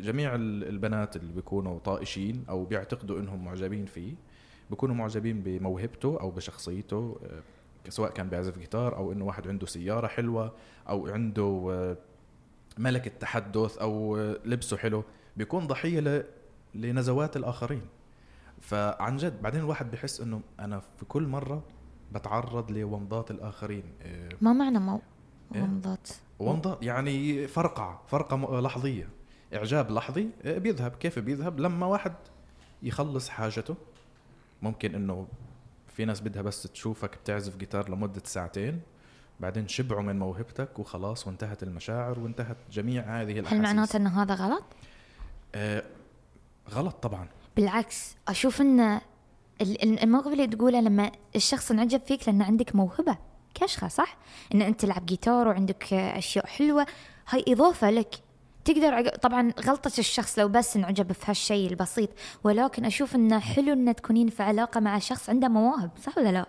جميع 0.00 0.34
ال- 0.34 0.64
البنات 0.68 1.16
اللي 1.16 1.32
بيكونوا 1.32 1.78
طائشين 1.78 2.44
أو 2.48 2.64
بيعتقدوا 2.64 3.18
إنهم 3.20 3.44
معجبين 3.44 3.86
فيه 3.86 4.14
بيكونوا 4.70 4.94
معجبين 4.94 5.40
بموهبته 5.42 6.20
أو 6.20 6.30
بشخصيته 6.30 7.16
آه، 7.24 7.90
سواء 7.90 8.10
كان 8.10 8.28
بيعزف 8.28 8.58
جيتار 8.58 8.96
أو 8.96 9.12
إنه 9.12 9.24
واحد 9.24 9.48
عنده 9.48 9.66
سيارة 9.66 10.06
حلوة 10.06 10.52
أو 10.88 11.06
عنده 11.08 11.66
آه، 11.70 11.96
ملكة 12.78 13.10
تحدث 13.20 13.78
أو 13.78 14.16
آه، 14.16 14.36
لبسه 14.44 14.76
حلو 14.76 15.04
بيكون 15.36 15.66
ضحية 15.66 16.00
ل- 16.00 16.24
لنزوات 16.74 17.36
الآخرين. 17.36 17.82
فعن 18.60 19.16
جد 19.16 19.42
بعدين 19.42 19.60
الواحد 19.60 19.90
بحس 19.90 20.20
إنه 20.20 20.40
أنا 20.60 20.80
في 20.80 21.04
كل 21.04 21.26
مرة 21.26 21.62
بتعرض 22.12 22.70
لومضات 22.70 23.30
الآخرين 23.30 23.82
ما 24.40 24.52
معنى 24.52 24.78
مو 24.78 25.00
إيه؟ 25.54 25.62
ومضات؟ 25.62 26.08
ومضة 26.38 26.78
يعني 26.82 27.46
فرقعة 27.46 28.02
فرقة 28.06 28.36
م- 28.36 28.44
إعجاب 29.54 29.90
لحظي 29.90 30.28
آه، 30.44 30.58
بيذهب. 30.58 30.94
كيف 30.96 31.18
بيذهب؟ 31.18 31.60
لما 31.60 31.86
واحد 31.86 32.12
يخلص 32.82 33.28
حاجته 33.28 33.74
ممكن 34.62 34.94
إنه 34.94 35.26
في 35.96 36.04
ناس 36.04 36.20
بدها 36.20 36.42
بس 36.42 36.62
تشوفك 36.62 37.18
بتعزف 37.24 37.56
جيتار 37.56 37.88
لمدة 37.90 38.22
ساعتين 38.24 38.80
بعدين 39.40 39.68
شبعوا 39.68 40.02
من 40.02 40.18
موهبتك 40.18 40.78
وخلاص 40.78 41.26
وانتهت 41.26 41.62
المشاعر 41.62 42.20
وانتهت 42.20 42.56
جميع 42.72 43.02
هذه 43.02 43.32
هل 43.32 43.38
الأحاسيس. 43.38 43.60
معناته 43.62 43.96
ان 43.96 44.06
هذا 44.06 44.34
غلط؟ 44.34 44.64
آه 45.54 45.82
غلط 46.70 46.94
طبعا. 47.02 47.28
بالعكس 47.56 48.14
أشوف 48.28 48.60
إن 48.60 48.80
ال- 48.80 49.02
ال- 49.60 50.02
الموقف 50.02 50.32
اللي 50.32 50.46
تقوله 50.46 50.80
لما 50.80 51.12
الشخص 51.36 51.70
انعجب 51.70 52.00
فيك 52.00 52.28
لأن 52.28 52.42
عندك 52.42 52.74
موهبة 52.76 53.18
كشخة 53.54 53.88
صح؟ 53.88 54.16
إن 54.54 54.62
أنت 54.62 54.80
تلعب 54.80 55.06
جيتار 55.06 55.48
وعندك 55.48 55.92
أشياء 55.92 56.46
حلوة 56.46 56.86
هاي 57.28 57.44
إضافة 57.48 57.90
لك 57.90 58.14
تقدر 58.64 58.94
عق- 58.94 59.16
طبعا 59.16 59.52
غلطة 59.66 59.92
الشخص 59.98 60.38
لو 60.38 60.48
بس 60.48 60.76
انعجب 60.76 61.12
في 61.12 61.24
هالشيء 61.30 61.70
البسيط 61.70 62.10
ولكن 62.44 62.84
أشوف 62.84 63.14
إنه 63.14 63.38
حلو 63.38 63.72
ان 63.72 63.94
تكونين 63.96 64.28
في 64.28 64.42
علاقة 64.42 64.80
مع 64.80 64.98
شخص 64.98 65.30
عنده 65.30 65.48
مواهب 65.48 65.90
صح 66.02 66.18
ولا 66.18 66.32
لا؟ 66.32 66.46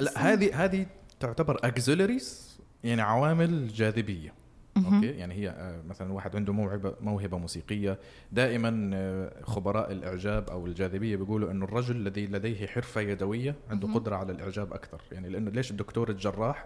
لا 0.00 0.18
هذه 0.32 0.64
هذه 0.64 0.86
تعتبر 1.20 1.58
اكزيلريز 1.64 2.58
يعني 2.84 3.02
عوامل 3.02 3.68
جاذبية. 3.68 4.34
أوكي؟ 4.76 5.06
يعني 5.06 5.34
هي 5.34 5.48
آه، 5.48 5.82
مثلا 5.88 6.12
واحد 6.12 6.36
عنده 6.36 6.52
موهبه 6.52 6.94
موهبة 7.00 7.38
موسيقية 7.38 7.98
دائما 8.32 8.90
آه، 8.94 9.42
خبراء 9.42 9.92
الإعجاب 9.92 10.50
أو 10.50 10.66
الجاذبية 10.66 11.16
بيقولوا 11.16 11.50
إنه 11.50 11.64
الرجل 11.64 11.96
الذي 11.96 12.26
لديه 12.26 12.66
حرفة 12.66 13.00
يدوية 13.00 13.54
عنده 13.70 13.88
قدرة 13.94 14.16
على 14.16 14.32
الإعجاب 14.32 14.72
أكثر. 14.72 15.00
يعني 15.12 15.28
لأنه 15.28 15.50
ليش 15.50 15.70
الدكتور 15.70 16.10
الجراح 16.10 16.64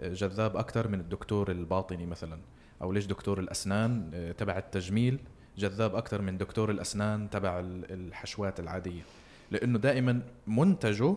آه، 0.00 0.08
جذاب 0.08 0.56
أكثر 0.56 0.88
من 0.88 1.00
الدكتور 1.00 1.50
الباطني 1.50 2.06
مثلا؟ 2.06 2.38
أو 2.84 2.92
ليش 2.92 3.06
دكتور 3.06 3.40
الأسنان 3.40 4.10
آه، 4.14 4.32
تبع 4.32 4.58
التجميل 4.58 5.18
جذاب 5.58 5.94
أكثر 5.94 6.22
من 6.22 6.38
دكتور 6.38 6.70
الأسنان 6.70 7.30
تبع 7.30 7.60
ال- 7.60 7.92
الحشوات 7.92 8.60
العادية. 8.60 9.02
لأنه 9.50 9.78
دائما 9.78 10.22
منتجه 10.46 11.16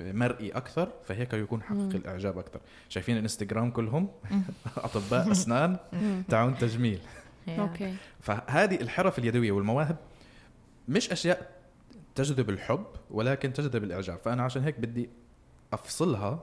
مرئي 0.00 0.50
أكثر 0.50 0.92
فهيك 1.04 1.32
يكون 1.34 1.62
حقق 1.62 1.78
الإعجاب 1.94 2.38
أكثر 2.38 2.60
شايفين 2.88 3.16
الإنستغرام 3.16 3.70
كلهم؟ 3.70 4.08
أطباء 4.76 5.30
أسنان 5.30 5.76
تعاون 6.28 6.58
تجميل. 6.58 7.00
أوكي 7.48 7.94
فهذه 8.20 8.80
الحرف 8.80 9.18
اليدوية 9.18 9.52
والمواهب 9.52 9.96
مش 10.88 11.10
أشياء 11.12 11.50
تجذب 12.14 12.50
الحب 12.50 12.84
ولكن 13.10 13.52
تجذب 13.52 13.84
الإعجاب. 13.84 14.18
فأنا 14.24 14.42
عشان 14.42 14.62
هيك 14.64 14.80
بدي 14.80 15.10
أفصلها 15.72 16.42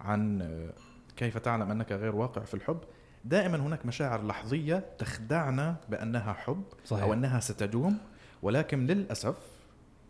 عن 0.00 0.42
آه، 0.42 0.72
كيف 1.16 1.38
تعلم 1.38 1.70
أنك 1.70 1.92
غير 1.92 2.16
واقع 2.16 2.42
في 2.44 2.54
الحب. 2.54 2.80
دائما 3.24 3.56
هناك 3.56 3.86
مشاعر 3.86 4.26
لحظية 4.26 4.84
تخدعنا 4.98 5.76
بأنها 5.88 6.32
حب 6.32 6.62
صحيح. 6.84 7.02
أو 7.02 7.12
أنها 7.12 7.40
ستدوم 7.40 7.98
ولكن 8.42 8.86
للأسف 8.86 9.36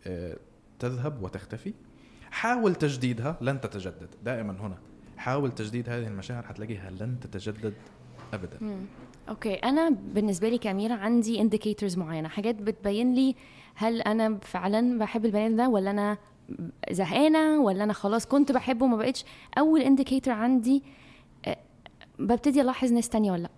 آه، 0.07 0.37
تذهب 0.79 1.23
وتختفي. 1.23 1.73
حاول 2.31 2.75
تجديدها 2.75 3.37
لن 3.41 3.61
تتجدد. 3.61 4.07
دائما 4.23 4.51
هنا 4.59 4.77
حاول 5.17 5.51
تجديد 5.51 5.89
هذه 5.89 6.07
المشاعر 6.07 6.43
حتلاقيها 6.43 6.89
لن 6.89 7.19
تتجدد 7.19 7.73
ابدا. 8.33 8.57
مم. 8.61 8.85
okay. 9.29 9.53
أنا 9.53 9.89
بالنسبة 9.89 10.49
لي 10.49 10.57
كاميرا 10.57 10.93
عندي 10.93 11.41
indicators 11.41 11.97
معينة 11.97 12.27
حاجات 12.29 12.55
بتبين 12.55 13.13
لي 13.13 13.35
هل 13.75 14.01
أنا 14.01 14.37
فعلا 14.41 14.99
بحب 14.99 15.25
البني 15.25 15.45
آدم 15.47 15.55
ده 15.55 15.69
ولا 15.69 15.91
أنا 15.91 16.17
زهقانة 16.91 17.61
ولا 17.61 17.83
أنا 17.83 17.93
خلاص 17.93 18.25
كنت 18.25 18.51
بحبه 18.51 18.85
وما 18.85 18.97
بقتش. 18.97 19.25
أول 19.57 19.81
indicator 19.81 20.33
عندي 20.33 20.77
آه، 20.77 20.81
ببتدي 22.19 22.61
ألاحظ 22.61 22.91
ناس 22.91 23.09
تانية 23.09 23.31
ولا 23.31 23.41
لأ. 23.41 23.49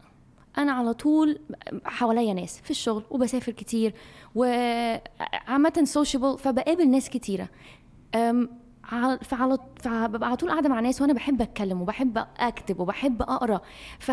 أنا 0.57 0.71
على 0.71 0.93
طول 0.93 1.39
حواليا 1.85 2.33
ناس 2.33 2.61
في 2.61 2.71
الشغل 2.71 3.03
وبسافر 3.09 3.51
كتير 3.51 3.93
وعامه 4.35 5.81
sociable 5.83 6.37
فبقابل 6.37 6.89
ناس 6.89 7.09
كتيرة. 7.09 7.49
فعلى 9.21 9.57
فببقى 9.79 10.27
على 10.27 10.35
طول 10.35 10.49
قاعدة 10.49 10.69
مع 10.69 10.79
ناس 10.79 11.01
وأنا 11.01 11.13
بحب 11.13 11.41
أتكلم 11.41 11.81
وبحب 11.81 12.25
أكتب 12.37 12.79
وبحب 12.79 13.21
أقرأ. 13.21 13.61
ف 13.99 14.11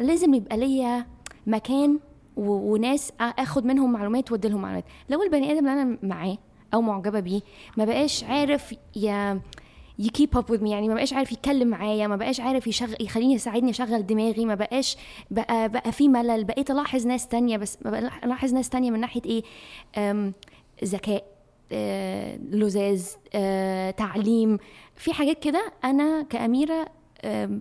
لازم 0.00 0.34
يبقى 0.34 0.56
ليا 0.56 1.06
مكان 1.46 1.98
وناس 2.36 3.12
أخد 3.20 3.64
منهم 3.64 3.92
معلومات 3.92 4.32
وأدي 4.32 4.48
لهم 4.48 4.62
معلومات. 4.62 4.84
لو 5.08 5.22
البني 5.22 5.52
آدم 5.52 5.68
اللي 5.68 5.82
أنا 5.82 5.98
معاه 6.02 6.38
أو 6.74 6.82
معجبة 6.82 7.20
بيه 7.20 7.40
ما 7.76 7.84
بقاش 7.84 8.24
عارف 8.24 8.74
يا 8.96 9.40
ي 9.98 10.06
keep 10.06 10.36
up 10.38 10.50
with 10.50 10.62
me 10.62 10.70
يعني 10.70 10.88
ما 10.88 10.94
بقاش 10.94 11.12
عارف 11.12 11.32
يتكلم 11.32 11.68
معايا 11.68 12.06
ما 12.06 12.16
بقاش 12.16 12.40
عارف 12.40 12.66
يشغل 12.66 12.96
يخليني 13.00 13.34
يساعدني 13.34 13.70
أشغل 13.70 14.06
دماغي 14.06 14.44
ما 14.44 14.54
بقاش 14.54 14.96
بقى 15.30 15.68
بقى 15.68 15.92
في 15.92 16.08
ملل. 16.08 16.44
بقيت 16.44 16.70
ألاحظ 16.70 17.06
ناس 17.06 17.28
تانية 17.28 17.56
بس 17.56 17.78
ألاحظ 18.24 18.54
ناس 18.54 18.68
تانية 18.68 18.90
من 18.90 19.00
ناحية 19.00 19.22
إيه؟ 19.26 19.42
ذكاء 20.84 21.24
آه، 21.72 22.36
لزاز 22.36 23.16
آه، 23.34 23.90
تعليم. 23.90 24.58
في 24.96 25.12
حاجات 25.12 25.38
كده 25.42 25.72
أنا 25.84 26.22
كأميرة 26.22 26.86
آه، 27.22 27.58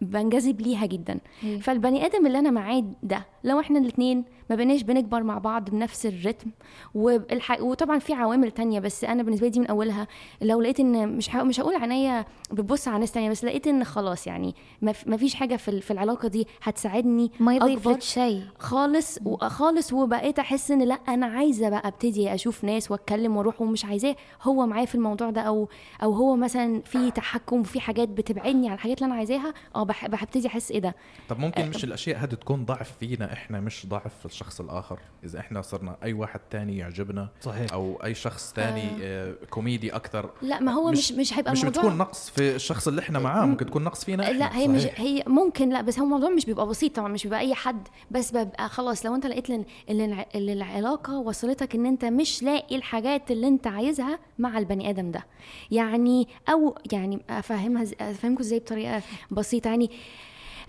بنجذب 0.00 0.60
ليها 0.60 0.86
جدا. 0.86 1.18
إيه. 1.44 1.60
فالبني 1.60 2.06
آدم 2.06 2.26
اللي 2.26 2.38
أنا 2.38 2.50
معاه 2.50 2.84
ده 3.02 3.26
لو 3.44 3.60
إحنا 3.60 3.78
الاثنين 3.78 4.24
ما 4.50 4.56
بقيناش 4.56 4.82
بنكبر 4.82 5.22
مع 5.22 5.38
بعض 5.38 5.70
بنفس 5.70 6.06
الريتم. 6.06 6.50
والح... 6.94 7.60
وطبعا 7.60 7.98
في 7.98 8.12
عوامل 8.12 8.50
تانية 8.50 8.80
بس 8.80 9.04
أنا 9.04 9.22
بالنسبة 9.22 9.46
لي 9.46 9.50
دي 9.50 9.60
من 9.60 9.66
أولها. 9.66 10.06
لو 10.42 10.60
لقيت 10.62 10.80
إن 10.80 11.08
مش 11.16 11.36
ه... 11.36 11.42
مش 11.42 11.60
هقول 11.60 11.74
عينيا 11.74 12.24
بتبص 12.52 12.88
على 12.88 12.98
ناس 12.98 13.12
تانية 13.12 13.30
بس 13.30 13.44
لقيت 13.44 13.66
إن 13.66 13.84
خلاص 13.84 14.26
يعني 14.26 14.54
ما, 14.82 15.16
فيش 15.16 15.34
حاجة 15.34 15.56
في, 15.56 15.80
في 15.80 15.90
العلاقة 15.90 16.28
دي 16.28 16.46
هتساعدني 16.62 17.30
ما 17.40 17.54
يضيف 17.54 18.00
شيء. 18.02 18.42
خالص. 18.58 19.18
وخالص 19.24 19.92
وبقيت 19.92 20.38
أحس 20.38 20.70
إن 20.70 20.82
لأ 20.82 20.94
أنا 20.94 21.26
عايزة 21.26 21.68
بقى 21.68 21.88
أبتدي 21.88 22.34
أشوف 22.34 22.64
ناس 22.64 22.90
وأتكلم 22.90 23.36
وأروح 23.36 23.60
ومش 23.62 23.84
عايزاه. 23.84 24.16
هو 24.42 24.66
معايا 24.66 24.86
في 24.86 24.94
الموضوع 24.94 25.30
ده 25.30 25.40
أو 25.40 25.68
أو 26.02 26.12
هو 26.12 26.36
مثلا 26.36 26.82
في 26.84 27.10
تحكم 27.10 27.60
وفي 27.60 27.80
حاجات 27.80 28.08
بتبعدني 28.08 28.68
عن 28.68 28.74
الحاجات 28.74 28.98
اللي 28.98 29.06
أنا 29.06 29.14
عايزاها 29.14 29.54
آه 29.76 29.82
بح- 29.82 30.06
ببتدي 30.06 30.46
أحس 30.48 30.70
إيه 30.70 30.78
ده. 30.78 30.94
طب 31.28 31.38
ممكن 31.38 31.68
مش 31.68 31.84
الأشياء 31.84 32.18
هذه 32.18 32.34
تكون 32.34 32.64
ضعف 32.64 32.92
فينا 33.00 33.32
إحنا 33.32 33.60
مش 33.60 33.86
ضعف 33.86 34.12
في 34.18 34.26
الشخص 34.36 34.60
الآخر. 34.60 34.98
إذا 35.24 35.40
إحنا 35.40 35.62
صرنا 35.62 35.96
أي 36.02 36.12
واحد 36.12 36.40
تاني 36.50 36.78
يعجبنا 36.78 37.28
صحيح. 37.40 37.72
أو 37.72 38.00
أي 38.04 38.14
شخص 38.14 38.52
تاني 38.52 38.90
آه. 39.02 39.34
كوميدي 39.50 39.96
أكثر 39.96 40.30
لا 40.42 40.60
ما 40.60 40.72
هو 40.72 40.90
مش 40.90 41.12
مش 41.12 41.38
هيبقى 41.38 41.52
مش 41.52 41.60
الموضوع 41.60 41.82
بتكون 41.82 41.98
نقص 41.98 42.30
في 42.30 42.54
الشخص 42.54 42.88
اللي 42.88 43.00
إحنا 43.00 43.18
معاه 43.18 43.46
ممكن 43.46 43.66
تكون 43.66 43.84
نقص 43.84 44.04
فينا 44.04 44.24
إحنا. 44.24 44.38
لا 44.38 44.56
هي 44.56 44.68
مش. 44.68 44.86
هي 44.94 45.24
ممكن 45.26 45.68
لا 45.68 45.80
بس 45.80 45.98
هو 45.98 46.04
الموضوع 46.04 46.30
مش 46.30 46.44
بيبقى 46.46 46.66
بسيط 46.66 46.96
طبعا 46.96 47.08
مش 47.08 47.22
بيبقى 47.24 47.40
أي 47.40 47.54
حد 47.54 47.88
بس 48.10 48.30
ببقى 48.30 48.68
خلاص 48.68 49.06
لو 49.06 49.14
أنت 49.14 49.26
لقيت 49.26 49.50
ان 49.90 50.24
العلاقه 50.34 51.18
وصلتك 51.18 51.74
إن 51.74 51.86
أنت 51.86 52.04
مش 52.04 52.42
لاقي 52.42 52.76
الحاجات 52.76 53.30
اللي 53.30 53.48
أنت 53.48 53.66
عايزها 53.66 54.18
مع 54.38 54.58
البني 54.58 54.90
آدم 54.90 55.10
ده. 55.10 55.26
يعني 55.70 56.28
أو 56.48 56.78
يعني 56.92 57.22
أفهمها 57.30 57.86
أفهمكم 58.00 58.40
إزاي 58.40 58.58
بطريقة 58.58 59.02
بسيطة. 59.30 59.68
يعني 59.68 59.90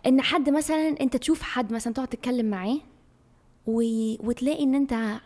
إن 0.06 0.22
حد 0.22 0.50
مثلا 0.50 0.96
أنت 1.02 1.18
تشوف 1.18 1.42
حد 1.42 1.74
مثلا 1.74 1.94
تقعد 1.94 2.08
تتكلم 2.08 2.46
معاه 2.46 2.78
و... 3.68 3.82
وتلاقي 4.28 4.64
إن 4.64 4.76
أنت 4.76 5.20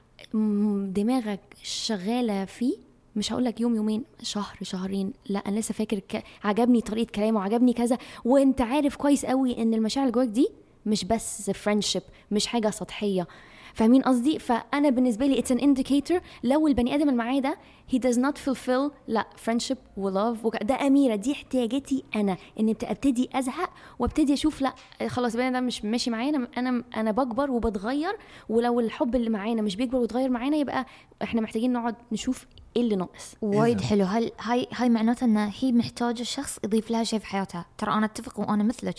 دماغك 0.93 1.39
شغالة 1.63 2.45
فيه 2.45 2.73
مش 3.15 3.33
هقول 3.33 3.45
لك 3.45 3.61
يوم 3.61 3.75
يومين 3.75 4.03
شهر 4.21 4.57
شهرين 4.61 5.13
لأ 5.29 5.39
أنا 5.39 5.59
لسه 5.59 5.73
فاكر 5.73 5.99
ك... 5.99 6.23
عجبني 6.43 6.81
طريقة 6.81 7.11
كلامه 7.11 7.39
وعجبني 7.39 7.73
كذا. 7.73 7.97
وأنت 8.25 8.61
عارف 8.61 8.95
كويس 8.95 9.25
قوي 9.25 9.61
إن 9.61 9.73
المشاعر 9.73 10.07
اللي 10.07 10.15
جواك 10.15 10.27
دي 10.27 10.49
مش 10.85 11.05
بس 11.05 11.51
friendship 11.51 12.01
مش 12.31 12.47
حاجة 12.47 12.69
سطحية. 12.69 13.27
فاهمين 13.73 14.01
قصدي؟ 14.01 14.39
فأنا 14.39 14.89
بالنسبة 14.89 15.25
لي 15.25 15.39
it's 15.39 15.51
an 15.51 15.59
indicator 15.59 16.19
لو 16.43 16.67
البني 16.67 16.95
آدم 16.95 17.01
اللي 17.09 17.15
معايا 17.15 17.39
ده 17.39 17.57
he 17.93 17.95
does 17.97 18.15
not 18.17 18.35
fulfill 18.49 18.91
لا 19.07 19.27
friendship 19.45 19.77
و 19.97 20.07
love 20.07 20.45
وك... 20.45 20.63
ده 20.63 20.87
أميرة 20.87 21.15
دي 21.15 21.31
احتياجاتي 21.31 22.03
أنا 22.15 22.37
إن 22.59 22.73
بت- 22.73 22.83
ابتدي 22.83 23.29
أزهق 23.33 23.69
وابتدي 23.99 24.33
أشوف 24.33 24.61
لا 24.61 24.73
خلاص 25.07 25.35
البني 25.35 25.51
ده 25.51 25.59
مش 25.59 25.85
ماشي 25.85 26.09
معايا 26.09 26.47
أنا 26.57 26.83
أنا 26.97 27.11
بكبر 27.11 27.51
وبتغير 27.51 28.17
ولو 28.49 28.79
الحب 28.79 29.15
اللي 29.15 29.29
معانا 29.29 29.61
مش 29.61 29.75
بيكبر 29.75 29.97
ويتغير 29.97 30.29
معانا 30.29 30.57
يبقى 30.57 30.85
إحنا 31.23 31.41
محتاجين 31.41 31.73
نقعد 31.73 31.95
نشوف 32.11 32.45
إيه 32.75 32.81
اللي 32.81 32.95
ناقص. 32.95 33.35
وايد 33.41 33.79
إذا- 33.81 33.83
حلو. 33.83 34.05
هل 34.05 34.31
هاي 34.39 34.67
هاي 34.75 34.89
معناته 34.89 35.25
إن 35.25 35.37
هي 35.37 35.71
محتاجة 35.71 36.23
شخص 36.23 36.59
يضيف 36.63 36.91
لها 36.91 37.03
شيء 37.03 37.19
في 37.19 37.25
حياتها. 37.25 37.65
ترى 37.77 37.93
أنا 37.93 38.05
أتفق 38.05 38.39
وأنا 38.39 38.63
مثلك. 38.63 38.95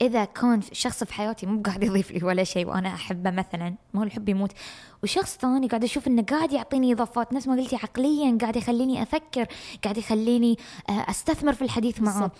إذا 0.00 0.24
كان 0.24 0.60
شخص 0.72 1.04
في 1.04 1.14
حياتي 1.14 1.46
مو 1.46 1.62
قاعد 1.62 1.82
يضيف 1.82 2.10
لي 2.10 2.24
ولا 2.24 2.44
شيء 2.44 2.66
وأنا 2.66 2.94
أحبه 2.94 3.30
مثلا 3.30 3.74
ما 3.94 4.00
هو 4.00 4.04
الحب 4.04 4.28
يموت. 4.28 4.52
وشخص 5.02 5.36
ثاني 5.36 5.68
قاعد 5.68 5.84
أشوف 5.84 6.06
إنه 6.06 6.22
قاعد 6.22 6.52
يعطيني 6.52 6.92
إضافات 6.92 7.32
نفس 7.32 7.48
ما 7.48 7.54
قلتي 7.54 7.76
عقليا 7.76 8.38
قاعد 8.40 8.56
يخليني 8.56 9.02
أفكر 9.02 9.46
قاعد 9.84 9.98
يخليني 9.98 10.58
آه، 10.90 11.10
أستثمر 11.10 11.52
في 11.52 11.62
الحديث 11.62 12.00
معه. 12.00 12.30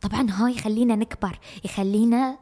طبعا 0.00 0.30
هاي 0.30 0.52
يخلينا 0.52 0.96
نكبر 0.96 1.38
يخلينا 1.64 2.38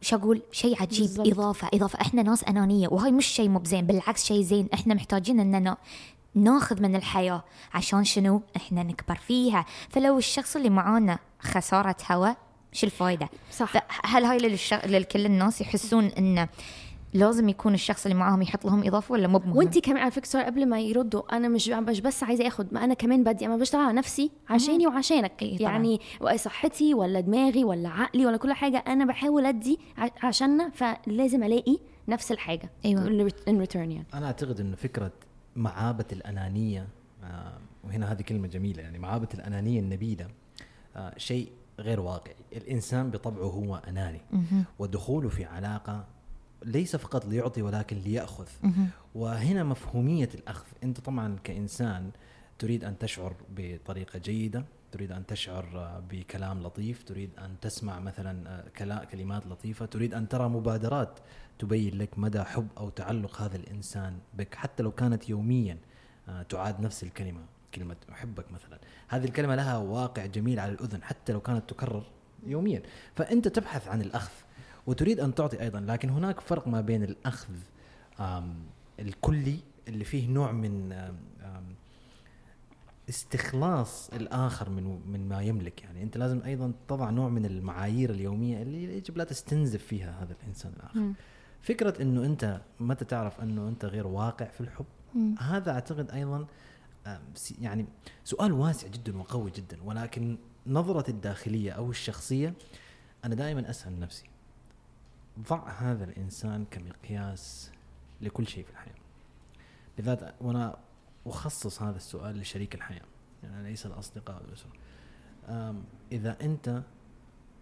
شو 0.00 0.16
أقول؟ 0.16 0.42
شيء 0.52 0.82
عجيب 0.82 1.06
بالضبط. 1.06 1.26
إضافة 1.26 1.68
إضافة. 1.74 2.00
إحنا 2.00 2.22
ناس 2.22 2.44
أنانية 2.44 2.88
وهاي 2.88 3.12
مش 3.12 3.26
شيء 3.26 3.48
مو 3.48 3.58
بزين 3.58 3.86
بالعكس 3.86 4.24
شيء 4.24 4.42
زين. 4.42 4.68
إحنا 4.74 4.94
محتاجين 4.94 5.40
إننا 5.40 5.76
ناخذ 6.34 6.82
من 6.82 6.96
الحياة 6.96 7.44
عشان 7.74 8.04
شنو؟ 8.04 8.42
إحنا 8.56 8.82
نكبر 8.82 9.14
فيها. 9.14 9.66
فلو 9.88 10.18
الشخص 10.18 10.56
اللي 10.56 10.70
معانا 10.70 11.18
خسارة 11.40 11.96
هواء 12.10 12.36
شو 12.72 12.86
الفائده 12.86 13.28
صح. 13.52 13.72
هل 14.04 14.24
هاي 14.24 14.38
للش... 14.38 14.74
للكل 14.74 15.26
الناس 15.26 15.60
يحسون 15.60 16.04
انه 16.04 16.48
لازم 17.14 17.48
يكون 17.48 17.74
الشخص 17.74 18.06
اللي 18.06 18.18
معاهم 18.18 18.42
يحط 18.42 18.64
لهم 18.64 18.86
إضافة 18.86 19.12
ولا 19.12 19.28
مو 19.28 19.38
بمهم؟ 19.38 19.56
وانت 19.56 19.78
كمان 19.78 19.98
على 20.02 20.10
فكرة 20.10 20.42
قبل 20.42 20.66
ما 20.68 20.80
يردوا 20.80 21.36
أنا 21.36 21.48
مش 21.48 21.68
مش 21.68 22.00
بس 22.00 22.22
عايزة 22.22 22.46
اخد 22.46 22.74
ما 22.74 22.84
أنا 22.84 22.94
كمان 22.94 23.24
بدي 23.24 23.46
أنا 23.46 23.56
بشتغل 23.56 23.80
على 23.80 23.92
نفسي 23.92 24.30
عشاني 24.48 24.86
وعشانك. 24.86 25.42
إيه. 25.42 25.62
يعني 25.62 26.00
صحتي 26.36 26.94
ولا 26.94 27.20
دماغي 27.20 27.64
ولا 27.64 27.88
عقلي 27.88 28.26
ولا 28.26 28.36
كل 28.36 28.52
حاجة 28.52 28.84
أنا 28.86 29.04
بحاول 29.04 29.46
أدي 29.46 29.78
ع- 29.98 30.26
عشاننا 30.26 30.70
فلازم 30.70 31.42
ألاقي 31.44 31.78
نفس 32.08 32.32
الحاجة. 32.32 32.70
أيوة. 32.84 33.30
ان 33.48 33.58
ريتيرن 33.60 33.90
يعني. 33.92 34.06
أنا 34.14 34.26
أعتقد 34.26 34.60
إنه 34.60 34.76
فكرة 34.76 35.12
معابة 35.56 36.04
الأنانية 36.12 36.86
آه، 37.24 37.52
وهنا 37.84 38.12
هذه 38.12 38.22
كلمة 38.22 38.48
جميلة 38.48 38.82
يعني 38.82 38.98
معابة 38.98 39.28
الأنانية 39.34 39.80
النبيلة 39.80 40.26
آه، 40.96 41.14
شيء 41.16 41.48
غير 41.80 42.00
واقعي 42.00 42.34
الإنسان 42.56 43.10
بطبعه 43.10 43.44
هو 43.46 43.76
أناني. 43.76 44.20
ودخوله 44.78 45.28
في 45.28 45.44
علاقة 45.44 46.04
ليس 46.64 46.96
فقط 46.96 47.26
ليعطي 47.26 47.62
ولكن 47.62 47.96
ليأخذ. 47.96 48.46
وهنا 49.14 49.64
مفهومية 49.64 50.28
الأخذ. 50.34 50.66
أنت 50.84 51.00
طبعا 51.00 51.38
كإنسان 51.44 52.10
تريد 52.58 52.84
أن 52.84 52.98
تشعر 52.98 53.34
بطريقة 53.56 54.18
جيدة 54.18 54.64
تريد 54.92 55.12
أن 55.12 55.26
تشعر 55.26 56.00
بكلام 56.10 56.62
لطيف 56.62 57.02
تريد 57.02 57.30
أن 57.38 57.50
تسمع 57.60 58.00
مثلا 58.00 58.64
آه، 58.80 59.04
كلمات 59.04 59.46
لطيفة 59.46 59.86
تريد 59.86 60.14
أن 60.14 60.28
ترى 60.28 60.48
مبادرات 60.48 61.18
تبين 61.58 61.98
لك 61.98 62.18
مدى 62.18 62.42
حب 62.42 62.68
أو 62.78 62.88
تعلق 62.88 63.40
هذا 63.40 63.56
الإنسان 63.56 64.18
بك 64.34 64.54
حتى 64.54 64.82
لو 64.82 64.90
كانت 64.90 65.28
يوميا 65.28 65.78
آه، 66.28 66.42
تعاد 66.42 66.80
نفس 66.80 67.02
الكلمة. 67.02 67.40
كلمة 67.74 67.96
أحبك 68.12 68.52
مثلا. 68.52 68.78
هذه 69.08 69.24
الكلمة 69.24 69.54
لها 69.54 69.76
واقع 69.78 70.26
جميل 70.26 70.60
على 70.60 70.72
الأذن 70.72 71.02
حتى 71.02 71.32
لو 71.32 71.40
كانت 71.40 71.70
تكرر 71.70 72.02
يوميا. 72.46 72.82
فأنت 73.16 73.48
تبحث 73.48 73.88
عن 73.88 74.00
الأخذ 74.02 74.32
وتريد 74.86 75.20
أن 75.20 75.34
تعطي 75.34 75.60
أيضا 75.60 75.80
لكن 75.80 76.10
هناك 76.10 76.40
فرق 76.40 76.68
ما 76.68 76.80
بين 76.80 77.02
الأخذ 77.02 77.54
آم، 78.20 78.54
الكلي 79.00 79.58
اللي 79.88 80.04
فيه 80.04 80.28
نوع 80.28 80.52
من 80.52 80.92
استخلاص 83.08 84.10
الآخر 84.10 84.70
من 84.70 85.00
من 85.12 85.28
ما 85.28 85.42
يملك. 85.42 85.82
يعني 85.82 86.02
أنت 86.02 86.16
لازم 86.16 86.40
أيضا 86.44 86.72
تضع 86.88 87.10
نوع 87.10 87.28
من 87.28 87.46
المعايير 87.46 88.10
اليومية 88.10 88.62
اللي 88.62 88.96
يجب 88.96 89.16
لا 89.16 89.24
تستنزف 89.24 89.84
فيها 89.84 90.22
هذا 90.22 90.34
الإنسان 90.42 90.72
الآخر. 90.76 91.12
فكرة 91.62 92.02
أنه 92.02 92.24
أنت 92.26 92.60
متى 92.80 93.04
تعرف 93.04 93.40
أنه 93.40 93.68
أنت 93.68 93.84
غير 93.84 94.06
واقع 94.06 94.44
في 94.46 94.60
الحب؟ 94.60 94.84
هذا 95.38 95.72
أعتقد 95.72 96.10
أيضا 96.10 96.36
آم، 96.38 96.46
س- 96.46 96.46
يعني 97.60 97.86
سؤال 98.24 98.52
واسع 98.52 98.88
جدا 98.88 99.18
وقوي 99.18 99.50
جدا 99.50 99.82
ولكن 99.82 100.38
نظرتي 100.66 101.10
الداخلية 101.10 101.72
أو 101.72 101.90
الشخصية 101.90 102.54
أنا 103.24 103.34
دائما 103.34 103.70
أسأل 103.70 104.00
نفسي 104.00 104.24
ضع 105.48 105.68
هذا 105.68 106.04
الإنسان 106.04 106.64
كمقياس 106.70 107.70
لكل 108.20 108.46
شيء 108.46 108.64
في 108.64 108.70
الحياة. 108.70 108.94
بالذات 109.96 110.34
وأنا 110.40 110.76
أخصص 111.26 111.82
هذا 111.82 111.96
السؤال 111.96 112.38
لشريك 112.38 112.74
الحياة 112.74 113.04
يعني 113.42 113.70
ليس 113.70 113.86
الأصدقاء 113.86 114.42
والأسرة 114.42 114.72
إذا 116.12 116.36
أنت 116.40 116.82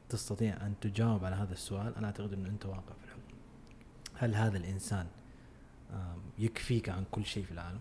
تستطيع 0.08 0.66
أن 0.66 0.74
تجاوب 0.80 1.24
على 1.24 1.36
هذا 1.36 1.52
السؤال 1.52 1.96
أنا 1.96 2.06
أعتقد 2.06 2.32
أنه 2.32 2.48
أنت 2.48 2.66
واقع 2.66 2.94
في 3.00 3.04
الحب 3.04 3.20
هل 4.14 4.34
هذا 4.34 4.58
الإنسان 4.58 5.06
يكفيك 6.38 6.88
عن 6.88 7.04
كل 7.10 7.24
شيء 7.24 7.44
في 7.44 7.52
العالم؟ 7.52 7.80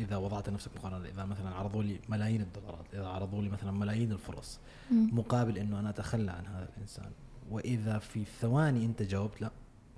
إذا 0.00 0.16
وضعت 0.16 0.48
نفسك 0.50 0.70
مقارنة 0.76 1.08
إذا 1.08 1.24
مثلا 1.24 1.50
عرضوا 1.54 1.82
لي 1.82 2.00
ملايين 2.08 2.40
الدولارات 2.40 2.86
إذا 2.94 3.06
عرضوا 3.06 3.42
لي 3.42 3.48
مثلا 3.48 3.72
ملايين 3.72 4.12
الفرص 4.12 4.58
مقابل 4.90 5.58
أنه 5.58 5.80
أنا 5.80 5.90
أتخلى 5.90 6.30
عن 6.32 6.46
هذا 6.46 6.68
الإنسان 6.76 7.10
وإذا 7.50 7.98
في 7.98 8.24
ثواني 8.40 8.84
أنت 8.84 9.02
جاوبت 9.02 9.40
لا 9.40 9.50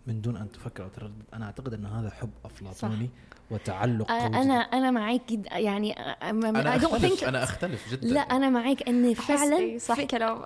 من 0.07 0.21
دون 0.21 0.37
أن 0.37 0.53
تفكر 0.53 0.85
أو 0.85 0.89
تردد 0.89 1.23
أنا 1.35 1.45
أعتقد 1.45 1.75
ان 1.75 1.87
هذا 1.87 2.11
حب 2.11 2.31
أفلاطوني. 2.45 3.11
وتعلق 3.53 4.09
قوي 4.09 4.21
أنا 4.21 4.43
جداً. 4.43 4.55
أنا 4.55 4.91
معاك 4.91 5.21
جدا 5.31 5.57
يعني 5.59 5.93
أنا 6.23 6.77
أختلف 6.77 7.21
think 7.21 7.29
أنا 7.29 7.43
أختلف 7.45 7.93
جدا. 7.93 8.09
لا 8.09 8.21
أنا 8.21 8.51
معاك 8.51 8.89
إن 8.89 9.15
فعلا 9.15 9.39
فعلا 9.39 9.79
صح 9.79 9.95
في- 9.95 10.07
كلام. 10.07 10.39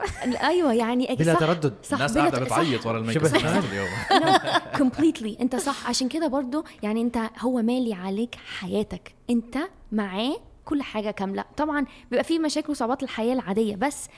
أيوه 0.42 0.74
يعني 0.74 1.16
بلا 1.18 1.34
صح 1.34 1.40
تردد. 1.40 1.74
صح 1.82 1.92
الناس 1.96 2.18
قاعدة 2.18 2.38
بتعيط 2.40 2.86
ورا 2.86 2.98
الميك 2.98 3.14
شبه 3.18 3.58
اب 3.58 3.64
اليوم 3.72 3.88
كومبليتلي 4.78 5.36
أنت 5.40 5.56
صح. 5.56 5.88
عشان 5.88 6.08
كده 6.08 6.26
برضو 6.28 6.64
يعني 6.82 7.00
أنت 7.02 7.18
هو 7.38 7.62
مالي 7.62 7.94
عليك 7.94 8.34
حياتك. 8.58 9.14
أنت 9.30 9.58
معاه 9.92 10.36
كل 10.64 10.82
حاجة 10.82 11.10
كاملة. 11.10 11.44
طبعا 11.56 11.86
بيبقى 12.10 12.24
في 12.24 12.38
مشاكل 12.38 12.70
وصعوبات 12.72 13.02
الحياة 13.02 13.32
العادية 13.34 13.76
بس 13.76 14.08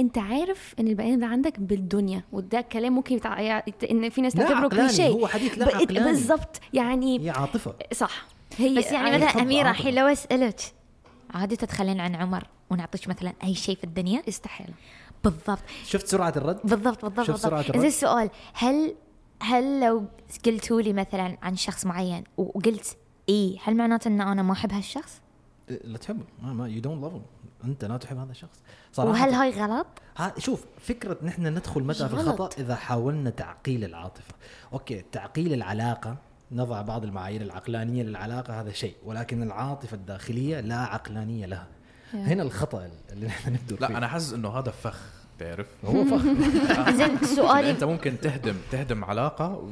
أنت 0.00 0.18
عارف 0.18 0.74
إن 0.80 0.88
البني 0.88 1.12
آدم 1.14 1.20
ده 1.20 1.26
عندك 1.26 1.60
بالدنيا 1.60 2.22
وده 2.32 2.60
كلام 2.60 2.92
ممكن 2.92 3.14
يتع... 3.16 3.60
يت- 3.68 3.84
إن 3.84 4.08
في 4.10 4.20
ناس 4.20 4.32
تعتبره 4.34 4.68
كليشيه. 4.68 5.08
هو 5.08 5.26
حديث 5.26 5.58
لا 5.58 6.04
بالظبط. 6.04 6.60
يعني 6.72 7.20
هي 7.26 7.30
عاطفة. 7.30 7.74
صح. 7.92 8.26
هي 8.58 8.78
بس 8.78 8.92
يعني 8.92 9.16
مثلا 9.16 9.42
أميرة. 9.42 9.70
الحين 9.70 9.94
لو 9.94 10.06
اسألك. 10.06 10.60
عادي 11.34 11.56
تتخلين 11.56 12.00
عن 12.00 12.14
عمر 12.14 12.46
ونعطيك 12.70 13.08
مثلا 13.08 13.32
أي 13.44 13.54
شيء 13.54 13.76
في 13.76 13.84
الدنيا؟ 13.84 14.22
استحاله 14.28 14.74
بالضبط. 15.24 15.58
شفت 15.84 16.06
سرعة 16.06 16.32
الرد؟ 16.36 16.60
بالضبط 16.64 17.04
بالضبط 17.04 17.26
سرعة 17.26 17.32
بالضبط. 17.34 17.70
الرد. 17.70 17.78
زين 17.78 17.88
السؤال 17.88 18.30
هل 18.54 18.94
هل 19.42 19.80
لو 19.80 20.04
قلتوا 20.46 20.80
لي 20.80 20.92
مثلا 20.92 21.38
عن 21.42 21.56
شخص 21.56 21.86
معين 21.86 22.24
وقلت 22.36 22.96
اي 23.28 23.58
هل 23.64 23.76
معناته 23.76 24.08
إن 24.08 24.20
أنا 24.20 24.42
ما 24.42 24.52
أحب 24.52 24.72
هالشخص؟ 24.72 25.20
لا 25.68 25.98
تحبه 25.98 26.24
ما 26.42 26.52
ما 26.52 26.68
you 26.68 26.80
don't 26.80 27.04
love 27.04 27.12
أنت 27.64 27.84
لا 27.84 27.96
تحب 27.96 28.18
هذا 28.18 28.30
الشخص. 28.30 28.62
صراحة 28.92 29.10
وهل 29.10 29.34
هاي 29.34 29.50
غلط؟ 29.50 29.86
ها 30.16 30.34
شوف 30.38 30.64
فكرة 30.80 31.18
نحن 31.22 31.46
ندخل 31.46 31.82
متى 31.82 32.08
في 32.08 32.14
غلط. 32.14 32.40
الخطأ 32.40 32.62
إذا 32.62 32.74
حاولنا 32.74 33.30
تعقيل 33.30 33.84
العاطفة. 33.84 34.34
okay 34.72 35.04
تعقيل 35.12 35.52
العلاقة 35.52 36.16
نضع 36.52 36.82
بعض 36.82 37.04
المعايير 37.04 37.42
العقلانية 37.42 38.02
للعلاقة 38.02 38.60
هذا 38.60 38.72
شيء. 38.72 38.94
ولكن 39.04 39.42
العاطفة 39.42 39.94
الداخلية 39.94 40.60
لا 40.60 40.78
عقلانية 40.78 41.46
لها. 41.46 41.66
هنا 42.14 42.42
الخطأ 42.42 42.88
اللي 43.12 43.26
نحن 43.26 43.52
نبدو 43.52 43.76
فيه. 43.76 43.86
لا 43.86 43.98
أنا 43.98 44.08
حاسس 44.08 44.32
إنه 44.32 44.48
هذا 44.48 44.70
فخ 44.70 44.98
تعرف؟ 45.38 45.66
هو 45.84 46.04
فخ. 46.04 46.22
زين 46.98 47.18
سؤالي 47.36 47.70
أنت 47.70 47.84
ممكن 47.84 48.20
تهدم 48.20 48.54
تهدم 48.70 49.04
علاقة 49.04 49.70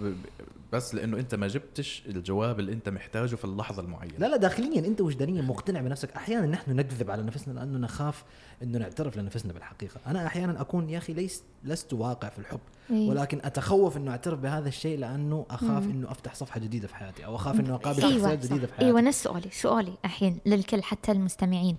بس 0.75 0.95
لأنه 0.95 1.19
انت 1.19 1.35
ما 1.35 1.47
جبتش 1.47 2.03
الجواب 2.07 2.61
اللي 2.61 2.73
انت 2.73 2.89
محتاجه 2.89 3.35
في 3.35 3.45
اللحظة 3.45 3.83
المعينة. 3.83 4.15
لا 4.19 4.27
لا 4.27 4.37
داخليا 4.37 4.87
انت 4.87 5.01
وجدانيا 5.01 5.43
مقتنع 5.43 5.81
بنفسك. 5.81 6.11
أحيانا 6.13 6.47
نحن 6.47 6.77
نكذب 6.77 7.11
على 7.11 7.23
نفسنا 7.23 7.53
لأنه 7.53 7.79
نخاف 7.79 8.25
إنه 8.63 8.79
نعترف 8.79 9.17
لنفسنا 9.17 9.53
بالحقيقة. 9.53 10.01
أنا 10.07 10.27
أحيانا 10.27 10.61
أكون 10.61 10.91
يا 10.91 10.99
أخي 10.99 11.13
ليس 11.13 11.43
لست 11.65 11.93
واقع 11.93 12.29
في 12.29 12.39
الحب 12.39 12.61
إيه. 12.91 13.09
ولكن 13.09 13.41
أتخوف 13.45 13.97
إنه 13.97 14.11
أعترف 14.11 14.39
بهذا 14.39 14.69
الشيء 14.69 14.99
لأنه 14.99 15.47
أخاف 15.51 15.85
إنه 15.85 16.11
أفتح 16.11 16.35
صفحة 16.35 16.61
جديدة 16.61 16.89
في 16.89 16.95
حياتي 16.95 17.25
أو 17.25 17.37
أخاف 17.37 17.61
إنه 17.61 17.75
أقابل 17.75 18.03
إيوه. 18.03 18.19
شخصيات 18.19 18.39
جديدة 18.39 18.67
في 18.67 18.73
حياتي. 18.73 18.87
أيوه 18.87 19.01
نفس 19.01 19.23
سؤالي 19.23 19.51
سؤالي 19.51 19.95
الحين 20.05 20.39
للكل 20.47 20.83
حتى 20.83 21.13
المستمعين. 21.13 21.77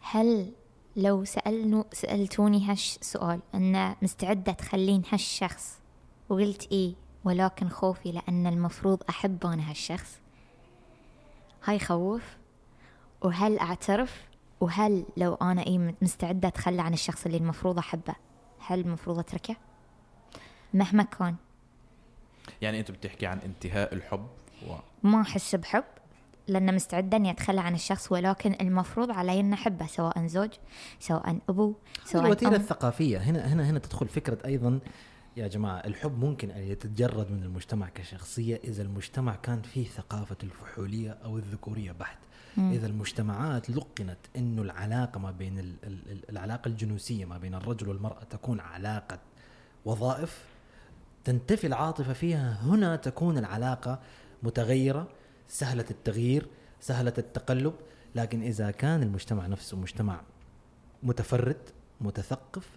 هل 0.00 0.52
لو 0.96 1.24
سألنو 1.24 1.84
سألتوني 1.92 2.64
هالش 2.64 2.98
سؤال 3.00 3.40
أن 3.54 3.94
مستعدة 4.02 4.52
تخلين 4.52 5.02
هالشخص؟ 5.12 5.78
وقلت 6.28 6.68
إيه. 6.72 6.94
ولكن 7.24 7.68
خوفي 7.68 8.12
لأن 8.12 8.46
المفروض 8.46 9.02
أحب 9.08 9.46
أنا 9.46 9.70
هالشخص. 9.70 10.18
هاي 11.64 11.78
خوف 11.78 12.22
وهل 13.22 13.58
أعترف؟ 13.58 14.24
وهل 14.60 15.04
لو 15.16 15.34
أنا 15.34 15.62
إيه 15.62 15.94
مستعدة 16.02 16.48
أتخلى 16.48 16.82
عن 16.82 16.92
الشخص 16.92 17.26
اللي 17.26 17.36
المفروض 17.38 17.78
أحبه 17.78 18.14
هل 18.66 18.80
المفروض 18.80 19.18
أتركه؟ 19.18 19.56
مهما 20.74 21.02
كان. 21.02 21.36
يعني 22.62 22.80
أنت 22.80 22.90
بتحكي 22.90 23.26
عن 23.26 23.38
انتهاء 23.38 23.94
الحب 23.94 24.26
و... 24.68 24.74
ما 25.02 25.20
أحس 25.20 25.54
بحب 25.54 25.84
لأن 26.48 26.74
مستعدة 26.74 27.16
إني 27.16 27.30
أتخلى 27.30 27.60
عن 27.60 27.74
الشخص 27.74 28.12
ولكن 28.12 28.56
المفروض 28.60 29.10
علي 29.10 29.40
إن 29.40 29.52
أحبه 29.52 29.86
سواء 29.86 30.26
زوج 30.26 30.50
سواء 31.00 31.38
أبو 31.48 31.74
سواء 32.04 32.24
الوتيرة 32.24 32.48
أم. 32.48 32.54
الثقافية. 32.54 33.18
هنا 33.18 33.52
هنا 33.52 33.70
هنا 33.70 33.78
تدخل 33.78 34.08
فكرة 34.08 34.38
أيضا 34.44 34.80
يا 35.36 35.48
جماعة 35.48 35.76
الحب 35.78 36.18
ممكن 36.18 36.50
أن 36.50 36.62
يتجرد 36.62 37.30
من 37.30 37.42
المجتمع 37.42 37.88
كشخصية 37.88 38.60
إذا 38.64 38.82
المجتمع 38.82 39.36
كان 39.36 39.62
فيه 39.62 39.86
ثقافة 39.88 40.36
الفحولية 40.42 41.10
أو 41.24 41.38
الذكورية 41.38 41.92
بحت. 41.92 42.18
إذا 42.58 42.86
المجتمعات 42.86 43.70
لقنت 43.70 44.18
إنه 44.36 44.62
العلاقة 44.62 45.18
ما 45.20 45.30
بين 45.30 45.58
ال- 45.58 45.76
ال- 45.84 46.10
ال- 46.12 46.30
العلاقة 46.30 46.68
الجنوسيه 46.68 47.24
ما 47.24 47.38
بين 47.38 47.54
الرجل 47.54 47.88
والمرأة 47.88 48.24
تكون 48.24 48.60
علاقة 48.60 49.18
وظائف 49.84 50.44
تنتفي 51.24 51.66
العاطفة 51.66 52.12
فيها 52.12 52.58
هنا 52.62 52.96
تكون 52.96 53.38
العلاقة 53.38 54.00
متغيرة 54.42 55.08
سهلة 55.48 55.84
التغيير 55.90 56.46
سهلة 56.80 57.12
التقلب 57.18 57.74
لكن 58.14 58.42
إذا 58.42 58.70
كان 58.70 59.02
المجتمع 59.02 59.46
نفسه 59.46 59.76
مجتمع 59.76 60.20
متفرد 61.02 61.56
متثقف 62.00 62.68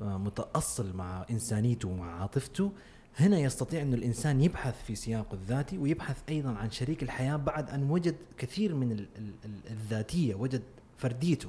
متأصل 0.00 0.96
مع 0.96 1.24
إنسانيته 1.30 1.88
ومع 1.88 2.20
عاطفته 2.20 2.72
هنا 3.16 3.38
يستطيع 3.38 3.82
أن 3.82 3.94
الإنسان 3.94 4.40
يبحث 4.40 4.82
في 4.84 4.94
سياقه 4.94 5.34
الذاتي 5.34 5.78
ويبحث 5.78 6.16
أيضا 6.28 6.50
عن 6.50 6.70
شريك 6.70 7.02
الحياة 7.02 7.36
بعد 7.36 7.70
أن 7.70 7.90
وجد 7.90 8.14
كثير 8.38 8.74
من 8.74 8.92
ال- 8.92 9.06
ال- 9.18 9.32
ال- 9.44 9.70
الذاتية 9.70 10.34
وجد 10.34 10.62
فرديته. 10.98 11.48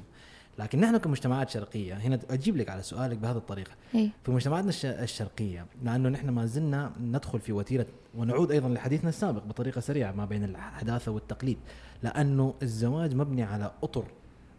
لكن 0.58 0.80
نحن 0.80 0.96
كمجتمعات 0.96 1.50
شرقية 1.50 1.94
هنا 1.94 2.18
أجيب 2.30 2.56
لك 2.56 2.68
على 2.68 2.82
سؤالك 2.82 3.18
بهذه 3.18 3.36
الطريقة. 3.36 3.70
إيه. 3.94 4.10
في 4.24 4.30
مجتمعاتنا 4.30 4.68
الش- 4.68 4.84
الشرقية 4.86 5.66
لأنه 5.82 6.08
نحن 6.08 6.28
ما 6.30 6.46
زلنا 6.46 6.92
ندخل 7.00 7.40
في 7.40 7.52
وتيرة 7.52 7.86
ونعود 8.16 8.50
أيضا 8.52 8.68
لحديثنا 8.68 9.08
السابق 9.08 9.44
بطريقة 9.44 9.80
سريعة 9.80 10.12
ما 10.12 10.24
بين 10.24 10.44
الحداثة 10.44 11.12
والتقليد. 11.12 11.58
لأنه 12.02 12.54
الزواج 12.62 13.14
مبني 13.14 13.42
على 13.42 13.72
أطر 13.82 14.04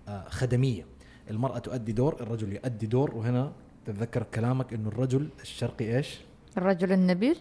آه، 0.07 0.29
خدمية. 0.29 0.85
المرأة 1.29 1.59
تؤدي 1.59 1.91
دور 1.91 2.15
الرجل 2.21 2.53
يؤدي 2.53 2.85
دور 2.87 3.15
وهنا 3.15 3.51
تتذكر 3.85 4.23
كلامك 4.23 4.73
إنه 4.73 4.87
الرجل 4.87 5.29
الشرقي 5.41 5.97
إيش؟ 5.97 6.19
الرجل 6.57 6.91
النبيل. 6.91 7.37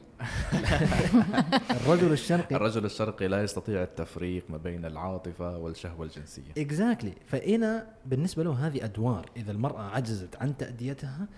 الرجل 1.81 2.13
الشرقي. 2.13 2.57
الرجل 2.57 2.85
الشرقي 2.85 3.29
لا 3.29 3.43
يستطيع 3.43 3.83
التفريق 3.83 4.45
ما 4.49 4.57
بين 4.57 4.85
العاطفة 4.85 5.59
والشهوة 5.59 6.07
الجنسية. 6.07 6.53
اكزاكتلي 6.59 7.13
فهنا 7.27 7.87
بالنسبة 8.07 8.43
له 8.43 8.67
هذه 8.67 8.85
أدوار 8.85 9.31
إذا 9.37 9.53
المرأة 9.53 9.83
عجزت 9.83 10.37
عن 10.37 10.57
تأديتها 10.57 11.29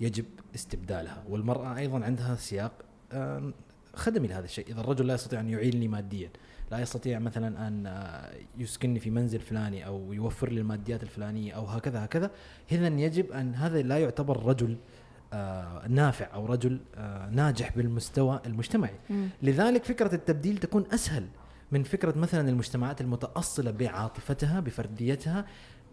يجب 0.00 0.24
استبدالها. 0.54 1.24
والمرأة 1.28 1.76
أيضا 1.76 2.04
عندها 2.04 2.34
سياق 2.34 2.72
خدمي 3.94 4.28
لهذا 4.28 4.44
الشيء. 4.44 4.66
إذا 4.68 4.80
الرجل 4.80 5.06
لا 5.06 5.14
يستطيع 5.14 5.40
أن 5.40 5.48
يعينني 5.48 5.88
ماديا. 5.88 6.30
لا 6.70 6.78
يستطيع 6.78 7.18
مثلا 7.18 7.68
أن 7.68 7.86
آه، 7.86 8.30
يسكنني 8.58 9.00
في 9.00 9.10
منزل 9.10 9.40
فلاني 9.40 9.86
أو 9.86 10.12
يوفر 10.12 10.48
لي 10.52 10.60
الماديات 10.60 11.02
الفلانية 11.02 11.52
أو 11.52 11.64
هكذا 11.64 12.04
هكذا. 12.04 12.30
اذا 12.72 12.86
يجب 12.86 13.32
أن 13.32 13.54
هذا 13.54 13.82
لا 13.82 13.98
يعتبر 13.98 14.46
رجل 14.46 14.76
آه، 15.32 15.88
نافع 15.88 16.34
أو 16.34 16.46
رجل 16.46 16.80
آه، 16.94 17.30
ناجح 17.30 17.76
بالمستوى 17.76 18.40
المجتمعي. 18.46 18.94
لذلك 19.42 19.84
فكرة 19.84 20.14
التبديل 20.14 20.58
تكون 20.58 20.84
أسهل 20.92 21.26
من 21.72 21.82
فكرة 21.82 22.18
مثلا 22.18 22.48
المجتمعات 22.48 23.00
المتأصلة 23.00 23.70
بعاطفتها 23.70 24.60
بفرديتها 24.60 25.44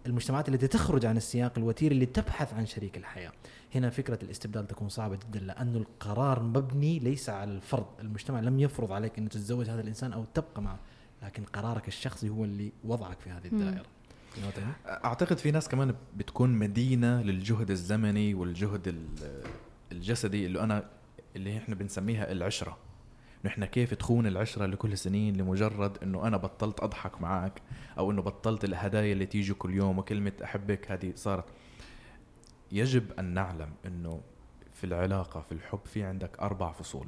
المجتمعات 0.07 0.49
التي 0.49 0.67
تخرج 0.67 1.05
عن 1.05 1.17
السياق 1.17 1.53
الوتيري 1.57 1.93
اللي 1.95 2.05
تبحث 2.05 2.53
عن 2.53 2.65
شريك 2.65 2.97
الحياة. 2.97 3.31
هنا 3.75 3.89
فكرة 3.89 4.19
الاستبدال 4.23 4.67
تكون 4.67 4.89
صعبة 4.89 5.15
جدا 5.15 5.39
لأنه 5.39 5.77
القرار 5.77 6.43
مبني 6.43 6.99
ليس 6.99 7.29
على 7.29 7.51
الفرض. 7.51 7.85
المجتمع 7.99 8.39
لم 8.39 8.59
يفرض 8.59 8.91
عليك 8.91 9.17
أن 9.19 9.29
تتزوج 9.29 9.69
هذا 9.69 9.81
الإنسان 9.81 10.13
أو 10.13 10.25
تبقى 10.33 10.61
معه 10.61 10.79
لكن 11.23 11.43
قرارك 11.43 11.87
الشخصي 11.87 12.29
هو 12.29 12.43
اللي 12.43 12.71
وضعك 12.83 13.19
في 13.19 13.29
هذه 13.29 13.47
الدائرة? 13.47 13.85
أعتقد 14.87 15.37
في 15.37 15.51
ناس 15.51 15.67
كمان 15.69 15.95
بتكون 16.17 16.49
مدينة 16.49 17.21
للجهد 17.21 17.71
الزمني 17.71 18.33
والجهد 18.33 18.87
ال- 18.87 19.43
الجسدي 19.91 20.45
اللي 20.45 20.61
أنا 20.63 20.83
اللي 21.35 21.57
إحنا 21.57 21.75
بنسميها 21.75 22.31
العشرة. 22.31 22.77
نحن 23.47 23.65
كيف 23.65 23.93
تخون 23.93 24.27
العشرة 24.27 24.65
لكل 24.65 24.97
سنين 24.97 25.37
لمجرد 25.37 25.97
إنه 26.03 26.27
أنا 26.27 26.37
بطلت 26.37 26.79
أضحك 26.79 27.21
معك 27.21 27.61
أو 27.97 28.11
إنه 28.11 28.21
بطلت 28.21 28.63
الهدايا 28.63 29.13
اللي 29.13 29.25
تيجي 29.25 29.53
كل 29.53 29.73
يوم 29.73 29.99
وكلمة 29.99 30.31
أحبك 30.43 30.91
هذه 30.91 31.13
صارت. 31.15 31.45
يجب 32.71 33.11
أن 33.19 33.25
نعلم 33.25 33.69
إنه 33.85 34.21
في 34.73 34.83
العلاقة 34.83 35.41
في 35.41 35.51
الحب 35.51 35.79
في 35.85 36.03
عندك 36.03 36.39
أربع 36.39 36.71
فصول 36.71 37.07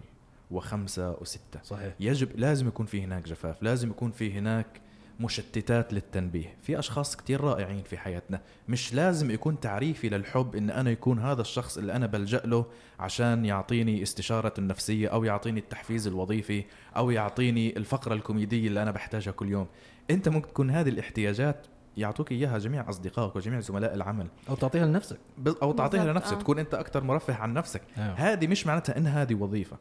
وخمسة 0.52 1.12
وستة. 1.22 1.62
صحيح. 1.64 1.94
يجب 2.00 2.40
لازم 2.40 2.68
يكون 2.68 2.86
في 2.86 3.04
هناك 3.04 3.24
جفاف 3.24 3.64
لازم 3.64 3.90
يكون 3.90 4.12
في 4.12 4.34
هناك 4.34 4.82
مشتتات 5.20 5.94
للتنبيه. 5.94 6.56
في 6.62 6.80
أشخاص 6.80 7.16
كتير 7.16 7.42
رائعين 7.42 7.84
في 7.84 7.98
حياتنا. 7.98 8.42
مش 8.68 8.94
لازم 8.94 9.32
يكون 9.32 9.60
تعريفي 9.60 10.10
للحب 10.10 10.56
إن 10.56 10.70
أنا 10.70 10.90
يكون 10.92 11.20
هذا 11.20 11.42
الشخص 11.42 11.78
اللي 11.78 11.94
أنا 11.96 12.06
بلجأ 12.06 12.42
له 12.46 12.66
عشان 13.00 13.46
يعطيني 13.46 14.04
استشارة 14.04 14.54
النفسية 14.58 15.08
أو 15.08 15.24
يعطيني 15.24 15.60
التحفيز 15.60 16.08
الوظيفي 16.08 16.64
أو 16.98 17.12
يعطيني 17.12 17.78
الفقرة 17.78 18.14
الكوميدية 18.14 18.68
اللي 18.68 18.82
أنا 18.82 18.92
بحتاجها 18.92 19.32
كل 19.32 19.50
يوم. 19.50 19.68
أنت 20.12 20.30
ممكن 20.30 20.48
تكون 20.50 20.70
هذه 20.72 20.90
الاحتياجات 20.90 21.68
يعطوك 21.98 22.32
إياها 22.32 22.58
جميع 22.58 22.90
أصدقائك 22.90 23.36
وجميع 23.36 23.60
زملاء 23.60 23.94
العمل. 23.96 24.28
أو 24.50 24.56
تعطيها 24.56 24.86
لنفسك. 24.86 25.18
أو 25.62 25.72
تعطيها 25.72 26.14
لنفسك. 26.14 26.34
آه. 26.34 26.40
تكون 26.40 26.60
أنت 26.60 26.74
أكثر 26.74 27.04
مرفه 27.04 27.34
عن 27.36 27.54
نفسك. 27.54 27.82
أيوة. 27.98 28.14
هذه 28.14 28.48
مش 28.48 28.68
معناتها 28.68 28.98
إن 28.98 29.08
هذه 29.08 29.34
وظيفة. 29.34 29.78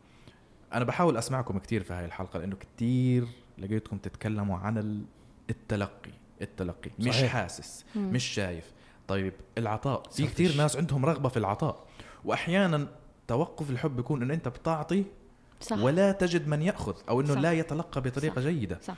أنا 0.73 0.85
بحاول 0.85 1.17
أسمعكم 1.17 1.59
كثير 1.59 1.83
في 1.83 1.93
هاي 1.93 2.05
الحلقة 2.05 2.39
لأنه 2.39 2.57
كثير 2.57 3.27
لقيتكم 3.59 3.99
تتكلموا 3.99 4.59
عن 4.59 4.79
ال- 4.79 5.05
التلقي 5.51 6.11
التلقي 6.43 6.91
مش 6.99 7.15
صحيح. 7.15 7.33
حاسس 7.33 7.85
مم. 7.95 8.11
مش 8.13 8.25
شايف 8.25 8.73
طيب 9.09 9.33
العطاء 9.59 10.03
في. 10.11 10.27
كثير 10.27 10.57
ناس 10.57 10.77
عندهم 10.77 11.07
رغبة 11.07 11.29
في 11.29 11.37
العطاء 11.37 11.87
واحيانا 12.25 12.89
توقف 13.29 13.71
الحب 13.71 13.97
بيكون 13.97 14.23
إنه 14.23 14.35
أنت 14.35 14.49
بتعطي 14.49 15.05
صح 15.61 15.79
ولا 15.79 16.13
تجد 16.13 16.49
من 16.49 16.63
يأخذ 16.63 16.95
أو 17.09 17.21
إنه 17.21 17.35
صح. 17.35 17.41
لا 17.41 17.53
يتلقى 17.53 18.01
بطريقة 18.01 18.35
صح. 18.35 18.49
جيدة 18.49 18.79
صح 18.83 18.97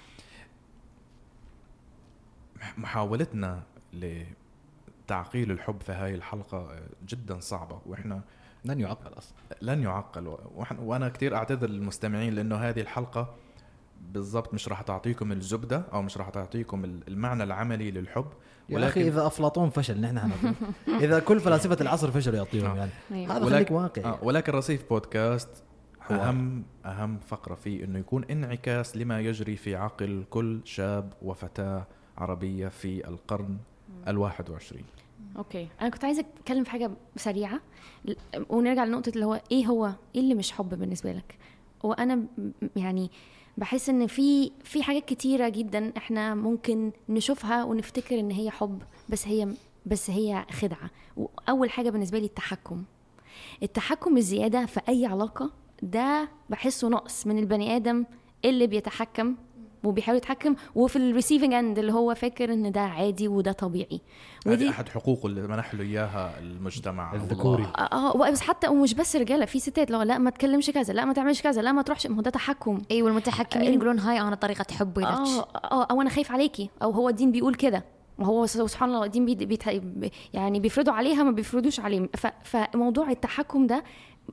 محاولتنا 2.78 3.62
لتعقيل 3.92 5.50
الحب 5.50 5.80
في 5.80 5.92
هاي 5.92 6.14
الحلقة 6.14 6.80
جدا 7.08 7.40
صعبة 7.40 7.80
وإحنا 7.86 8.20
لن 8.64 8.80
يعقل 8.80 9.18
أصلا 9.18 9.36
لن 9.62 9.82
يعقل 9.82 10.36
وأنا 10.78 11.08
كثير 11.08 11.36
أعتذر 11.36 11.68
للمستمعين 11.68 12.34
لأنه 12.34 12.56
هذه 12.56 12.80
الحلقة 12.80 13.34
بالضبط 14.00 14.54
مش 14.54 14.68
راح 14.68 14.82
تعطيكم 14.82 15.32
الزبدة 15.32 15.84
أو 15.92 16.02
مش 16.02 16.18
راح 16.18 16.28
تعطيكم 16.28 16.84
ال- 16.84 17.08
المعنى 17.08 17.42
العملي 17.42 17.90
للحب 17.90 18.26
يا 18.68 18.86
أخي 18.86 19.08
إذا 19.08 19.26
أفلاطون 19.26 19.70
فشل 19.70 20.00
نحن 20.00 20.30
إذا 21.04 21.18
كل 21.20 21.40
فلاسفة 21.40 21.76
العصر 21.80 22.10
فشلوا 22.10 22.36
يعطيهم 22.36 22.70
آه. 22.70 22.76
يعني. 22.76 22.90
أيوة. 23.12 23.36
هذا 23.36 23.44
ولكن- 23.44 23.54
خليك 23.56 23.70
واقعي. 23.70 24.04
آه 24.04 24.18
ولكن 24.22 24.52
رصيف 24.52 24.88
بودكاست. 24.90 25.48
اهم 26.10 26.62
أهم 26.86 27.18
فقرة 27.18 27.54
فيه 27.54 27.84
إنه 27.84 27.98
يكون 27.98 28.24
انعكاس 28.24 28.96
لما 28.96 29.20
يجري 29.20 29.56
في 29.56 29.76
عقل 29.76 30.24
كل 30.30 30.60
شاب 30.64 31.12
وفتاة 31.22 31.86
عربية 32.18 32.68
في 32.68 33.08
القرن 33.08 33.56
الواحد 34.08 34.50
وعشرين. 34.50 34.84
أوكي. 35.36 35.68
أنا 35.80 35.88
كنت 35.88 36.04
عايزة 36.04 36.24
أتكلم 36.40 36.64
في 36.64 36.70
حاجة 36.70 36.90
سريعة 37.16 37.60
ونرجع 38.48 38.84
لنقطة 38.84 39.10
اللي 39.10 39.24
هو 39.26 39.40
إيه 39.52 39.66
هو 39.66 39.92
إيه 40.14 40.20
اللي 40.20 40.34
مش 40.34 40.52
حب 40.52 40.68
بالنسبة 40.78 41.12
لك؟ 41.12 41.34
وأنا 41.82 42.22
يعني 42.76 43.10
بحس 43.58 43.88
إن 43.88 44.06
في 44.06 44.52
في 44.64 44.82
حاجات 44.82 45.04
كتيرة 45.04 45.48
جدا 45.48 45.92
إحنا 45.96 46.34
ممكن 46.34 46.92
نشوفها 47.08 47.64
ونفتكر 47.64 48.20
إن 48.20 48.30
هي 48.30 48.50
حب 48.50 48.82
بس 49.08 49.28
هي 49.28 49.48
بس 49.86 50.10
هي 50.10 50.46
خدعة. 50.50 50.90
وأول 51.16 51.70
حاجة 51.70 51.90
بالنسبة 51.90 52.18
لي 52.18 52.26
التحكم. 52.26 52.84
التحكم 53.62 54.16
الزيادة 54.16 54.66
في 54.66 54.80
أي 54.88 55.06
علاقة 55.06 55.52
ده 55.82 56.28
بحسه 56.50 56.88
نقص 56.88 57.26
من 57.26 57.38
البني 57.38 57.76
آدم 57.76 58.04
اللي 58.44 58.66
بيتحكم 58.66 59.36
وبيحاول 59.84 60.16
يتحكم 60.18 60.54
وفي 60.74 60.96
ال 60.96 61.02
receiving 61.02 61.52
end 61.54 61.78
اللي 61.78 61.92
هو 61.92 62.14
فاكر 62.14 62.52
إن 62.52 62.72
ده 62.72 62.80
عادي 62.80 63.28
وده 63.28 63.52
طبيعي. 63.52 64.00
هذه 64.46 64.70
أحد 64.70 64.88
حقوقه 64.88 65.26
اللي 65.26 65.42
منح 65.48 65.74
له 65.74 65.82
إياها 65.82 66.38
المجتمع. 66.38 67.14
الذكوري. 67.14 67.66
آه 67.78 68.30
بس 68.30 68.40
حتى 68.40 68.68
ومش 68.68 68.94
بس 68.94 69.16
رجالة 69.16 69.44
في 69.44 69.58
ستات 69.58 69.90
لو 69.90 70.02
لا 70.02 70.18
ما 70.18 70.30
تكلمش 70.30 70.70
كذا 70.70 70.94
لا 70.94 71.04
ما 71.04 71.12
تعملش 71.12 71.42
كذا 71.42 71.62
لا 71.62 71.72
ما 71.72 71.82
تروحش. 71.82 72.06
ما 72.06 72.16
هو 72.16 72.20
ده 72.20 72.30
تحكم. 72.30 72.82
أيوه 72.90 73.08
المتحكمين 73.08 73.74
يقولون 73.74 73.98
هاي 73.98 74.20
أنا 74.20 74.34
طريقة 74.36 74.66
حبي 74.74 75.00
لك. 75.00 75.06
آه 75.06 75.40
آه 75.54 75.84
أو 75.84 76.00
أنا 76.00 76.10
خايف 76.10 76.32
عليكي 76.32 76.70
أو 76.82 76.90
هو 76.90 77.08
الدين 77.08 77.32
بيقول 77.32 77.54
كده. 77.54 77.84
وهو 78.18 78.46
سبحان 78.46 78.88
الله 78.88 79.04
الدين 79.04 79.26
بي 79.26 79.34
بي 79.34 80.12
يعني 80.34 80.60
بيفرضوا 80.60 80.92
عليها 80.92 81.22
ما 81.22 81.30
بيفرضوش 81.30 81.80
عليه. 81.80 82.08
ف- 82.16 82.26
فموضوع 82.44 83.10
التحكم 83.10 83.66
ده 83.66 83.84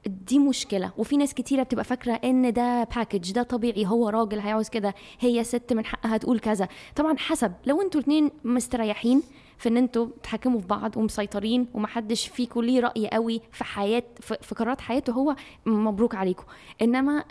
دي 0.06 0.40
مشكلة. 0.40 0.92
وفي 0.98 1.18
ناس 1.18 1.34
كتيرة 1.34 1.64
بتبقى 1.64 1.84
فاكرة 1.84 2.14
إن 2.14 2.54
ده 2.54 2.84
package 2.84 3.32
ده 3.32 3.44
طبيعي 3.44 3.86
هو 3.86 4.10
راجل 4.10 4.40
هيعوز 4.40 4.70
كده 4.70 4.94
هي 5.20 5.44
ست 5.44 5.74
من 5.74 5.86
حقها 5.86 6.18
تقول 6.18 6.40
كذا. 6.40 6.68
طبعا 6.96 7.18
حسب 7.18 7.54
لو 7.66 7.82
أنتوا 7.82 8.00
الاتنين 8.02 8.32
مستريحين 8.44 9.24
في 9.58 9.70
إن 9.70 9.78
أنتوا 9.78 10.08
تحكموا 10.24 10.60
في 10.60 10.68
بعض 10.68 10.98
ومسيطرين 10.98 11.68
ومحدش 11.74 12.28
فيكم 12.28 12.62
ليه 12.62 12.80
رأي 12.80 13.08
قوي 13.08 13.42
في 13.52 13.64
حياة 13.64 14.04
في 14.22 14.56
قرارات 14.56 14.82
حياته 14.82 15.14
هو 15.14 15.36
مبروك 15.66 16.16
عليكم 16.16 16.44
إنما 16.82 17.24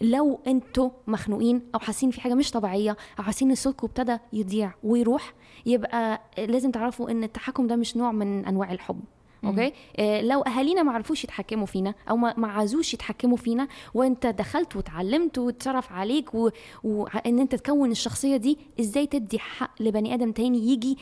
لو 0.00 0.40
أنتوا 0.46 0.90
مخنوقين 1.06 1.62
أو 1.74 1.78
حاسين 1.80 2.10
في 2.10 2.20
حاجة 2.20 2.34
مش 2.34 2.50
طبيعية 2.50 2.96
أو 3.18 3.24
حاسين 3.24 3.48
إن 3.48 3.54
صوتكم 3.54 3.86
ابتدى 3.86 4.18
يضيع 4.32 4.72
ويروح 4.84 5.34
يبقى 5.66 6.20
لازم 6.38 6.70
تعرفوا 6.70 7.10
إن 7.10 7.24
التحكم 7.24 7.66
ده 7.66 7.76
مش 7.76 7.96
نوع 7.96 8.12
من 8.12 8.44
أنواع 8.46 8.72
الحب. 8.72 9.00
أوكي؟ 9.44 9.72
آه 9.96 10.20
لو 10.22 10.40
أهالينا 10.42 10.82
ما 10.82 10.92
عرفوش 10.92 11.24
يتحكموا 11.24 11.66
فينا 11.66 11.94
أو 12.10 12.16
ما 12.16 12.48
عايزوش 12.48 12.94
يتحكموا 12.94 13.36
فينا 13.36 13.68
وانت 13.94 14.26
دخلت 14.26 14.76
وتعلمت 14.76 15.38
واتصرف 15.38 15.92
عليك 15.92 16.34
و- 16.34 16.50
وان 16.84 17.38
انت 17.38 17.54
تكون 17.54 17.90
الشخصية 17.90 18.36
دي 18.36 18.58
إزاي 18.80 19.06
تدي 19.06 19.38
حق 19.38 19.82
لبني 19.82 20.14
آدم 20.14 20.32
تاني 20.32 20.58
يجي 20.72 20.98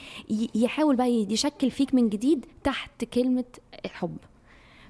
يحاول 0.54 0.96
بقى 0.96 1.10
يشكل 1.10 1.70
فيك 1.70 1.94
من 1.94 2.08
جديد 2.08 2.46
تحت 2.64 3.04
كلمة 3.04 3.44
حب. 3.92 4.16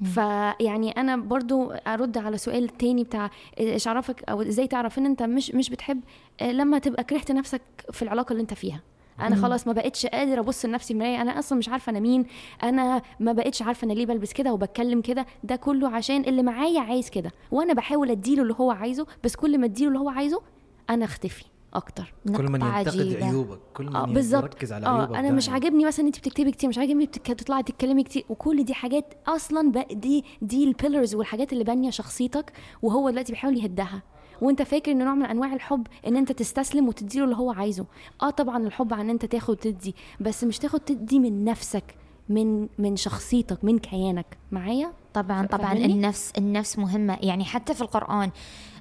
فيعني 0.05 0.91
أنا 0.91 1.17
برضو 1.17 1.71
أرد 1.71 2.19
على 2.19 2.39
سؤال 2.39 2.65
التاني 2.65 3.05
بتاع 3.05 3.31
إيش 3.61 3.89
عرفك 3.89 4.23
أو 4.31 4.43
إزاي 4.43 4.67
تعرف 4.67 4.99
إن 4.99 5.07
أنت 5.07 5.23
مش 5.23 5.51
مش 5.51 5.71
بتحب 5.71 6.01
آه، 6.41 6.53
لما 6.53 6.79
تبقى 6.79 7.05
كرهت 7.05 7.33
نفسك 7.33 7.61
في 7.93 8.03
العلاقة 8.03 8.33
اللي 8.33 8.41
أنت 8.43 8.55
فيها. 8.55 8.81
أنا 9.21 9.37
خلاص 9.37 9.67
ما 9.67 9.73
بقتش 9.73 10.07
قادره 10.07 10.41
أبص 10.41 10.65
لنفسي 10.65 10.87
في 10.87 10.93
المرايه 10.95 11.23
أنا 11.23 11.39
أصلا 11.39 11.59
مش 11.59 11.69
عارفة 11.69 11.91
أنا 11.91 12.01
مين. 12.01 12.27
أنا 12.63 13.03
ما 13.21 13.33
بقتش 13.33 13.63
عارفة 13.63 13.85
أنا 13.85 13.93
ليه 13.93 14.07
بلبس 14.07 14.33
كده 14.33 14.53
وبتكلم 14.53 15.01
كده. 15.01 15.27
ده 15.45 15.57
كله 15.57 15.89
عشان 15.89 16.21
اللي 16.21 16.43
معايا 16.43 16.81
عايز 16.81 17.11
كده. 17.11 17.33
وأنا 17.51 17.73
بحاول 17.73 18.11
أديله 18.11 18.43
اللي 18.43 18.55
هو 18.61 18.71
عايزه 18.71 19.07
بس 19.25 19.37
كل 19.37 19.59
ما 19.59 19.67
أديله 19.67 19.89
اللي 19.89 19.99
هو 19.99 20.09
عايزه 20.09 20.43
أنا 20.91 21.05
أختفي 21.05 21.45
أكتر. 21.75 22.15
كل 22.37 22.45
من 22.51 22.55
ينتقد 22.63 22.89
عجيبة. 22.89 23.27
عيوبك. 23.27 23.59
كل 23.75 23.85
من 23.91 24.13
بالظبط. 24.15 24.43
يركز 24.45 24.73
على 24.73 24.87
آه 24.87 24.99
عيوبك. 24.99 25.17
أنا 25.17 25.31
مش. 25.31 25.49
عاجبني 25.49 25.85
مثلا 25.85 26.07
أنت 26.07 26.19
بتكتبي 26.19 26.51
كتير 26.51 26.69
مش 26.69 26.79
عاجبني 26.79 27.07
بتك... 27.07 27.27
تطلعي 27.27 27.63
تتكلمي 27.63 28.03
كتير. 28.03 28.25
وكل 28.29 28.65
دي 28.65 28.75
حاجات 28.75 29.15
أصلا 29.27 29.71
بقى 29.71 29.95
دي 29.95 30.25
دي 30.43 30.65
البيلرز 30.65 31.15
والحاجات 31.15 31.53
اللي 31.53 31.65
بانيه 31.65 31.91
شخصيتك 31.91 32.53
وهو 32.83 33.11
دلوقتي 33.11 33.33
بيحاول 33.33 33.59
يهدها. 33.59 34.03
وانت 34.41 34.63
فاكر 34.63 34.93
ان 34.93 35.05
نوع 35.05 35.15
من 35.15 35.25
انواع 35.25 35.55
الحب 35.55 35.87
ان 36.07 36.17
انت 36.17 36.33
تستسلم 36.33 36.89
وتديله 36.89 37.25
اللي 37.25 37.37
هو 37.37 37.51
عايزه. 37.53 37.87
آه 38.23 38.31
طبعا 38.31 38.67
الحب 38.67 38.95
عن 38.95 39.11
انت 39.11 39.25
تاخد 39.25 39.51
وتدي 39.51 39.95
بس 40.21 40.45
مش 40.45 40.59
تاخد 40.59 40.81
تدي 40.81 41.19
من 41.19 41.45
نفسك 41.45 41.95
من 42.29 42.69
من 42.79 42.97
شخصيتك 42.97 43.65
من 43.65 43.79
كيانك. 43.79 44.39
معايا؟ 44.53 44.93
طبعا 45.15 45.47
طبعا 45.47 45.75
فاهمني؟ 45.75 45.87
النفس 45.87 46.33
النفس 46.39 46.79
مهمة. 46.79 47.19
يعني 47.23 47.45
حتى 47.45 47.75
في 47.75 47.81
القرآن 47.81 48.31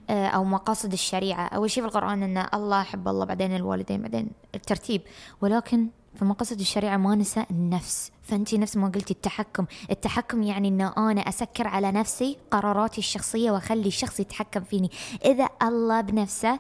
آه، 0.10 0.28
أو 0.28 0.44
مقاصد 0.44 0.94
الشريعة 0.94 1.48
أول 1.48 1.72
شيء 1.72 1.84
في 1.84 1.90
القرآن 1.90 2.24
أن 2.24 2.46
الله 2.54 2.84
حب 2.84 3.08
الله 3.08 3.26
بعدين 3.26 3.56
الوالدين 3.56 4.02
بعدين 4.02 4.32
الترتيب. 4.56 5.02
ولكن 5.42 5.88
في 6.16 6.26
مقاصد 6.26 6.60
الشريعة 6.60 6.98
ما 6.98 7.16
نسى 7.16 7.46
النفس. 7.52 8.12
فأنت 8.24 8.56
نفس 8.56 8.78
ما 8.78 8.88
قلتي 8.88 9.14
التحكم. 9.14 9.66
التحكم 9.92 10.44
يعني 10.44 10.68
أن 10.68 10.82
أنا 10.82 11.22
أسكر 11.22 11.68
على 11.68 11.92
نفسي 11.92 12.38
قراراتي 12.52 12.98
الشخصية 12.98 13.52
وأخلي 13.52 13.88
الشخص 13.88 14.20
يتحكم 14.20 14.64
فيني. 14.64 14.92
إذا 15.26 15.50
الله 15.62 16.02
بنفسه 16.02 16.60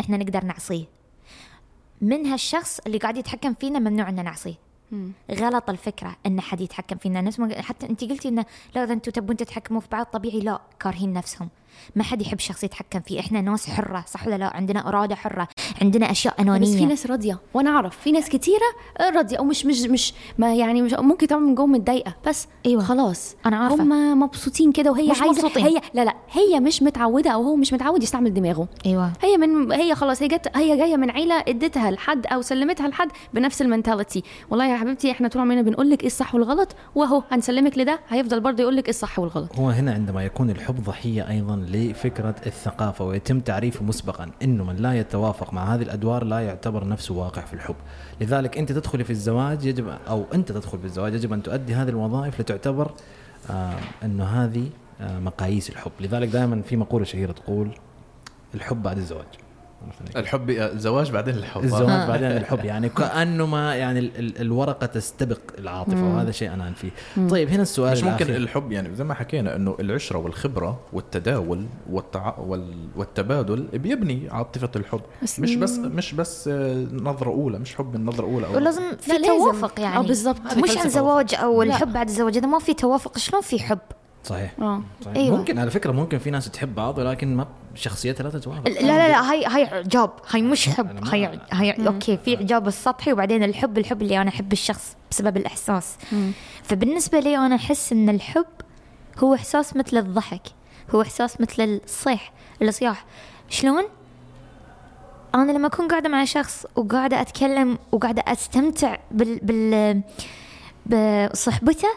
إحنا 0.00 0.16
نقدر 0.16 0.44
نعصيه. 0.44 0.84
من 2.00 2.26
هالشخص 2.26 2.80
اللي 2.86 2.98
قاعد 2.98 3.16
يتحكم 3.16 3.54
فينا 3.54 3.78
ممنوع 3.78 4.08
أن 4.08 4.24
نعصيه. 4.24 4.54
غلط 5.30 5.70
الفكرة 5.70 6.16
إن 6.26 6.40
حد 6.40 6.60
يتحكم 6.60 6.96
فينا. 6.96 7.20
نفس 7.20 7.40
ما 7.40 7.62
حتى 7.62 7.88
انت 7.88 8.04
قلتي 8.04 8.28
إنه 8.28 8.44
لا 8.74 8.84
إذا 8.84 8.92
أنتم 8.92 9.10
تبون 9.10 9.36
تتحكموا 9.36 9.80
في 9.80 9.88
بعض 9.92 10.06
طبيعي 10.06 10.40
لا 10.40 10.60
كارهين 10.80 11.12
نفسهم. 11.12 11.48
ما 11.96 12.02
حد 12.04 12.22
يحب 12.22 12.38
شخص 12.38 12.64
يتحكم 12.64 13.00
فيه. 13.00 13.20
إحنا 13.20 13.40
ناس 13.40 13.70
حرة 13.70 14.04
صح 14.08 14.26
ولا 14.26 14.36
لا؟ 14.38 14.56
عندنا 14.56 14.88
إرادة 14.88 15.14
حرة 15.14 15.48
عندنا 15.82 16.10
أشياء 16.10 16.34
بس 16.34 16.40
في 16.40 16.48
أنانية. 16.50 16.86
ناس 16.86 17.06
راضية 17.06 17.38
وأنا 17.54 17.70
أعرف 17.70 17.96
في 17.98 18.12
ناس 18.12 18.28
كتيرة 18.28 18.66
راضية 19.14 19.36
أو 19.38 19.44
مش 19.44 19.66
مش 19.66 19.80
مش 19.80 20.14
ما 20.38 20.54
يعني 20.54 20.82
مش 20.82 20.92
ممكن 20.92 21.26
طبعا 21.26 21.40
من 21.40 21.54
جوه 21.54 21.66
متضايقة 21.66 22.14
بس 22.26 22.48
أيوة. 22.66 22.82
خلاص. 22.82 23.36
أنا 23.46 23.56
عارفة. 23.56 23.82
هم 23.82 24.20
مبسوطين 24.20 24.72
كده 24.72 24.90
وهي 24.90 25.10
مش 25.10 25.20
عايزه 25.22 25.42
مبسوطين. 25.42 25.64
هي 25.66 25.80
لا 25.94 26.04
لا 26.04 26.14
هي 26.30 26.60
مش 26.60 26.82
متعودة 26.82 27.30
أو 27.30 27.42
هو 27.42 27.56
مش 27.56 27.72
متعود 27.72 28.02
يستعمل 28.02 28.34
دماغه. 28.34 28.68
أيوه. 28.86 29.12
هي 29.22 29.36
من 29.36 29.72
هي 29.72 29.94
خلاص 29.94 30.22
هي 30.22 30.28
جت 30.28 30.56
هي 30.56 30.76
جاية 30.76 30.96
من 30.96 31.10
عيلة 31.10 31.34
اديتها 31.48 31.90
لحد 31.90 32.26
أو 32.26 32.42
سلمتها 32.42 32.88
لحد 32.88 33.08
بنفس 33.34 33.62
المنتاليتي. 33.62 34.22
والله 34.50 34.66
يا 34.66 34.76
حبيبتي 34.76 35.10
إحنا 35.10 35.28
طول 35.28 35.42
عمرنا 35.42 35.62
بنقول 35.62 35.90
لك 35.90 36.00
إيه 36.00 36.06
الصح 36.06 36.34
والغلط 36.34 36.76
وأهو 36.94 37.22
هنسلمك 37.30 37.78
لده 37.78 38.00
هيفضل 38.08 38.40
برضه 38.40 38.62
يقول 38.62 38.76
لك 38.76 38.84
إيه 38.84 38.90
الصح 38.90 39.18
والغلط. 39.18 39.56
هو 39.56 39.68
هنا 39.70 39.92
عندما 39.94 40.24
يكون 40.24 40.50
الحب 40.50 40.84
ضحية 40.84 41.28
أيضا 41.30 41.59
لفكرة 41.64 42.34
الثقافة 42.46 43.04
ويتم 43.04 43.40
تعريفه 43.40 43.84
مسبقا 43.84 44.30
أنه 44.42 44.64
من 44.64 44.76
لا 44.76 44.94
يتوافق 44.94 45.52
مع 45.52 45.74
هذه 45.74 45.82
الأدوار 45.82 46.24
لا 46.24 46.40
يعتبر 46.40 46.88
نفسه 46.88 47.14
واقع 47.14 47.42
في 47.42 47.54
الحب. 47.54 47.74
لذلك 48.20 48.58
أنت 48.58 48.72
تدخلي 48.72 49.04
في 49.04 49.10
الزواج 49.10 49.64
يجب 49.64 49.88
أو 50.08 50.24
أنت 50.34 50.52
تدخل 50.52 50.78
في 50.78 50.84
الزواج 50.84 51.14
يجب 51.14 51.32
أن 51.32 51.42
تؤدي 51.42 51.74
هذه 51.74 51.88
الوظائف 51.88 52.40
لتعتبر 52.40 52.90
آه 53.50 53.76
أنه 54.04 54.24
هذه 54.24 54.70
آه 55.00 55.18
مقاييس 55.18 55.70
الحب. 55.70 55.92
لذلك 56.00 56.28
دائما 56.28 56.62
في 56.62 56.76
مقولة 56.76 57.04
شهيرة 57.04 57.32
تقول 57.32 57.70
الحب 58.54 58.82
بعد 58.82 58.96
الزواج. 58.98 59.26
الحب 60.16 60.50
الزواج 60.50 61.10
بعدين 61.10 61.34
الحب. 61.34 61.64
الزواج 61.64 62.08
بعدين 62.08 62.30
الحب. 62.40 62.64
يعني 62.64 62.88
كأنه 62.88 63.46
ما 63.46 63.74
يعني 63.76 63.98
ال- 63.98 64.16
ال- 64.18 64.40
الورقة 64.40 64.86
تستبق 64.86 65.38
العاطفة 65.58 66.04
وهذا 66.14 66.30
شيء 66.30 66.52
أنا 66.54 66.72
فيه 66.72 66.90
طيب 67.28 67.48
هنا 67.48 67.62
السؤال 67.62 67.92
مش 67.92 68.02
ممكن 68.02 68.16
الأخير. 68.24 68.36
الحب 68.36 68.72
يعني 68.72 68.94
زي 68.94 69.04
ما 69.04 69.14
حكينا 69.14 69.56
إنه 69.56 69.76
العشرة 69.80 70.18
والخبرة 70.18 70.80
والتداول 70.92 71.66
والتع... 71.90 72.38
وال... 72.38 72.74
والتبادل 72.96 73.62
بيبني 73.72 74.28
عاطفة 74.30 74.70
الحب. 74.76 75.00
بس 75.22 75.40
مش 75.40 75.54
بس 75.56 75.78
مش 75.78 76.14
بس 76.14 76.48
آه، 76.48 76.86
نظرة 76.92 77.28
أولى 77.30 77.58
مش 77.58 77.74
حب 77.76 77.96
من 77.96 78.04
نظرة 78.06 78.24
أولى 78.24 78.46
ولازم 78.46 78.82
في. 79.00 79.12
توافق 79.18 79.80
يعني. 79.80 79.96
آه 79.96 80.00
بالضبط. 80.02 80.56
مش 80.56 80.78
عن 80.78 80.88
زواج 80.88 81.34
أو. 81.34 81.62
الحب 81.62 81.92
بعد 81.92 82.08
الزواج 82.08 82.36
إذا 82.36 82.46
ما 82.46 82.58
في 82.58 82.74
توافق 82.74 83.18
شلون 83.18 83.42
في 83.42 83.58
حب؟ 83.58 83.78
صحيح. 84.24 84.52
آه. 84.60 84.82
صحيح. 85.04 85.16
أيوة. 85.16 85.36
ممكن 85.36 85.58
على 85.58 85.70
فكرة 85.70 85.92
ممكن 85.92 86.18
في 86.18 86.30
ناس 86.30 86.50
تحب 86.50 86.74
بعض 86.74 86.98
ولكن 86.98 87.36
ما 87.36 87.46
شخصيتها 87.74 88.24
لا 88.24 88.30
تتوافق. 88.30 88.68
لا 88.68 88.80
لا 88.80 89.08
لا 89.08 89.30
هاي 89.30 89.44
هاي 89.46 89.72
إعجاب. 89.72 90.10
هاي 90.30 90.42
مش 90.42 90.68
حب 90.68 91.08
هاي 91.08 91.40
هاي 91.52 91.86
okay 91.86 92.16
في 92.16 92.36
إعجاب 92.36 92.68
السطحي 92.68 93.12
وبعدين 93.12 93.42
الحب 93.42 93.78
الحب 93.78 94.02
اللي 94.02 94.20
أنا 94.20 94.28
أحب 94.28 94.52
الشخص 94.52 94.96
بسبب 95.10 95.36
الإحساس. 95.36 95.96
فبالنسبة 96.62 97.20
لي 97.20 97.36
أنا 97.36 97.54
أحس 97.56 97.92
إن 97.92 98.08
الحب 98.08 98.46
هو 99.18 99.34
إحساس 99.34 99.76
مثل 99.76 99.96
الضحك 99.96 100.42
هو 100.94 101.02
إحساس 101.02 101.40
مثل 101.40 101.80
الصيح 101.84 102.32
الصياح. 102.62 103.04
شلون؟ 103.48 103.84
أنا 105.34 105.52
لما 105.52 105.66
أكون 105.66 105.88
قاعدة 105.88 106.08
مع 106.08 106.24
شخص 106.24 106.66
وقاعدة 106.76 107.20
أتكلم 107.20 107.78
وقاعدة 107.92 108.22
أستمتع 108.26 108.96
بال 109.10 109.38
بال 109.42 110.02
بصحبته 110.86 111.88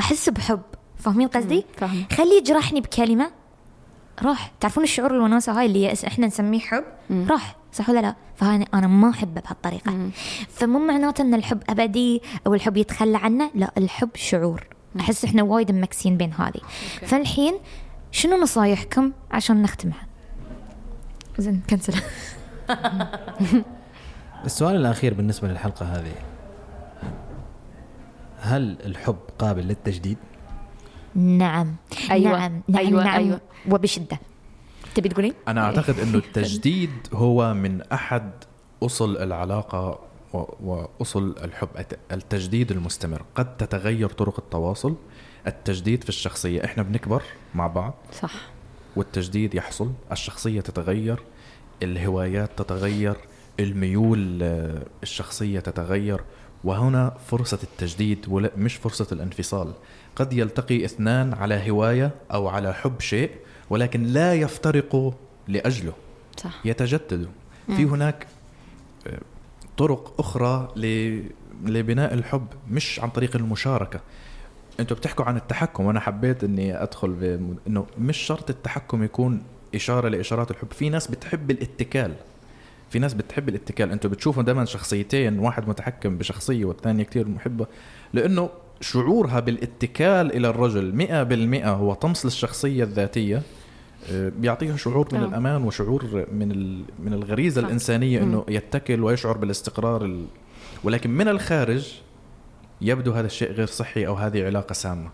أحس 0.00 0.28
بحب. 0.28 0.60
فاهمين 0.98 1.28
قصدي؟ 1.28 1.64
فاهم 1.76 2.06
خلي 2.12 2.36
يجرحني 2.38 2.80
بكلمة. 2.80 3.30
راح. 4.22 4.52
تعرفون 4.60 4.84
الشعور 4.84 5.10
الوناسة 5.10 5.58
هاي 5.58 5.66
اللي 5.66 5.92
إحنا 6.06 6.26
نسميه 6.26 6.60
حب؟ 6.60 6.84
راح. 7.10 7.56
صح 7.72 7.88
ولا 7.88 8.00
لا؟ 8.00 8.14
فهاي 8.36 8.64
أنا 8.74 8.86
ما 8.86 9.10
أحبه 9.10 9.40
بهالطريقة. 9.40 10.10
فمو 10.48 10.78
معناته 10.78 11.22
إن 11.22 11.34
الحب 11.34 11.62
أبدي 11.68 12.22
أو 12.46 12.54
الحب 12.54 12.76
يتخلى 12.76 13.18
عنه 13.18 13.50
لا 13.54 13.72
الحب 13.78 14.10
شعور. 14.14 14.66
أحس 15.00 15.24
إحنا 15.24 15.42
وايد 15.42 15.72
مكسين 15.72 16.16
بين 16.16 16.32
هذه. 16.32 16.60
فالحين 17.06 17.54
شنو 18.10 18.36
نصايحكم 18.36 19.12
عشان 19.30 19.62
نختمها؟ 19.62 20.06
زين 21.38 21.62
كنسل. 21.70 21.94
السؤال 24.44 24.76
الأخير 24.76 25.14
بالنسبة 25.14 25.48
للحلقة 25.48 25.86
هذه. 25.86 26.14
هل 28.40 28.76
الحب 28.84 29.18
قابل 29.38 29.62
للتجديد؟ 29.62 30.18
نعم. 31.14 31.74
أيوة. 32.10 32.30
نعم 32.38 32.62
نعم 32.68 32.86
أيوة. 32.86 33.04
نعم. 33.04 33.16
أيوة. 33.20 33.40
وبشدة. 33.70 34.18
تبي 34.94 35.08
تقولين 35.08 35.32
أنا 35.48 35.64
أعتقد 35.64 35.98
إنه 35.98 36.18
التجديد 36.18 36.90
هو 37.12 37.54
من 37.54 37.82
أحد 37.82 38.30
أصل 38.82 39.16
العلاقة 39.16 39.98
و- 40.32 40.44
واصل 41.00 41.34
الحب. 41.44 41.68
الت- 41.78 41.98
التجديد 42.12 42.70
المستمر. 42.72 43.22
قد 43.34 43.56
تتغير 43.56 44.08
طرق 44.08 44.40
التواصل. 44.40 44.94
التجديد 45.46 46.02
في 46.02 46.08
الشخصية. 46.08 46.64
إحنا 46.64 46.82
بنكبر 46.82 47.22
مع 47.54 47.66
بعض. 47.66 47.94
صح. 48.12 48.32
والتجديد 48.96 49.54
يحصل. 49.54 49.90
الشخصية 50.12 50.60
تتغير. 50.60 51.18
الهوايات 51.82 52.50
تتغير. 52.56 53.16
الميول 53.60 54.38
آه، 54.42 54.82
الشخصية 55.02 55.60
تتغير. 55.60 56.20
وهنا 56.64 57.14
فرصة 57.26 57.58
التجديد 57.62 58.24
ولا 58.28 58.50
مش 58.56 58.76
فرصة 58.76 59.06
الانفصال. 59.12 59.72
قد 60.18 60.32
يلتقي 60.32 60.84
اثنان 60.84 61.34
على 61.34 61.70
هواية 61.70 62.10
أو 62.32 62.48
على 62.48 62.74
حب 62.74 63.00
شيء 63.00 63.30
ولكن 63.70 64.02
لا 64.02 64.34
يفترقوا 64.34 65.12
لأجله 65.48 65.92
صح. 66.36 66.60
يتجددوا 66.66 67.30
في 67.66 67.84
هناك 67.84 68.26
آه، 69.06 69.18
طرق 69.76 70.14
أخرى 70.20 70.68
لبناء 71.64 72.14
الحب 72.14 72.46
مش 72.70 73.00
عن 73.00 73.08
طريق 73.10 73.36
المشاركة. 73.36 74.00
أنتوا 74.80 74.96
بتحكوا 74.96 75.24
عن 75.24 75.36
التحكم 75.36 75.84
وأنا 75.84 76.00
حبيت 76.00 76.44
إني 76.44 76.82
أدخل 76.82 77.08
ب- 77.12 77.56
إنه 77.66 77.86
مش 77.98 78.16
شرط 78.16 78.50
التحكم 78.50 79.02
يكون 79.04 79.42
إشارة 79.74 80.08
لإشارات 80.08 80.50
الحب. 80.50 80.72
في 80.72 80.88
ناس 80.88 81.06
بتحب 81.06 81.50
الاتكال. 81.50 82.14
في 82.90 82.98
ناس 82.98 83.14
بتحب 83.14 83.48
الاتكال. 83.48 83.90
أنتوا 83.92 84.10
بتشوفوا 84.10 84.42
دائما 84.42 84.64
شخصيتين 84.64 85.38
واحد 85.38 85.68
متحكم 85.68 86.18
بشخصية 86.18 86.64
والثانيه 86.64 87.04
كتير 87.04 87.28
محبة. 87.28 87.66
لأنه 88.12 88.50
شعورها 88.80 89.40
بالاتكال 89.40 90.36
إلى 90.36 90.48
الرجل 90.48 90.94
مئة 90.94 91.22
بالمئة 91.22 91.70
هو 91.72 91.94
طمس 91.94 92.24
للشخصية 92.24 92.84
الذاتية 92.84 93.42
آه، 94.10 94.28
بيعطيها 94.38 94.76
شعور 94.76 95.08
من 95.12 95.20
آه. 95.20 95.24
الأمان 95.24 95.62
وشعور 95.64 96.26
من 96.32 96.50
ال- 96.52 96.84
من 96.98 97.12
الغريزة 97.12 97.60
صح. 97.60 97.66
الإنسانية 97.66 98.22
إنه 98.22 98.44
يتكل 98.48 99.00
ويشعر 99.02 99.36
بالاستقرار 99.38 100.04
ال... 100.04 100.24
ولكن 100.84 101.10
من 101.10 101.28
الخارج 101.28 101.92
يبدو 102.80 103.12
هذا 103.12 103.26
الشيء 103.26 103.52
غير 103.52 103.66
صحي 103.66 104.06
أو 104.06 104.14
هذه 104.14 104.44
علاقة 104.46 104.72
سامة. 104.72 105.10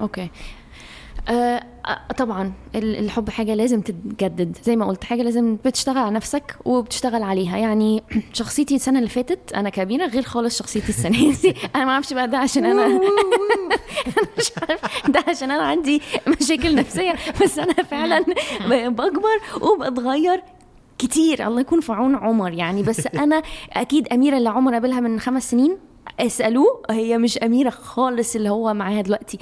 أوكي. 0.00 0.30
آه 1.28 1.32
آه، 1.32 1.62
طبعا 2.18 2.52
ال- 2.74 2.96
الحب 2.98 3.30
حاجة 3.30 3.54
لازم 3.54 3.80
تتجدد. 3.80 4.56
زي 4.64 4.76
ما 4.76 4.86
قلت 4.86 5.04
حاجة 5.04 5.22
لازم 5.22 5.56
بتشتغل 5.64 5.98
على 5.98 6.10
نفسك 6.10 6.56
وبتشتغل 6.64 7.22
عليها. 7.22 7.58
يعني 7.58 8.02
شخصيتي 8.32 8.74
السنة 8.74 8.98
اللي 8.98 9.10
فاتت 9.10 9.52
أنا 9.52 9.68
كبيرة 9.70 10.06
غير 10.06 10.22
خالص 10.22 10.58
شخصيتي 10.58 10.88
السنة 10.88 11.32
دي. 11.42 11.54
أنا 11.76 11.84
ما 11.84 11.90
أعرفش 11.92 12.12
بقى 12.12 12.28
ده 12.28 12.38
عشان 12.38 12.64
أنا 12.64 12.86
أنا 12.86 13.00
مش 14.38 14.52
عارف 14.68 15.10
ده 15.10 15.24
عشان 15.28 15.50
أنا 15.50 15.62
عندي 15.62 16.02
مشاكل 16.40 16.74
نفسية. 16.74 17.14
بس 17.42 17.58
أنا 17.58 17.72
فعلا 17.72 18.24
بكبر 18.88 19.40
وبتغير 19.62 20.42
كتير. 20.98 21.46
الله 21.46 21.60
يكون 21.60 21.80
في 21.80 21.92
عون 21.92 22.14
عمر 22.14 22.52
يعني. 22.52 22.82
بس 22.82 23.06
أنا 23.06 23.42
أكيد 23.72 24.08
أميرة 24.08 24.38
اللي 24.38 24.48
عمر 24.48 24.72
قابلها 24.72 25.00
من 25.00 25.20
خمس 25.20 25.50
سنين. 25.50 25.76
اسألوه 26.20 26.82
هي 26.90 27.18
مش 27.18 27.38
أميرة 27.38 27.70
خالص 27.70 28.36
اللي 28.36 28.48
هو 28.50 28.74
معاها 28.74 29.00
دلوقتي. 29.00 29.38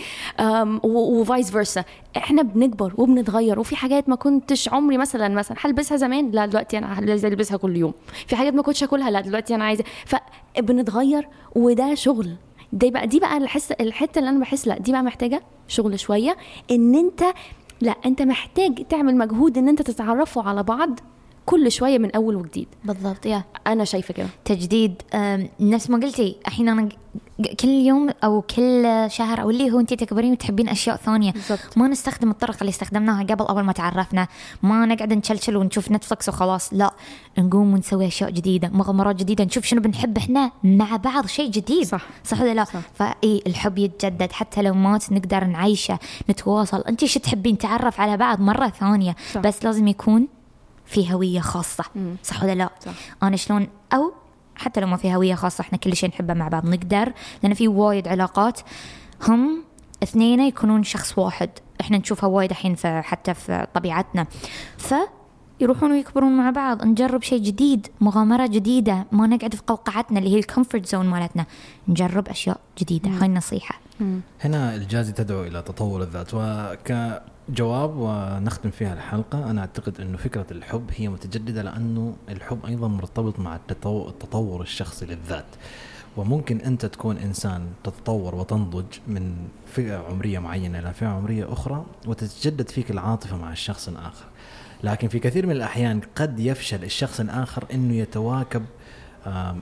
وفايس 0.84 1.50
فيرسا 1.50 1.84
إحنا 2.16 2.42
بنكبر 2.42 2.92
وبنتغير 2.96 3.61
وفي 3.61 3.76
حاجات 3.76 4.08
ما 4.08 4.16
كنتش 4.16 4.68
عمري 4.68 4.98
مثلا 4.98 5.28
مثلا 5.28 5.56
هلبسها 5.61 5.96
زمان 5.96 6.30
لا 6.30 6.46
دلوقتي 6.46 6.78
أنا 6.78 6.86
عايزه 6.86 7.28
البسها 7.28 7.56
كل 7.56 7.76
يوم. 7.76 7.92
في 8.26 8.36
حاجات 8.36 8.54
ما 8.54 8.62
كنتش 8.62 8.82
اكلها 8.82 9.11
لا 9.11 9.20
دلوقتي 9.20 9.54
أنا 9.54 9.64
عايزة. 9.64 9.84
فبنتغير 10.06 11.28
وده 11.56 11.94
شغل. 11.94 12.36
دي 12.72 12.90
بقى 12.90 13.06
دي 13.06 13.20
بقى 13.20 13.36
الحس 13.36 13.72
الحتة 13.72 14.18
اللي 14.18 14.30
أنا 14.30 14.40
بحس 14.40 14.68
لا 14.68 14.78
دي 14.78 14.92
بقى 14.92 15.02
محتاجة 15.02 15.42
شغل 15.68 15.98
شوية. 16.00 16.36
إن 16.70 16.94
أنت 16.94 17.22
لا 17.80 17.94
أنت 18.06 18.22
محتاج 18.22 18.86
تعمل 18.88 19.16
مجهود 19.16 19.58
إن 19.58 19.68
أنت 19.68 19.82
تتعرفوا 19.82 20.42
على 20.42 20.62
بعض 20.62 21.00
كل 21.47 21.72
شوية 21.72 21.99
من 21.99 22.11
أول 22.11 22.36
وجديد. 22.36 22.68
بالضبط. 22.84 23.26
يا 23.26 23.45
أنا 23.66 23.84
شايفة 23.84 24.14
كده. 24.14 24.28
تجديد 24.45 25.03
نفس 25.61 25.91
ما 25.91 25.97
قلتي 25.97 26.36
الحين 26.47 26.68
أنا 26.68 26.88
كل 27.61 27.68
يوم 27.68 28.11
أو 28.24 28.43
كل 28.43 29.07
شهر 29.09 29.41
أو 29.43 29.51
اللي 29.51 29.70
هو 29.70 29.80
انت 29.80 29.95
تكبرين 29.95 30.32
وتحبين 30.32 30.68
أشياء 30.68 30.97
ثانية. 30.97 31.32
بالضبط. 31.32 31.78
ما 31.78 31.88
نستخدم 31.88 32.30
الطرق 32.30 32.57
اللي 32.61 32.70
استخدمناها 32.70 33.22
قبل 33.22 33.45
أول 33.45 33.62
ما 33.62 33.72
تعرفنا. 33.72 34.28
ما 34.62 34.86
نقعد 34.86 35.12
نشلشل 35.12 35.57
ونشوف 35.57 35.91
نتفلكس 35.91 36.28
وخلاص. 36.28 36.74
لا 36.74 36.95
نقوم 37.38 37.74
ونسوي 37.74 38.07
أشياء 38.07 38.30
جديدة 38.30 38.68
مغامرات 38.68 39.16
جديدة 39.16 39.45
نشوف 39.45 39.64
شنو 39.64 39.80
بنحب 39.80 40.18
إحنا 40.18 40.51
مع 40.64 40.97
بعض 40.97 41.26
شيء 41.26 41.51
جديد. 41.51 41.86
صح. 41.86 42.07
صح 42.24 42.41
ولا 42.41 42.55
لا؟ 42.55 42.64
صح. 42.64 42.80
فاي 42.95 43.43
الحب 43.47 43.78
يتجدد. 43.78 44.32
حتى 44.32 44.62
لو 44.62 44.74
ما 44.74 44.99
نقدر 45.11 45.45
نعيشه 45.45 45.99
نتواصل. 46.30 46.80
انت 46.80 47.05
شو 47.05 47.20
تحبين؟ 47.20 47.59
تعرف 47.59 48.01
على 48.01 48.16
بعض 48.16 48.41
مرة 48.41 48.68
ثانية. 48.68 49.16
صح. 49.32 49.41
بس 49.41 49.64
لازم 49.64 49.88
يكون 49.88 50.28
في 50.91 51.14
هوية 51.14 51.41
خاصة. 51.41 51.84
صح. 52.22 52.43
ولا 52.43 52.55
لا؟ 52.55 52.70
صح. 52.80 52.93
أنا 53.22 53.36
شلون؟ 53.36 53.68
أو 53.93 54.12
حتى 54.55 54.80
لو 54.80 54.86
ما 54.86 54.97
في 54.97 55.14
هوية 55.14 55.34
خاصة 55.34 55.62
إحنا 55.62 55.78
كل 55.78 55.97
شيء 55.97 56.09
نحبه 56.09 56.34
مع 56.34 56.49
بعض 56.49 56.66
نقدر 56.66 57.12
لأن 57.43 57.55
في 57.55 57.68
وايد 57.68 58.09
علاقات 58.09 58.61
هم 59.28 59.64
اثنين 60.03 60.41
يكونون 60.41 60.82
شخص 60.82 61.18
واحد. 61.18 61.51
إحنا 61.80 61.99
نشوفها 61.99 62.28
وايد 62.28 62.51
الحين 62.51 62.74
في 62.74 63.03
حتى 63.03 63.34
في 63.34 63.66
طبيعتنا. 63.74 64.26
ف 64.78 64.95
يروحون 65.61 65.93
ويكبرون 65.93 66.36
مع 66.36 66.51
بعض 66.51 66.84
نجرب 66.84 67.22
شيء 67.22 67.43
جديد 67.43 67.86
مغامرة 68.01 68.47
جديدة 68.47 69.07
ما 69.12 69.26
نقعد 69.26 69.55
في 69.55 69.62
قوقعتنا 69.66 70.18
اللي 70.18 70.34
هي 70.34 70.38
ال 70.38 70.44
comfort 70.44 70.86
zone 70.86 71.07
مالتنا. 71.07 71.47
نجرب 71.88 72.28
أشياء 72.28 72.61
جديدة. 72.78 73.11
هاي 73.11 73.26
النصيحة. 73.26 73.80
هنا 74.41 74.74
الجازي 74.74 75.12
تدعو 75.12 75.43
إلى 75.43 75.62
تطور 75.62 76.03
الذات 76.03 76.34
وكجواب 77.51 77.96
ونختم 77.96 78.70
فيها 78.70 78.94
الحلقة 78.94 79.51
أنا 79.51 79.61
أعتقد 79.61 80.01
أنه 80.01 80.16
فكرة 80.16 80.46
الحب 80.51 80.90
هي 80.96 81.09
متجددة 81.09 81.62
لأنه 81.62 82.16
الحب 82.28 82.66
أيضا 82.66 82.88
مرتبط 82.88 83.38
مع 83.38 83.57
التطو- 83.57 84.09
التطور 84.09 84.62
الشخصي 84.62 85.07
للذات 85.07 85.44
وممكن 86.16 86.61
أنت 86.61 86.86
تكون 86.86 87.16
إنسان 87.16 87.66
تتطور 87.84 88.34
وتنضج 88.34 88.84
من 89.09 89.34
فئة 89.66 89.96
عمرية 90.11 90.38
معينة 90.38 90.78
إلى 90.78 90.92
فئة 90.92 91.07
عمرية 91.07 91.53
أخرى 91.53 91.84
وتتجدد 92.07 92.68
فيك 92.68 92.90
العاطفة 92.90 93.36
مع 93.36 93.53
الشخص 93.53 93.88
الآخر 93.88 94.24
لكن 94.84 95.09
في 95.09 95.18
كثير 95.18 95.46
من 95.46 95.53
الأحيان 95.53 96.01
قد 96.16 96.40
يفشل 96.40 96.84
الشخص 96.84 97.20
الآخر 97.20 97.64
إنه 97.74 97.94
يتواكب 97.94 98.62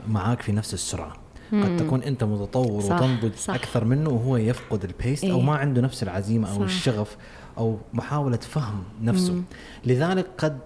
معاك 0.08 0.42
في 0.42 0.52
نفس 0.52 0.74
السرعة 0.74 1.12
قد 1.52 1.76
تكون 1.76 2.02
أنت 2.02 2.24
متطور 2.24 2.80
صح، 2.82 2.94
وتنضج 3.02 3.34
صح. 3.34 3.54
أكثر 3.54 3.84
منه 3.84 4.10
وهو 4.10 4.36
يفقد 4.36 4.84
البيست 4.84 5.24
أو 5.24 5.36
إيه. 5.36 5.42
ما 5.42 5.56
عنده 5.56 5.80
نفس 5.80 6.02
العزيمة 6.02 6.48
أو 6.50 6.54
صح. 6.56 6.60
الشغف 6.62 7.16
أو 7.58 7.78
محاولة 7.92 8.36
فهم 8.36 8.82
نفسه. 9.02 9.42
لذلك 9.84 10.26
قد 10.38 10.58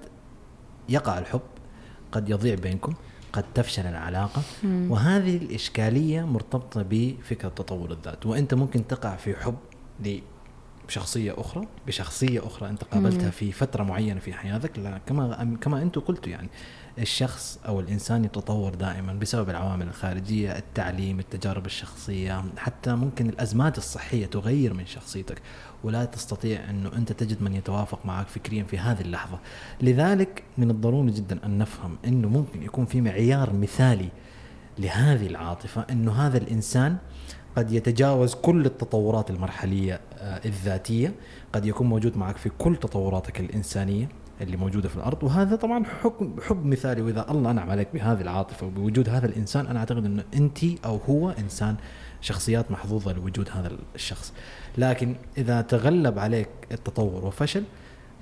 يقع 0.88 1.18
الحب 1.18 1.40
قد 2.12 2.30
يضيع 2.30 2.54
بينكم 2.54 2.94
قد 3.32 3.44
تفشل 3.54 3.86
العلاقة. 3.86 4.42
وهذه 4.64 5.36
الإشكالية 5.36 6.22
مرتبطة 6.22 6.84
بفكرة 6.90 7.48
تطور 7.48 7.92
الذات. 7.92 8.26
وأنت 8.26 8.54
ممكن 8.54 8.86
تقع 8.86 9.16
في 9.16 9.36
حب 9.36 9.54
بشخصية 10.88 11.34
أخرى 11.38 11.66
بشخصية 11.86 12.46
أخرى 12.46 12.68
أنت 12.68 12.84
قابلتها 12.84 13.30
في 13.30 13.52
فترة 13.52 13.82
معينة 13.82 14.20
في 14.20 14.32
حياتك 14.32 14.78
لا 14.78 14.98
كما 15.06 15.56
كما 15.60 15.82
أنتم 15.82 16.00
قلتوا 16.00 16.32
يعني. 16.32 16.48
الشخص 16.98 17.58
أو 17.66 17.80
الإنسان 17.80 18.24
يتطور 18.24 18.74
دائما 18.74 19.12
بسبب 19.12 19.50
العوامل 19.50 19.88
الخارجية، 19.88 20.58
التعليم، 20.58 21.18
التجارب 21.18 21.66
الشخصية، 21.66 22.44
حتى 22.56 22.94
ممكن 22.94 23.28
الأزمات 23.28 23.78
الصحية 23.78 24.26
تغير 24.26 24.74
من 24.74 24.86
شخصيتك 24.86 25.42
ولا 25.84 26.04
تستطيع 26.04 26.70
إنه 26.70 26.92
أنت 26.96 27.12
تجد 27.12 27.42
من 27.42 27.54
يتوافق 27.54 28.06
معك 28.06 28.26
فكريا 28.26 28.64
في 28.64 28.78
هذه 28.78 29.00
اللحظة. 29.00 29.38
لذلك 29.80 30.42
من 30.58 30.70
الضروري 30.70 31.10
جدا 31.10 31.38
أن 31.44 31.58
نفهم 31.58 31.96
إنه 32.04 32.28
ممكن 32.28 32.62
يكون 32.62 32.86
في 32.86 33.00
معيار 33.00 33.52
مثالي 33.52 34.08
لهذه 34.78 35.26
العاطفة 35.26 35.86
إنه 35.90 36.12
هذا 36.12 36.38
الإنسان 36.38 36.96
قد 37.56 37.72
يتجاوز 37.72 38.34
كل 38.34 38.66
التطورات 38.66 39.30
المرحلية 39.30 40.00
آه، 40.18 40.40
الذاتية، 40.44 41.14
قد 41.52 41.66
يكون 41.66 41.86
موجود 41.86 42.16
معك 42.16 42.36
في 42.36 42.50
كل 42.58 42.76
تطوراتك 42.76 43.40
الإنسانية، 43.40 44.08
اللي 44.42 44.56
موجودة 44.56 44.88
في 44.88 44.96
الأرض 44.96 45.22
وهذا 45.22 45.56
طبعا 45.56 45.84
حكم 45.84 46.36
حب 46.48 46.66
مثالي 46.66 47.02
وإذا 47.02 47.30
الله 47.30 47.50
انعم 47.50 47.70
عليك 47.70 47.88
بهذه 47.94 48.20
العاطفة 48.20 48.66
وبوجود 48.66 49.08
هذا 49.08 49.26
الإنسان 49.26 49.66
أنا 49.66 49.78
أعتقد 49.78 50.04
إنه 50.04 50.24
أنت 50.34 50.58
أو 50.84 50.96
هو 50.96 51.30
إنسان 51.30 51.76
شخصيات 52.20 52.70
محظوظة 52.70 53.12
لوجود 53.12 53.48
هذا 53.52 53.70
الشخص. 53.94 54.32
لكن 54.78 55.16
إذا 55.38 55.60
تغلب 55.60 56.18
عليك 56.18 56.48
التطور 56.72 57.24
وفشل 57.26 57.64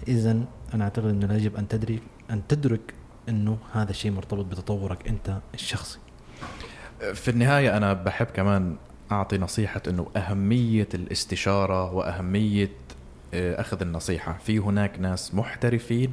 اذا 0.08 0.44
أنا 0.74 0.84
أعتقد 0.84 1.04
إنه 1.06 1.34
يجب 1.34 1.56
أن 1.56 1.68
تدري 1.68 2.00
أن 2.30 2.42
تدرك 2.48 2.94
إنه 3.28 3.58
هذا 3.72 3.90
الشيء 3.90 4.10
مرتبط 4.10 4.44
بتطورك 4.44 5.08
أنت 5.08 5.38
الشخصي. 5.54 5.98
في 7.14 7.30
النهاية 7.30 7.76
أنا 7.76 7.92
بحب 7.92 8.26
كمان 8.26 8.76
أعطي 9.12 9.38
نصيحة 9.38 9.82
إنه 9.88 10.06
أهمية 10.16 10.88
الاستشارة 10.94 11.92
وأهمية 11.92 12.70
أخذ 13.35 13.81
النصيحة. 13.81 14.39
في 14.45 14.59
هناك 14.59 15.01
ناس 15.01 15.35
محترفين. 15.35 16.11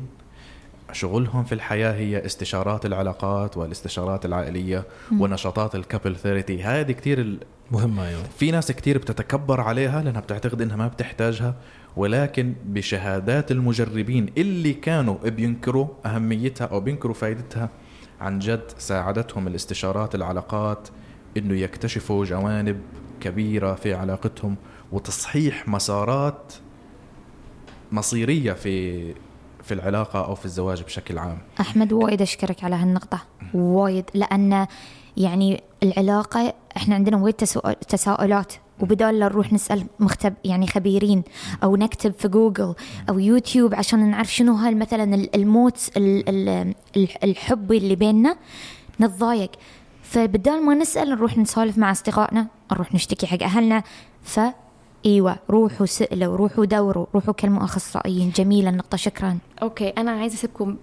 شغلهم 0.92 1.44
في 1.44 1.56
الحياة 1.56 1.94
هي 1.94 2.26
استشارات 2.26 2.86
العلاقات 2.86 3.58
والاستشارات 3.58 4.26
العائلية 4.26 4.84
م. 5.12 5.22
ونشاطات 5.22 5.76
الكابل 5.76 6.16
ثيرابي 6.16 6.64
هذه 6.64 6.92
كثير 6.92 7.38
مهمة 7.72 8.08
أيوه. 8.08 8.24
في 8.40 8.52
ناس 8.52 8.72
كثير 8.72 8.98
بتتكبر 8.98 9.62
عليها 9.62 10.02
لأنها 10.02 10.22
بتعتقد 10.22 10.62
إنها 10.62 10.76
ما 10.76 10.88
بتحتاجها. 10.88 11.56
ولكن 11.96 12.54
بشهادات 12.66 13.52
المجربين 13.52 14.26
اللي 14.38 14.74
كانوا 14.74 15.18
بينكروا 15.30 15.88
أهميتها 16.06 16.68
أو 16.68 16.80
بينكروا 16.80 17.14
فائدتها 17.14 17.70
عن 18.22 18.40
جد 18.40 18.72
ساعدتهم 18.78 19.48
الاستشارات 19.48 20.16
العلاقات 20.16 20.88
إنه 21.38 21.54
يكتشفوا 21.54 22.26
جوانب 22.26 22.82
كبيرة 23.22 23.76
في 23.76 23.94
علاقتهم 23.94 24.56
وتصحيح 24.92 25.68
مسارات 25.68 26.54
مصيرية 27.92 28.54
في 28.54 29.14
في 29.64 29.74
العلاقة 29.74 30.26
أو 30.26 30.36
في 30.36 30.46
الزواج 30.46 30.84
بشكل 30.84 31.18
عام. 31.18 31.38
أحمد 31.60 31.94
وايد 31.94 32.22
أشكرك 32.22 32.64
على 32.64 32.76
هالنقطة. 32.76 33.20
وايد 33.54 34.06
لأن 34.14 34.68
يعني 35.18 35.64
العلاقة 35.84 36.54
إحنا 36.78 36.96
عندنا 36.96 37.18
وايد 37.18 37.34
تساؤلات 37.88 38.54
وبدال 38.80 39.20
لا 39.20 39.26
نروح 39.26 39.54
نسأل 39.54 39.86
مختب 40.00 40.34
يعني 40.46 40.68
خبيرين 40.68 41.24
أو 41.64 41.76
نكتب 41.76 42.14
في 42.14 42.28
جوجل 42.28 42.76
أو 43.10 43.20
يوتيوب 43.20 43.76
عشان 43.76 44.12
نعرف 44.12 44.34
شنو 44.34 44.54
هاي 44.54 44.76
مثلا 44.76 45.28
الموت 45.36 45.90
الحب 47.24 47.72
اللي 47.72 47.96
بيننا 47.96 48.38
نتضايق. 49.02 49.52
فبدال 50.04 50.66
ما 50.66 50.74
نسأل 50.74 51.10
نروح 51.10 51.38
نسولف 51.38 51.78
مع 51.78 51.92
أصدقائنا 51.92 52.48
نروح 52.72 52.94
نشتكي 52.94 53.28
حق 53.28 53.44
أهلنا. 53.44 53.84
ف 54.24 54.40
إيوه 55.08 55.38
روحوا 55.50 55.86
سألوا 55.86 56.36
روحوا 56.38 56.66
دوروا 56.66 57.06
روحوا 57.16 57.34
كلموا 57.34 57.64
أخصائيين. 57.64 58.30
جميلة 58.30 58.70
النقطة 58.70 58.98
شكرا. 58.98 59.38
okay 59.62 59.90
أنا 59.90 60.12
عايزة 60.12 60.36
أسيبكم 60.36 60.78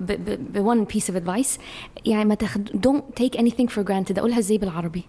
بون 0.55 0.85
piece 0.85 1.11
of 1.11 1.17
advice 1.17 1.59
يعني 2.07 2.25
ما 2.25 2.35
تاخد 2.35 2.69
take 3.17 3.37
anything 3.37 3.71
for 3.71 3.85
granted 3.85 4.19
أقولها 4.19 4.39
إزاي 4.39 4.59
بالعربي؟ 4.59 5.05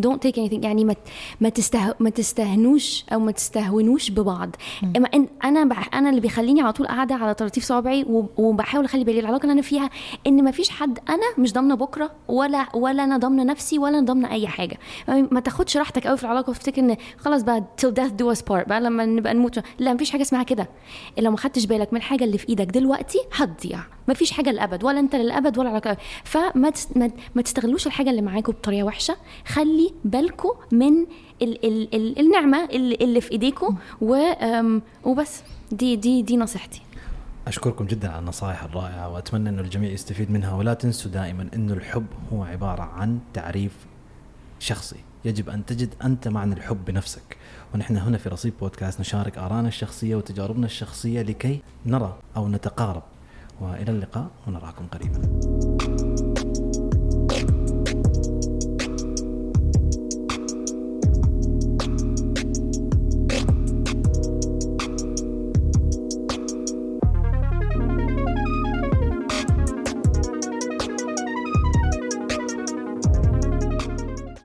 Don't 0.00 0.18
take 0.28 0.34
anything. 0.36 0.64
يعني 0.64 0.84
ما 0.84 0.94
ما 1.40 1.48
تسته 1.48 1.94
ما 2.00 2.10
تستهنوش 2.10 3.04
أو 3.12 3.20
ما 3.20 3.32
تستهونوش 3.32 4.10
ببعض. 4.10 4.56
أما 4.96 5.08
إن 5.14 5.28
أنا 5.44 5.64
بح 5.64 5.94
أنا 5.94 6.10
اللي 6.10 6.20
بيخليني 6.20 6.60
على 6.60 6.72
طول 6.72 6.86
قاعدة 6.86 7.14
على 7.14 7.34
طراطيف 7.34 7.64
صوابعي 7.64 8.04
وبحاول 8.36 8.84
أخلي 8.84 9.04
بالي 9.04 9.20
العلاقة 9.20 9.42
اللي 9.42 9.52
أنا 9.52 9.62
فيها 9.62 9.90
إن 10.26 10.44
ما 10.44 10.50
فيش 10.50 10.70
حد 10.70 10.98
أنا 11.08 11.26
مش 11.38 11.52
ضامنة 11.52 11.74
بكرة 11.74 12.10
ولا 12.28 12.66
ولا 12.74 13.04
أنا 13.04 13.16
ضامنة 13.16 13.44
نفسي 13.44 13.78
ولا 13.78 13.98
أنا 13.98 14.06
ضامنة 14.06 14.30
أي 14.30 14.46
حاجة. 14.46 14.78
ما 15.08 15.40
تاخدش 15.40 15.76
راحتك 15.76 16.06
قوي 16.06 16.16
في 16.16 16.24
العلاقة 16.24 16.50
وتفتكر 16.50 16.82
إن 16.82 16.96
خلاص 17.18 17.42
بقى 17.42 17.64
till 17.82 17.90
death 17.94 18.22
do 18.22 18.36
us 18.36 18.40
part 18.40 18.68
بقى 18.68 18.80
لما 18.80 19.06
نبقى 19.06 19.34
نموت. 19.34 19.60
لا 19.78 19.92
ما 19.92 19.98
فيش 19.98 20.10
حاجة 20.10 20.22
اسمها 20.22 20.42
كده. 20.42 20.68
لو 21.18 21.30
ما 21.30 21.36
خدتش 21.36 21.66
بالك 21.66 21.92
من 21.92 21.96
الحاجة 21.96 22.24
اللي 22.24 22.38
في 22.38 22.48
إيدك 22.48 22.66
دلوقتي 22.66 23.18
هتضيع. 23.34 23.80
ما 24.08 24.14
فيش 24.14 24.30
حاجة 24.30 24.50
للأبد 24.50 24.84
ولا 24.84 25.00
أنت 25.00 25.16
للأبد 25.16 25.58
ولا 25.58 25.68
علاقه 25.68 25.96
فما 26.24 26.72
ما 27.34 27.42
تستغلوش 27.42 27.86
الحاجة 27.86 28.10
اللي 28.10 28.22
معاكم 28.22 28.52
بطريقة 28.52 28.84
وحشة. 28.84 29.16
خلي 29.46 29.79
بالكم 30.04 30.50
من 30.72 30.92
ال 31.42 31.64
ال 31.64 31.94
ال 31.94 32.18
النعمة 32.18 32.64
اللي, 32.64 32.94
اللي 32.94 33.20
في 33.20 33.30
ايديكم 33.32 33.76
وبس. 35.04 35.42
دي 35.72 35.96
دي 35.96 36.22
دي 36.22 36.36
نصيحتي. 36.36 36.82
أشكركم 37.46 37.86
جدا 37.86 38.08
على 38.08 38.18
النصائح 38.18 38.64
الرائعة 38.64 39.08
وأتمنى 39.08 39.48
إنه 39.48 39.60
الجميع 39.60 39.90
يستفيد 39.90 40.30
منها 40.30 40.54
ولا 40.54 40.74
تنسوا 40.74 41.10
دائما 41.10 41.48
انه 41.54 41.72
الحب 41.72 42.06
هو 42.32 42.44
عبارة 42.44 42.82
عن 42.82 43.18
تعريف 43.34 43.72
شخصي. 44.58 44.96
يجب 45.24 45.50
أن 45.50 45.66
تجد 45.66 45.94
أنت 46.04 46.28
معنى 46.28 46.54
الحب 46.54 46.84
بنفسك. 46.84 47.36
ونحن 47.74 47.96
هنا 47.96 48.18
في 48.18 48.28
رصيد 48.28 48.52
بودكاست 48.60 49.00
نشارك 49.00 49.38
ارائنا 49.38 49.68
الشخصية 49.68 50.16
وتجاربنا 50.16 50.66
الشخصية 50.66 51.22
لكي 51.22 51.60
نرى 51.86 52.18
أو 52.36 52.48
نتقارب. 52.48 53.02
وإلى 53.60 53.90
اللقاء 53.90 54.30
ونراكم 54.46 54.86
قريبا. 54.86 56.09